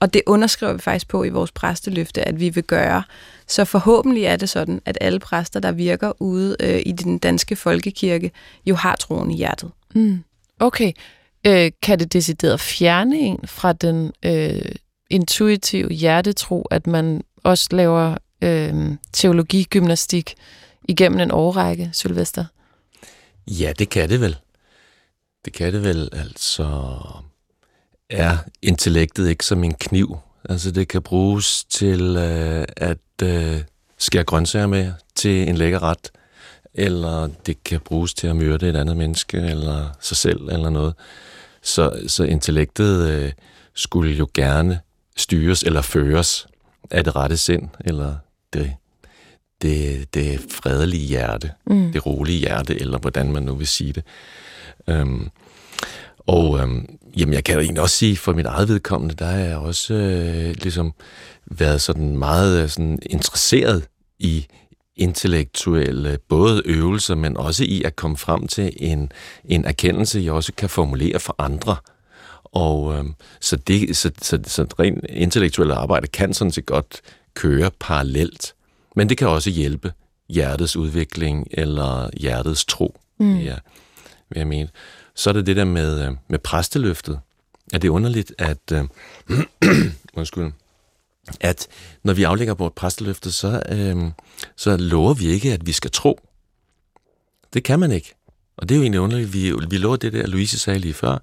Og 0.00 0.14
det 0.14 0.22
underskriver 0.26 0.72
vi 0.72 0.78
faktisk 0.78 1.08
på 1.08 1.24
i 1.24 1.28
vores 1.28 1.52
præsteløfte, 1.52 2.28
at 2.28 2.40
vi 2.40 2.48
vil 2.48 2.64
gøre. 2.64 3.02
Så 3.46 3.64
forhåbentlig 3.64 4.24
er 4.24 4.36
det 4.36 4.48
sådan, 4.48 4.80
at 4.84 4.98
alle 5.00 5.18
præster, 5.18 5.60
der 5.60 5.72
virker 5.72 6.12
ude 6.22 6.56
øh, 6.60 6.82
i 6.86 6.92
den 6.92 7.18
danske 7.18 7.56
folkekirke, 7.56 8.30
jo 8.66 8.74
har 8.74 8.96
troen 8.96 9.30
i 9.30 9.36
hjertet. 9.36 9.70
Mm. 9.94 10.24
Okay. 10.60 10.92
Øh, 11.46 11.70
kan 11.82 11.98
det 11.98 12.12
decideret 12.12 12.60
fjerne 12.60 13.18
en 13.18 13.38
fra 13.44 13.72
den 13.72 14.12
øh, 14.22 14.72
intuitive 15.10 15.92
hjertetro, 15.92 16.62
at 16.62 16.86
man 16.86 17.22
også 17.46 17.68
laver 17.70 18.16
øh, 18.42 18.74
teologigymnastik 19.12 20.34
igennem 20.88 21.20
en 21.20 21.30
årrække, 21.30 21.90
Sylvester? 21.92 22.44
Ja, 23.46 23.72
det 23.78 23.88
kan 23.88 24.08
det 24.08 24.20
vel. 24.20 24.36
Det 25.44 25.52
kan 25.52 25.72
det 25.72 25.82
vel. 25.84 26.08
Altså, 26.12 26.98
er 28.10 28.36
intellektet 28.62 29.28
ikke 29.28 29.44
som 29.44 29.64
en 29.64 29.74
kniv? 29.74 30.18
Altså, 30.48 30.70
det 30.70 30.88
kan 30.88 31.02
bruges 31.02 31.64
til 31.64 32.16
øh, 32.16 32.64
at 32.76 33.22
øh, 33.22 33.62
skære 33.98 34.24
grøntsager 34.24 34.66
med 34.66 34.92
til 35.14 35.48
en 35.48 35.56
lækker 35.56 35.82
ret, 35.82 36.10
eller 36.74 37.28
det 37.46 37.64
kan 37.64 37.80
bruges 37.80 38.14
til 38.14 38.26
at 38.26 38.36
myrde 38.36 38.68
et 38.68 38.76
andet 38.76 38.96
menneske, 38.96 39.36
eller 39.36 39.90
sig 40.00 40.16
selv, 40.16 40.48
eller 40.48 40.70
noget. 40.70 40.94
Så, 41.62 42.00
så 42.06 42.24
intellektet 42.24 43.10
øh, 43.10 43.32
skulle 43.74 44.14
jo 44.14 44.28
gerne 44.34 44.80
styres 45.16 45.62
eller 45.62 45.82
føres 45.82 46.46
af 46.90 47.04
det 47.04 47.16
rette 47.16 47.36
sind, 47.36 47.68
eller 47.84 48.14
det, 48.52 48.72
det, 49.62 50.14
det 50.14 50.40
fredelige 50.50 51.06
hjerte, 51.06 51.50
mm. 51.66 51.92
det 51.92 52.06
rolige 52.06 52.38
hjerte, 52.38 52.80
eller 52.80 52.98
hvordan 52.98 53.32
man 53.32 53.42
nu 53.42 53.54
vil 53.54 53.66
sige 53.66 53.92
det. 53.92 54.04
Øhm, 54.88 55.28
Og 56.18 56.58
øhm, 56.58 56.86
jamen, 57.16 57.34
jeg 57.34 57.44
kan 57.44 57.54
jo 57.54 57.60
egentlig 57.60 57.82
også 57.82 57.96
sige, 57.96 58.16
for 58.16 58.32
mit 58.32 58.46
eget 58.46 58.68
vedkommende, 58.68 59.14
der 59.14 59.26
er 59.26 59.48
jeg 59.48 59.56
også 59.56 59.94
øh, 59.94 60.54
ligesom 60.62 60.92
været 61.46 61.80
sådan 61.80 62.16
meget 62.16 62.62
øh, 62.62 62.68
sådan 62.68 62.98
interesseret 63.02 63.84
i 64.18 64.46
intellektuelle 64.96 66.18
både 66.28 66.62
øvelser, 66.64 67.14
men 67.14 67.36
også 67.36 67.64
i 67.64 67.82
at 67.82 67.96
komme 67.96 68.16
frem 68.16 68.48
til 68.48 68.72
en, 68.76 69.12
en 69.44 69.64
erkendelse, 69.64 70.20
jeg 70.20 70.32
også 70.32 70.52
kan 70.56 70.68
formulere 70.68 71.20
for 71.20 71.34
andre. 71.38 71.76
Og 72.56 72.94
øhm, 72.94 73.14
så, 73.40 73.56
det, 73.56 73.96
så, 73.96 74.10
så, 74.22 74.38
så 74.46 74.66
rent 74.78 75.04
intellektuelle 75.08 75.74
arbejde 75.74 76.06
kan 76.06 76.34
sådan 76.34 76.50
set 76.50 76.66
godt 76.66 77.00
køre 77.34 77.70
parallelt, 77.80 78.54
men 78.96 79.08
det 79.08 79.18
kan 79.18 79.28
også 79.28 79.50
hjælpe 79.50 79.92
hjertets 80.28 80.76
udvikling 80.76 81.48
eller 81.50 82.10
hjertets 82.16 82.64
tro, 82.64 83.00
mm. 83.18 83.38
ja, 83.38 83.56
vil 84.28 84.38
jeg 84.38 84.46
mene. 84.46 84.68
Så 85.14 85.30
er 85.30 85.34
det 85.34 85.46
det 85.46 85.56
der 85.56 85.64
med, 85.64 86.06
øh, 86.06 86.12
med 86.28 86.38
præsteløftet. 86.38 87.20
Er 87.72 87.78
det 87.78 87.88
underligt, 87.88 88.32
at, 88.38 88.72
øh, 88.72 88.84
undskyld, 90.18 90.52
at 91.40 91.66
når 92.02 92.12
vi 92.12 92.22
aflægger 92.22 92.54
vores 92.54 92.72
præsteløfte, 92.76 93.32
så, 93.32 93.62
øh, 93.68 94.10
så 94.56 94.76
lover 94.76 95.14
vi 95.14 95.26
ikke, 95.26 95.52
at 95.52 95.66
vi 95.66 95.72
skal 95.72 95.90
tro. 95.90 96.20
Det 97.54 97.64
kan 97.64 97.80
man 97.80 97.92
ikke. 97.92 98.14
Og 98.56 98.68
det 98.68 98.74
er 98.74 98.76
jo 98.76 98.82
egentlig 98.82 99.00
underligt. 99.00 99.32
Vi, 99.32 99.52
vi 99.70 99.76
lover 99.76 99.96
det 99.96 100.12
der, 100.12 100.26
Louise 100.26 100.58
sagde 100.58 100.78
lige 100.78 100.94
før, 100.94 101.18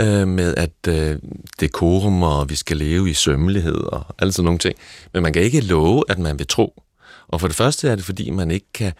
øh, 0.00 0.28
med 0.28 0.54
at 0.56 0.88
øh, 0.88 1.18
dekorum, 1.60 2.22
og 2.22 2.50
vi 2.50 2.54
skal 2.54 2.76
leve 2.76 3.10
i 3.10 3.14
sømmelighed 3.14 3.74
og 3.74 4.04
alle 4.18 4.32
sådan 4.32 4.44
nogle 4.44 4.58
ting. 4.58 4.74
Men 5.12 5.22
man 5.22 5.32
kan 5.32 5.42
ikke 5.42 5.60
love, 5.60 6.04
at 6.08 6.18
man 6.18 6.38
vil 6.38 6.46
tro. 6.46 6.82
Og 7.28 7.40
for 7.40 7.48
det 7.48 7.56
første 7.56 7.88
er 7.88 7.94
det, 7.96 8.04
fordi 8.04 8.30
man 8.30 8.50
ikke 8.50 8.66
kan, 8.74 8.92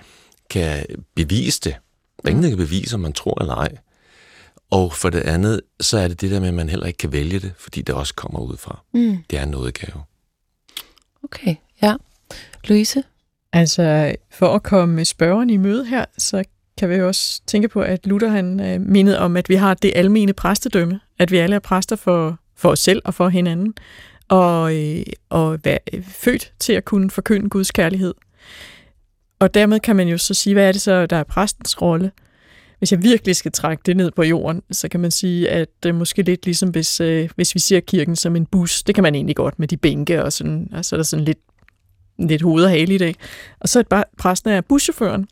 kan 0.51 0.87
bevise 1.15 1.61
det. 1.65 1.77
Der 2.23 2.29
er 2.29 2.29
ingen, 2.29 2.43
der 2.43 2.49
kan 2.49 2.59
bevise, 2.59 2.95
om 2.95 3.01
man 3.01 3.13
tror 3.13 3.41
eller 3.41 3.55
ej. 3.55 3.77
Og 4.71 4.93
for 4.93 5.11
det 5.11 5.21
andet, 5.21 5.61
så 5.81 5.99
er 5.99 6.09
det 6.09 6.21
det 6.21 6.31
der 6.31 6.41
med, 6.41 6.49
at 6.49 6.55
man 6.55 6.69
heller 6.69 6.87
ikke 6.87 6.97
kan 6.97 7.13
vælge 7.13 7.39
det, 7.39 7.53
fordi 7.59 7.83
det 7.83 7.95
også 7.95 8.15
kommer 8.15 8.41
ud 8.41 8.57
fra. 8.57 8.83
Mm. 8.95 9.19
Det 9.31 9.39
er 9.39 9.43
en 9.43 9.49
nådegave. 9.49 10.03
Okay, 11.25 11.55
ja. 11.83 11.95
Louise? 12.65 13.03
Altså, 13.53 14.15
for 14.31 14.55
at 14.55 14.63
komme 14.63 14.95
med 14.95 15.05
spørgeren 15.05 15.51
i 15.51 15.57
møde 15.57 15.87
her, 15.87 16.05
så 16.19 16.45
kan 16.79 16.91
vi 16.91 17.01
også 17.01 17.43
tænke 17.47 17.69
på, 17.69 17.81
at 17.81 18.07
Luther 18.07 18.29
han 18.29 18.61
øh, 18.61 18.81
mindede 18.81 19.19
om, 19.19 19.37
at 19.37 19.49
vi 19.49 19.55
har 19.55 19.75
det 19.75 19.93
almene 19.95 20.33
præstedømme, 20.33 21.01
at 21.19 21.31
vi 21.31 21.37
alle 21.37 21.57
er 21.57 21.61
præster 21.61 21.97
for, 21.97 22.39
for 22.57 22.69
os 22.69 22.79
selv 22.79 23.03
og 23.05 23.15
for 23.15 23.29
hinanden, 23.29 23.75
og, 24.29 24.77
øh, 24.77 25.03
og 25.29 25.59
være 25.65 25.79
øh, 25.93 26.05
født 26.05 26.53
til 26.59 26.73
at 26.73 26.85
kunne 26.85 27.11
forkynde 27.11 27.49
Guds 27.49 27.71
kærlighed. 27.71 28.15
Og 29.39 29.55
dermed 29.55 29.81
kan 29.81 29.97
man 29.97 30.09
jo 30.09 30.19
så 30.19 30.35
sige, 30.35 30.55
hvad 30.55 30.69
er 30.69 30.73
det 30.73 30.81
så, 30.81 31.07
der 31.07 31.17
er 31.17 31.25
præstens 31.25 31.83
rolle? 31.83 32.11
Hvis 32.79 32.93
jeg 32.93 33.03
virkelig 33.03 33.37
skal 33.37 33.53
trække 33.53 33.83
det 33.87 33.97
ned 33.97 34.11
på 34.11 34.23
jorden, 34.23 34.63
så 34.71 34.89
kan 34.89 35.01
man 35.01 35.11
sige, 35.11 35.51
at 35.51 35.69
det 35.83 35.89
er 35.89 35.93
måske 35.93 36.23
lidt 36.23 36.45
ligesom, 36.45 36.69
hvis, 36.69 37.01
øh, 37.01 37.31
hvis 37.37 37.55
vi 37.55 37.61
ser 37.61 37.81
kirken 37.81 38.17
som 38.17 38.37
en 38.37 38.47
bus. 38.47 38.83
Det 38.83 38.95
kan 38.95 39.03
man 39.03 39.15
egentlig 39.15 39.37
godt 39.37 39.59
med 39.59 39.69
de 39.69 39.77
bænke, 39.77 40.25
og, 40.25 40.33
sådan, 40.33 40.69
og 40.73 40.85
så 40.85 40.95
er 40.95 40.99
der 40.99 41.05
sådan 41.05 41.25
lidt, 41.25 41.39
lidt 42.19 42.43
hoved 42.43 42.65
og 42.65 42.71
hale 42.71 42.95
i 42.95 42.99
det. 42.99 43.17
Og 43.61 43.69
så 43.69 43.85
er 43.91 44.03
præsten 44.19 44.51
er 44.51 44.61
buschaufføren. 44.61 45.27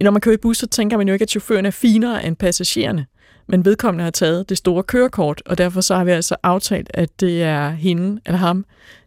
Når 0.00 0.10
man 0.10 0.20
kører 0.20 0.34
i 0.34 0.38
bus, 0.38 0.58
så 0.58 0.66
tænker 0.66 0.96
man 0.96 1.08
jo 1.08 1.12
ikke, 1.12 1.22
at 1.22 1.30
chaufføren 1.30 1.66
er 1.66 1.70
finere 1.70 2.26
end 2.26 2.36
passagererne. 2.36 3.06
Men 3.48 3.64
vedkommende 3.64 4.04
har 4.04 4.10
taget 4.10 4.48
det 4.48 4.58
store 4.58 4.82
kørekort, 4.82 5.42
og 5.46 5.58
derfor 5.58 5.80
så 5.80 5.96
har 5.96 6.04
vi 6.04 6.10
altså 6.10 6.36
aftalt, 6.42 6.90
at 6.94 7.20
det 7.20 7.42
er 7.42 7.70
hende 7.70 8.20
eller 8.26 8.38
ham, 8.38 8.64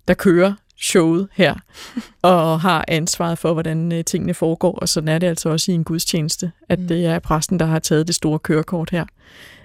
der 0.07 0.13
kører 0.13 0.53
showet 0.77 1.27
her, 1.33 1.55
og 2.21 2.61
har 2.61 2.85
ansvaret 2.87 3.37
for, 3.37 3.53
hvordan 3.53 3.91
øh, 3.91 4.03
tingene 4.03 4.33
foregår. 4.33 4.75
Og 4.75 4.89
sådan 4.89 5.07
er 5.07 5.17
det 5.17 5.27
altså 5.27 5.49
også 5.49 5.71
i 5.71 5.75
en 5.75 5.83
gudstjeneste, 5.83 6.51
at 6.69 6.79
mm. 6.79 6.87
det 6.87 7.05
er 7.05 7.19
præsten, 7.19 7.59
der 7.59 7.65
har 7.65 7.79
taget 7.79 8.07
det 8.07 8.15
store 8.15 8.39
kørekort 8.39 8.89
her. 8.89 9.05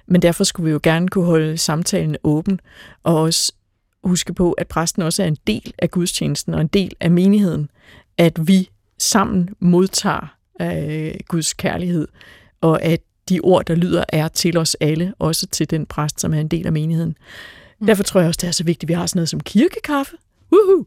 Men 0.06 0.22
derfor 0.22 0.44
skulle 0.44 0.64
vi 0.64 0.70
jo 0.70 0.80
gerne 0.82 1.08
kunne 1.08 1.24
holde 1.24 1.58
samtalen 1.58 2.16
åben, 2.24 2.60
og 3.02 3.20
også 3.20 3.52
huske 4.04 4.34
på, 4.34 4.52
at 4.52 4.68
præsten 4.68 5.02
også 5.02 5.22
er 5.22 5.26
en 5.26 5.36
del 5.46 5.74
af 5.78 5.90
gudstjenesten 5.90 6.54
og 6.54 6.60
en 6.60 6.66
del 6.66 6.92
af 7.00 7.10
menigheden. 7.10 7.70
At 8.18 8.48
vi 8.48 8.70
sammen 8.98 9.48
modtager 9.60 10.36
øh, 10.60 11.14
Guds 11.28 11.52
kærlighed, 11.52 12.08
og 12.60 12.82
at 12.82 13.00
de 13.28 13.40
ord, 13.40 13.64
der 13.66 13.74
lyder, 13.74 14.04
er 14.08 14.28
til 14.28 14.58
os 14.58 14.76
alle, 14.80 15.14
også 15.18 15.46
til 15.46 15.70
den 15.70 15.86
præst, 15.86 16.20
som 16.20 16.34
er 16.34 16.40
en 16.40 16.48
del 16.48 16.66
af 16.66 16.72
menigheden. 16.72 17.16
Mm. 17.78 17.86
Derfor 17.86 18.02
tror 18.02 18.20
jeg 18.20 18.28
også, 18.28 18.38
det 18.40 18.48
er 18.48 18.52
så 18.52 18.64
vigtigt, 18.64 18.84
at 18.84 18.88
vi 18.88 18.94
har 18.94 19.06
sådan 19.06 19.18
noget 19.18 19.28
som 19.28 19.40
kirkekaffe, 19.40 20.16
Woohoo! 20.52 20.84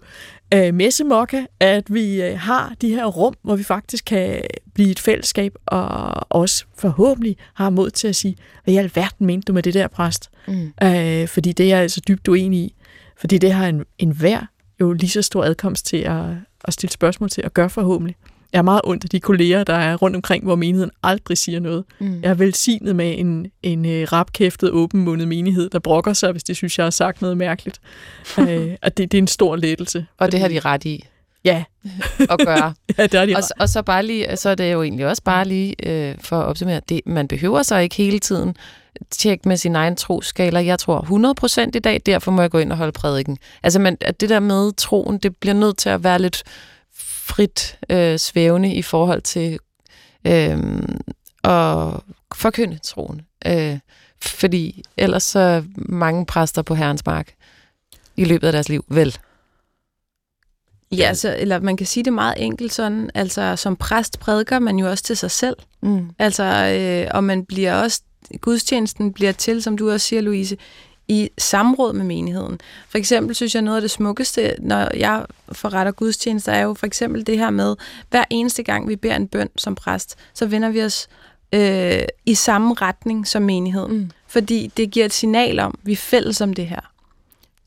Øh, 0.54 0.74
messemokka, 0.74 1.46
at 1.60 1.94
vi 1.94 2.22
øh, 2.22 2.40
har 2.40 2.76
de 2.82 2.90
her 2.90 3.06
rum, 3.06 3.34
hvor 3.42 3.56
vi 3.56 3.64
faktisk 3.64 4.06
kan 4.06 4.42
blive 4.74 4.92
et 4.92 5.00
fællesskab, 5.00 5.56
og 5.66 6.14
også 6.30 6.66
forhåbentlig 6.78 7.38
har 7.54 7.70
mod 7.70 7.90
til 7.90 8.08
at 8.08 8.16
sige, 8.16 8.36
hvad 8.64 8.74
i 8.74 8.78
alverden 8.78 9.28
mente 9.28 9.46
du 9.46 9.54
med 9.54 9.64
det 9.64 9.74
der 9.74 9.88
præst? 9.88 10.30
Mm. 10.48 10.74
Øh, 10.84 11.28
fordi 11.28 11.52
det 11.52 11.64
er 11.64 11.70
jeg 11.70 11.80
altså 11.80 12.02
dybt 12.08 12.28
uenig 12.28 12.60
i. 12.60 12.76
Fordi 13.18 13.38
det 13.38 13.52
har 13.52 13.68
en, 13.68 13.84
en 13.98 14.12
hver 14.12 14.42
jo 14.82 14.94
lige 14.94 15.10
så 15.10 15.22
stor 15.22 15.44
adkomst 15.44 15.86
til 15.86 15.98
at, 15.98 16.26
at 16.66 16.74
stille 16.74 16.92
spørgsmål 16.92 17.30
til, 17.30 17.46
og 17.46 17.54
gøre 17.54 17.70
forhåbentlig. 17.70 18.16
Jeg 18.54 18.60
er 18.60 18.64
meget 18.64 18.82
ondt 18.84 19.04
af 19.04 19.10
de 19.10 19.20
kolleger, 19.20 19.64
der 19.64 19.74
er 19.74 19.96
rundt 19.96 20.16
omkring, 20.16 20.44
hvor 20.44 20.56
menigheden 20.56 20.92
aldrig 21.04 21.38
siger 21.38 21.60
noget. 21.60 21.84
Mm. 22.00 22.22
Jeg 22.22 22.30
er 22.30 22.34
velsignet 22.34 22.96
med 22.96 23.20
en, 23.20 23.52
en 23.64 23.86
uh, 23.86 23.92
rapkæftet, 23.92 24.72
åbenmundet 24.72 25.28
menighed, 25.28 25.70
der 25.70 25.80
brokker 25.80 26.14
sig, 26.14 26.32
hvis 26.32 26.44
de 26.44 26.56
synes, 26.56 26.78
jeg 26.78 26.86
har 26.86 26.92
sagt 26.92 27.22
noget 27.22 27.38
mærkeligt. 27.38 27.80
uh, 28.38 28.44
og 28.84 28.98
det, 28.98 29.12
det 29.12 29.14
er 29.14 29.18
en 29.22 29.28
stor 29.28 29.56
lettelse. 29.56 30.06
Og 30.18 30.32
det 30.32 30.40
har 30.40 30.48
de 30.48 30.60
ret 30.60 30.86
i. 30.86 31.06
Ja. 31.44 31.64
at 32.20 32.40
gøre. 32.46 32.74
ja, 32.98 33.04
det 33.04 33.14
har 33.20 33.26
de 33.26 33.36
og, 33.36 33.44
og 33.60 33.70
så 33.70 33.82
bare 33.82 34.06
lige, 34.06 34.38
så 34.38 34.50
er 34.50 34.56
det 34.56 34.74
jo 34.74 34.84
egentlig 34.84 35.08
også 35.08 35.24
bare 35.24 35.46
lige 35.46 35.76
øh, 35.90 36.16
for 36.22 36.40
at 36.40 36.46
opsummere, 36.46 36.82
det, 36.90 37.02
man 37.06 37.28
behøver 37.28 37.64
så 37.64 37.78
ikke 37.78 37.96
hele 37.96 38.20
tiden 38.20 38.56
tjekke 39.12 39.48
med 39.48 39.58
sin 39.58 39.76
egen 39.76 39.96
troskala. 39.96 40.66
Jeg 40.66 40.80
tror 40.80 41.66
100% 41.66 41.70
i 41.76 41.80
dag, 41.80 42.02
derfor 42.06 42.32
må 42.32 42.42
jeg 42.42 42.52
gå 42.52 42.58
ind 42.58 42.72
og 42.72 42.78
holde 42.78 42.92
prædiken. 42.92 43.38
Altså, 43.64 43.80
man, 43.80 43.98
at 44.02 44.22
det 44.22 44.30
der 44.30 44.40
med 44.40 44.72
troen, 44.74 45.18
det 45.18 45.36
bliver 45.36 45.54
nødt 45.54 45.78
til 45.78 45.90
at 45.90 46.04
være 46.04 46.20
lidt 46.20 46.44
frit 47.30 47.78
øh, 47.90 48.20
svævende 48.20 48.74
i 48.74 48.82
forhold 48.82 49.22
til 49.22 49.60
øh, 50.28 50.58
at 51.44 52.02
forkynde 52.36 52.78
troen. 52.84 53.22
Øh, 53.48 53.80
fordi 54.22 54.84
ellers 54.98 55.24
så 55.24 55.64
mange 55.76 56.26
præster 56.26 56.62
på 56.62 56.76
herrens 56.76 57.06
mark 57.06 57.34
i 58.16 58.26
løbet 58.26 58.48
af 58.48 58.54
deres 58.54 58.70
liv, 58.70 58.86
vel? 58.88 59.18
Ja, 60.92 61.04
altså, 61.04 61.36
eller 61.40 61.60
man 61.60 61.78
kan 61.78 61.88
sige 61.88 62.04
det 62.04 62.14
meget 62.14 62.36
enkelt 62.38 62.74
sådan, 62.74 63.10
altså 63.14 63.56
som 63.56 63.76
præst 63.76 64.20
prædiker 64.20 64.60
man 64.60 64.80
jo 64.80 64.90
også 64.90 65.04
til 65.04 65.18
sig 65.18 65.32
selv. 65.32 65.56
Mm. 65.82 66.10
Altså, 66.20 66.44
øh, 66.44 67.12
og 67.14 67.24
man 67.24 67.46
bliver 67.46 67.76
også, 67.76 68.02
gudstjenesten 68.42 69.14
bliver 69.14 69.32
til, 69.32 69.64
som 69.64 69.78
du 69.78 69.92
også 69.92 70.08
siger, 70.08 70.22
Louise, 70.22 70.58
i 71.10 71.30
samråd 71.38 71.94
med 71.94 72.06
menigheden. 72.06 72.60
For 72.90 72.98
eksempel 72.98 73.36
synes 73.36 73.56
jeg 73.56 73.62
noget 73.62 73.78
af 73.78 73.82
det 73.82 73.92
smukkeste, 73.92 74.56
når 74.60 74.98
jeg 74.98 75.26
forretter 75.52 75.92
gudstjenester, 75.92 76.52
er 76.52 76.62
jo 76.62 76.74
for 76.74 76.86
eksempel 76.86 77.28
det 77.28 77.38
her 77.38 77.50
med, 77.50 77.76
hver 78.10 78.24
eneste 78.30 78.64
gang 78.64 78.88
vi 78.88 78.96
beder 78.96 79.16
en 79.16 79.28
bøn 79.28 79.50
som 79.56 79.76
præst, 79.76 80.16
så 80.34 80.46
vender 80.46 80.70
vi 80.70 80.84
os 80.84 81.08
øh, 81.54 82.02
i 82.26 82.36
samme 82.36 82.74
retning 82.74 83.28
som 83.28 83.42
menigheden. 83.42 83.98
Mm. 83.98 84.12
Fordi 84.28 84.72
det 84.78 84.92
giver 84.92 85.06
et 85.06 85.14
signal 85.14 85.60
om, 85.60 85.74
at 85.82 85.88
vi 85.88 85.92
er 85.92 85.98
fælles 85.98 86.42
om 86.42 86.54
det 86.54 86.68
her. 86.68 86.92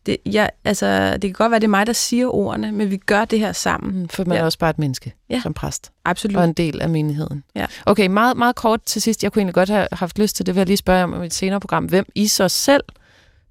Det, 0.06 0.16
jeg, 0.26 0.50
altså, 0.64 1.12
det 1.12 1.22
kan 1.22 1.32
godt 1.32 1.50
være, 1.50 1.60
det 1.60 1.66
er 1.66 1.70
mig, 1.70 1.86
der 1.86 1.92
siger 1.92 2.34
ordene, 2.34 2.72
men 2.72 2.90
vi 2.90 2.96
gør 2.96 3.24
det 3.24 3.38
her 3.38 3.52
sammen. 3.52 4.00
Mm, 4.00 4.08
for 4.08 4.24
man 4.24 4.36
ja. 4.36 4.40
er 4.40 4.44
også 4.44 4.58
bare 4.58 4.70
et 4.70 4.78
menneske 4.78 5.14
ja. 5.30 5.40
som 5.42 5.54
præst. 5.54 5.92
Absolut. 6.04 6.36
Og 6.36 6.44
en 6.44 6.52
del 6.52 6.80
af 6.80 6.88
menigheden. 6.88 7.44
Ja. 7.54 7.66
Okay, 7.86 8.06
meget, 8.06 8.36
meget 8.36 8.56
kort 8.56 8.82
til 8.82 9.02
sidst. 9.02 9.22
Jeg 9.22 9.32
kunne 9.32 9.40
egentlig 9.40 9.54
godt 9.54 9.68
have 9.68 9.88
haft 9.92 10.18
lyst 10.18 10.36
til 10.36 10.46
det, 10.46 10.54
vil 10.54 10.60
jeg 10.60 10.66
lige 10.66 10.76
spørge 10.76 11.04
om 11.04 11.22
i 11.22 11.26
et 11.26 11.34
senere 11.34 11.60
program. 11.60 11.84
Hvem 11.84 12.06
I 12.14 12.26
så 12.26 12.48
selv 12.48 12.82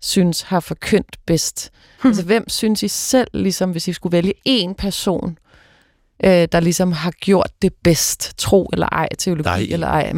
synes 0.02 0.42
har 0.42 0.60
forkyndt 0.60 1.18
bedst? 1.26 1.72
Hmm. 2.02 2.10
Altså, 2.10 2.24
hvem 2.24 2.50
synes 2.50 2.84
I 2.84 2.88
selv, 2.88 3.28
ligesom 3.34 3.72
hvis 3.72 3.88
I 3.88 3.94
skulle 3.94 4.14
vælge 4.14 4.34
en 4.46 4.76
person, 4.76 5.38
øh, 6.24 6.48
der 6.52 6.60
ligesom 6.60 6.92
har 6.92 7.12
gjort 7.12 7.52
det 7.62 7.74
bedst, 7.84 8.38
tro 8.38 8.70
eller 8.74 8.88
ej, 8.88 9.10
teologi 9.18 9.44
Nej. 9.44 9.68
eller 9.70 9.88
ej? 9.88 10.14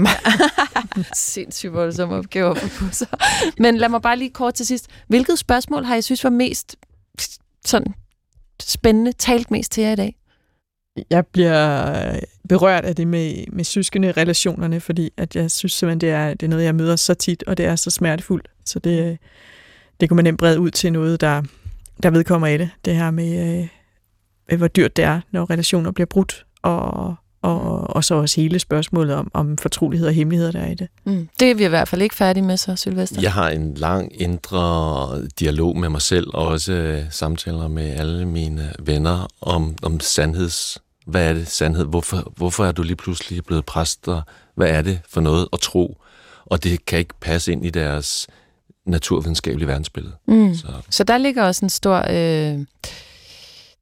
Sindssygt 1.13 1.73
voldsom 1.73 2.11
opgave 2.11 2.55
på 2.55 2.85
sig. 2.91 3.07
Men 3.57 3.77
lad 3.77 3.89
mig 3.89 4.01
bare 4.01 4.17
lige 4.17 4.29
kort 4.29 4.53
til 4.53 4.65
sidst. 4.65 4.87
Hvilket 5.07 5.39
spørgsmål 5.39 5.83
har 5.83 5.95
I 5.95 6.01
synes 6.01 6.23
var 6.23 6.29
mest 6.29 6.75
sådan 7.65 7.93
spændende, 8.61 9.11
talt 9.11 9.51
mest 9.51 9.71
til 9.71 9.83
jer 9.83 9.91
i 9.91 9.95
dag? 9.95 10.15
Jeg 11.09 11.27
bliver 11.27 12.19
berørt 12.49 12.85
af 12.85 12.95
det 12.95 13.07
med, 13.07 13.45
med 13.51 13.63
søskende 13.63 14.11
relationerne, 14.11 14.79
fordi 14.79 15.09
at 15.17 15.35
jeg 15.35 15.51
synes 15.51 15.73
simpelthen, 15.73 16.01
det 16.01 16.09
er, 16.09 16.33
det 16.33 16.43
er 16.43 16.49
noget, 16.49 16.63
jeg 16.63 16.75
møder 16.75 16.95
så 16.95 17.13
tit, 17.13 17.43
og 17.47 17.57
det 17.57 17.65
er 17.65 17.75
så 17.75 17.89
smertefuldt. 17.89 18.47
Så 18.65 18.79
det, 18.79 19.17
det 19.99 20.09
kunne 20.09 20.15
man 20.15 20.23
nemt 20.23 20.39
brede 20.39 20.59
ud 20.59 20.71
til 20.71 20.93
noget, 20.93 21.21
der, 21.21 21.41
der 22.03 22.09
vedkommer 22.09 22.47
i 22.47 22.57
det. 22.57 22.69
Det 22.85 22.95
her 22.95 23.11
med, 23.11 23.67
øh, 24.51 24.57
hvor 24.57 24.67
dyrt 24.67 24.97
det 24.97 25.05
er, 25.05 25.21
når 25.31 25.49
relationer 25.49 25.91
bliver 25.91 26.05
brudt, 26.05 26.45
og, 26.61 27.15
og, 27.41 27.95
og 27.95 28.03
så 28.03 28.15
også 28.15 28.41
hele 28.41 28.59
spørgsmålet 28.59 29.15
om, 29.15 29.31
om 29.33 29.57
fortrolighed 29.57 30.07
og 30.07 30.13
hemmeligheder, 30.13 30.51
der 30.51 30.59
er 30.59 30.71
i 30.71 30.75
det. 30.75 30.87
Mm. 31.05 31.29
Det 31.39 31.51
er 31.51 31.55
vi 31.55 31.65
i 31.65 31.67
hvert 31.67 31.87
fald 31.87 32.01
ikke 32.01 32.15
færdige 32.15 32.43
med 32.43 32.57
så, 32.57 32.75
Sylvester. 32.75 33.21
Jeg 33.21 33.33
har 33.33 33.49
en 33.49 33.73
lang 33.73 34.21
indre 34.21 35.27
dialog 35.39 35.77
med 35.77 35.89
mig 35.89 36.01
selv, 36.01 36.27
og 36.33 36.47
også 36.47 36.73
øh, 36.73 37.03
samtaler 37.09 37.67
med 37.67 37.91
alle 37.91 38.25
mine 38.25 38.73
venner 38.79 39.27
om, 39.41 39.75
om 39.81 39.99
sandheds... 39.99 40.77
Hvad 41.05 41.29
er 41.29 41.33
det, 41.33 41.47
sandhed? 41.47 41.85
Hvorfor, 41.85 42.33
hvorfor 42.35 42.65
er 42.65 42.71
du 42.71 42.83
lige 42.83 42.95
pludselig 42.95 43.45
blevet 43.45 43.65
præst, 43.65 44.07
og 44.07 44.21
hvad 44.55 44.67
er 44.67 44.81
det 44.81 44.99
for 45.09 45.21
noget 45.21 45.47
at 45.53 45.59
tro? 45.59 45.97
og 46.45 46.63
det 46.63 46.85
kan 46.85 46.99
ikke 46.99 47.13
passe 47.21 47.51
ind 47.51 47.65
i 47.65 47.69
deres 47.69 48.27
naturvidenskabelige 48.85 49.67
verdensbillede. 49.67 50.13
Mm. 50.27 50.55
Så. 50.55 50.67
så 50.89 51.03
der 51.03 51.17
ligger 51.17 51.43
også 51.43 51.65
en 51.65 51.69
stor 51.69 52.05
øh, 52.09 52.59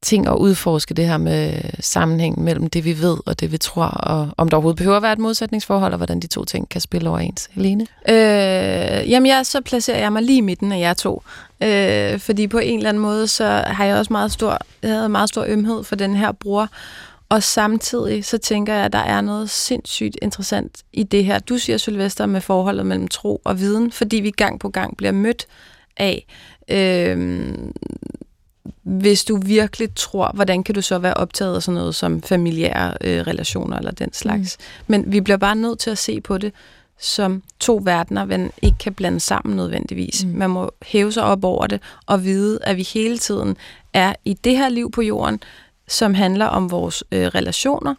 ting 0.02 0.26
at 0.26 0.36
udforske 0.36 0.94
det 0.94 1.06
her 1.06 1.16
med 1.16 1.60
sammenhængen 1.80 2.44
mellem 2.44 2.70
det, 2.70 2.84
vi 2.84 3.00
ved 3.00 3.16
og 3.26 3.40
det, 3.40 3.52
vi 3.52 3.58
tror, 3.58 3.84
og 3.84 4.28
om 4.36 4.48
der 4.48 4.56
overhovedet 4.56 4.76
behøver 4.76 4.96
at 4.96 5.02
være 5.02 5.12
et 5.12 5.18
modsætningsforhold, 5.18 5.92
og 5.92 5.96
hvordan 5.96 6.20
de 6.20 6.26
to 6.26 6.44
ting 6.44 6.68
kan 6.68 6.80
spille 6.80 7.10
overens. 7.10 7.48
Helene? 7.52 7.86
Øh, 8.08 9.10
jamen, 9.10 9.26
jeg, 9.26 9.46
så 9.46 9.60
placerer 9.60 9.98
jeg 9.98 10.12
mig 10.12 10.22
lige 10.22 10.38
i 10.38 10.40
midten 10.40 10.72
af 10.72 10.78
jer 10.78 10.94
to. 10.94 11.22
Øh, 11.62 12.18
fordi 12.18 12.46
på 12.46 12.58
en 12.58 12.78
eller 12.78 12.88
anden 12.88 13.02
måde, 13.02 13.26
så 13.28 13.64
har 13.66 13.84
jeg 13.84 13.96
også 13.96 14.12
meget 14.12 14.32
stor, 14.32 14.58
jeg 14.82 14.90
havde 14.90 15.08
meget 15.08 15.28
stor 15.28 15.44
ømhed 15.48 15.84
for 15.84 15.96
den 15.96 16.16
her 16.16 16.32
bror, 16.32 16.68
og 17.32 17.42
samtidig 17.42 18.24
så 18.24 18.38
tænker 18.38 18.74
jeg, 18.74 18.84
at 18.84 18.92
der 18.92 18.98
er 18.98 19.20
noget 19.20 19.50
sindssygt 19.50 20.16
interessant 20.22 20.82
i 20.92 21.02
det 21.02 21.24
her. 21.24 21.38
Du 21.38 21.58
siger, 21.58 21.78
Sylvester, 21.78 22.26
med 22.26 22.40
forholdet 22.40 22.86
mellem 22.86 23.08
tro 23.08 23.40
og 23.44 23.60
viden, 23.60 23.92
fordi 23.92 24.16
vi 24.16 24.30
gang 24.30 24.60
på 24.60 24.68
gang 24.68 24.96
bliver 24.96 25.12
mødt 25.12 25.46
af, 25.96 26.26
øh, 26.68 27.48
hvis 28.82 29.24
du 29.24 29.36
virkelig 29.36 29.88
tror, 29.96 30.30
hvordan 30.34 30.64
kan 30.64 30.74
du 30.74 30.82
så 30.82 30.98
være 30.98 31.14
optaget 31.14 31.56
af 31.56 31.62
sådan 31.62 31.78
noget 31.78 31.94
som 31.94 32.22
familiære 32.22 32.94
øh, 33.00 33.20
relationer 33.26 33.76
eller 33.76 33.90
den 33.90 34.12
slags. 34.12 34.58
Mm. 34.58 34.64
Men 34.86 35.12
vi 35.12 35.20
bliver 35.20 35.36
bare 35.36 35.56
nødt 35.56 35.78
til 35.78 35.90
at 35.90 35.98
se 35.98 36.20
på 36.20 36.38
det 36.38 36.52
som 36.98 37.42
to 37.60 37.80
verdener, 37.84 38.24
man 38.24 38.52
ikke 38.62 38.78
kan 38.78 38.94
blande 38.94 39.20
sammen 39.20 39.56
nødvendigvis. 39.56 40.24
Mm. 40.24 40.30
Man 40.30 40.50
må 40.50 40.70
hæve 40.82 41.12
sig 41.12 41.22
op 41.22 41.44
over 41.44 41.66
det 41.66 41.80
og 42.06 42.24
vide, 42.24 42.58
at 42.62 42.76
vi 42.76 42.82
hele 42.82 43.18
tiden 43.18 43.56
er 43.92 44.14
i 44.24 44.34
det 44.34 44.56
her 44.56 44.68
liv 44.68 44.90
på 44.90 45.02
jorden, 45.02 45.40
som 45.92 46.14
handler 46.14 46.46
om 46.46 46.70
vores 46.70 47.04
øh, 47.12 47.26
relationer. 47.26 47.94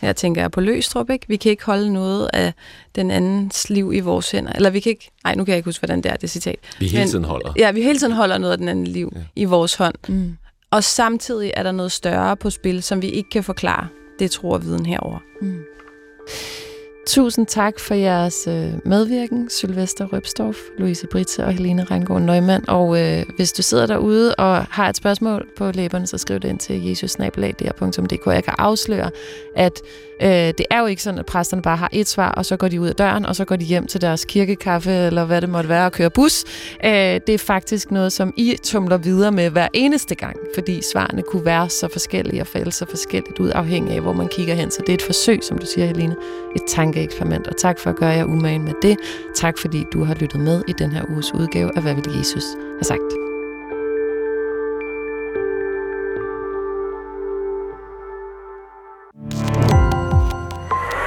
Her 0.00 0.12
tænker 0.12 0.40
jeg 0.40 0.50
på 0.50 0.60
Løstrup, 0.60 1.10
ikke? 1.10 1.28
Vi 1.28 1.36
kan 1.36 1.50
ikke 1.50 1.64
holde 1.64 1.92
noget 1.92 2.30
af 2.32 2.52
den 2.96 3.10
andens 3.10 3.70
liv 3.70 3.92
i 3.94 4.00
vores 4.00 4.30
hænder. 4.30 4.52
Eller 4.52 4.70
vi 4.70 4.80
kan 4.80 4.90
ikke... 4.90 5.10
Nej, 5.24 5.34
nu 5.34 5.44
kan 5.44 5.52
jeg 5.52 5.56
ikke 5.56 5.68
huske, 5.68 5.80
hvordan 5.80 6.02
det 6.02 6.12
er, 6.12 6.16
det 6.16 6.30
citat. 6.30 6.56
Vi 6.78 6.86
hele 6.86 7.08
tiden 7.10 7.24
holder. 7.24 7.52
Ja, 7.56 7.70
vi 7.70 7.82
hele 7.82 7.98
tiden 7.98 8.12
holder 8.12 8.38
noget 8.38 8.52
af 8.52 8.58
den 8.58 8.68
anden 8.68 8.86
liv 8.86 9.12
ja. 9.16 9.20
i 9.36 9.44
vores 9.44 9.74
hånd. 9.74 9.94
Mm. 10.08 10.36
Og 10.70 10.84
samtidig 10.84 11.52
er 11.56 11.62
der 11.62 11.72
noget 11.72 11.92
større 11.92 12.36
på 12.36 12.50
spil, 12.50 12.82
som 12.82 13.02
vi 13.02 13.08
ikke 13.08 13.30
kan 13.30 13.44
forklare. 13.44 13.88
Det 14.18 14.30
tror 14.30 14.58
viden 14.58 14.86
herover. 14.86 15.18
Mm. 15.42 15.60
Tusind 17.06 17.46
tak 17.46 17.78
for 17.80 17.94
jeres 17.94 18.46
øh, 18.46 18.72
medvirken, 18.84 19.50
Sylvester 19.50 20.06
Røbstorff, 20.12 20.58
Louise 20.78 21.06
Britze 21.06 21.44
og 21.44 21.52
Helene 21.52 21.84
Rengård 21.84 22.22
Neumann. 22.22 22.68
Og 22.68 23.00
øh, 23.00 23.22
hvis 23.36 23.52
du 23.52 23.62
sidder 23.62 23.86
derude 23.86 24.34
og 24.34 24.64
har 24.64 24.88
et 24.88 24.96
spørgsmål 24.96 25.48
på 25.56 25.70
læberne, 25.70 26.06
så 26.06 26.18
skriv 26.18 26.40
det 26.40 26.48
ind 26.48 26.58
til 26.58 26.84
jesusnabelag.dk. 26.86 28.26
Jeg 28.26 28.44
kan 28.44 28.54
afsløre, 28.58 29.10
at 29.56 29.80
øh, 30.22 30.30
det 30.30 30.62
er 30.70 30.80
jo 30.80 30.86
ikke 30.86 31.02
sådan, 31.02 31.20
at 31.20 31.26
præsterne 31.26 31.62
bare 31.62 31.76
har 31.76 31.88
et 31.92 32.08
svar, 32.08 32.32
og 32.32 32.46
så 32.46 32.56
går 32.56 32.68
de 32.68 32.80
ud 32.80 32.88
af 32.88 32.94
døren, 32.94 33.26
og 33.26 33.36
så 33.36 33.44
går 33.44 33.56
de 33.56 33.64
hjem 33.64 33.86
til 33.86 34.00
deres 34.00 34.24
kirkekaffe, 34.24 34.90
eller 34.90 35.24
hvad 35.24 35.40
det 35.40 35.48
måtte 35.48 35.68
være, 35.68 35.86
og 35.86 35.92
kører 35.92 36.08
bus. 36.08 36.44
Øh, 36.84 36.90
det 36.90 37.28
er 37.28 37.38
faktisk 37.38 37.90
noget, 37.90 38.12
som 38.12 38.34
I 38.36 38.56
tumler 38.62 38.96
videre 38.96 39.32
med 39.32 39.50
hver 39.50 39.68
eneste 39.74 40.14
gang, 40.14 40.36
fordi 40.54 40.80
svarene 40.92 41.22
kunne 41.22 41.44
være 41.44 41.68
så 41.68 41.88
forskellige 41.92 42.42
og 42.42 42.46
falde 42.46 42.72
så 42.72 42.86
forskelligt 42.90 43.38
ud, 43.38 43.50
afhængig 43.54 43.94
af, 43.94 44.00
hvor 44.00 44.12
man 44.12 44.28
kigger 44.28 44.54
hen. 44.54 44.70
Så 44.70 44.80
det 44.80 44.88
er 44.88 44.94
et 44.94 45.02
forsøg, 45.02 45.44
som 45.44 45.58
du 45.58 45.66
siger, 45.66 45.86
Helene. 45.86 46.16
Et 46.56 46.62
tankeeksperiment, 46.68 47.46
og 47.46 47.56
tak 47.56 47.78
for 47.78 47.90
at 47.90 47.96
gøre 47.96 48.10
jer 48.10 48.24
umagen 48.24 48.64
med 48.64 48.74
det. 48.82 48.96
Tak 49.36 49.58
fordi 49.58 49.84
du 49.92 50.04
har 50.04 50.14
lyttet 50.14 50.40
med 50.40 50.62
i 50.68 50.72
den 50.72 50.90
her 50.90 51.02
uges 51.10 51.34
udgave 51.34 51.70
af 51.76 51.82
Hvad 51.82 51.94
vil 51.94 52.18
Jesus 52.18 52.44
have 52.54 52.84
sagt? 52.84 53.29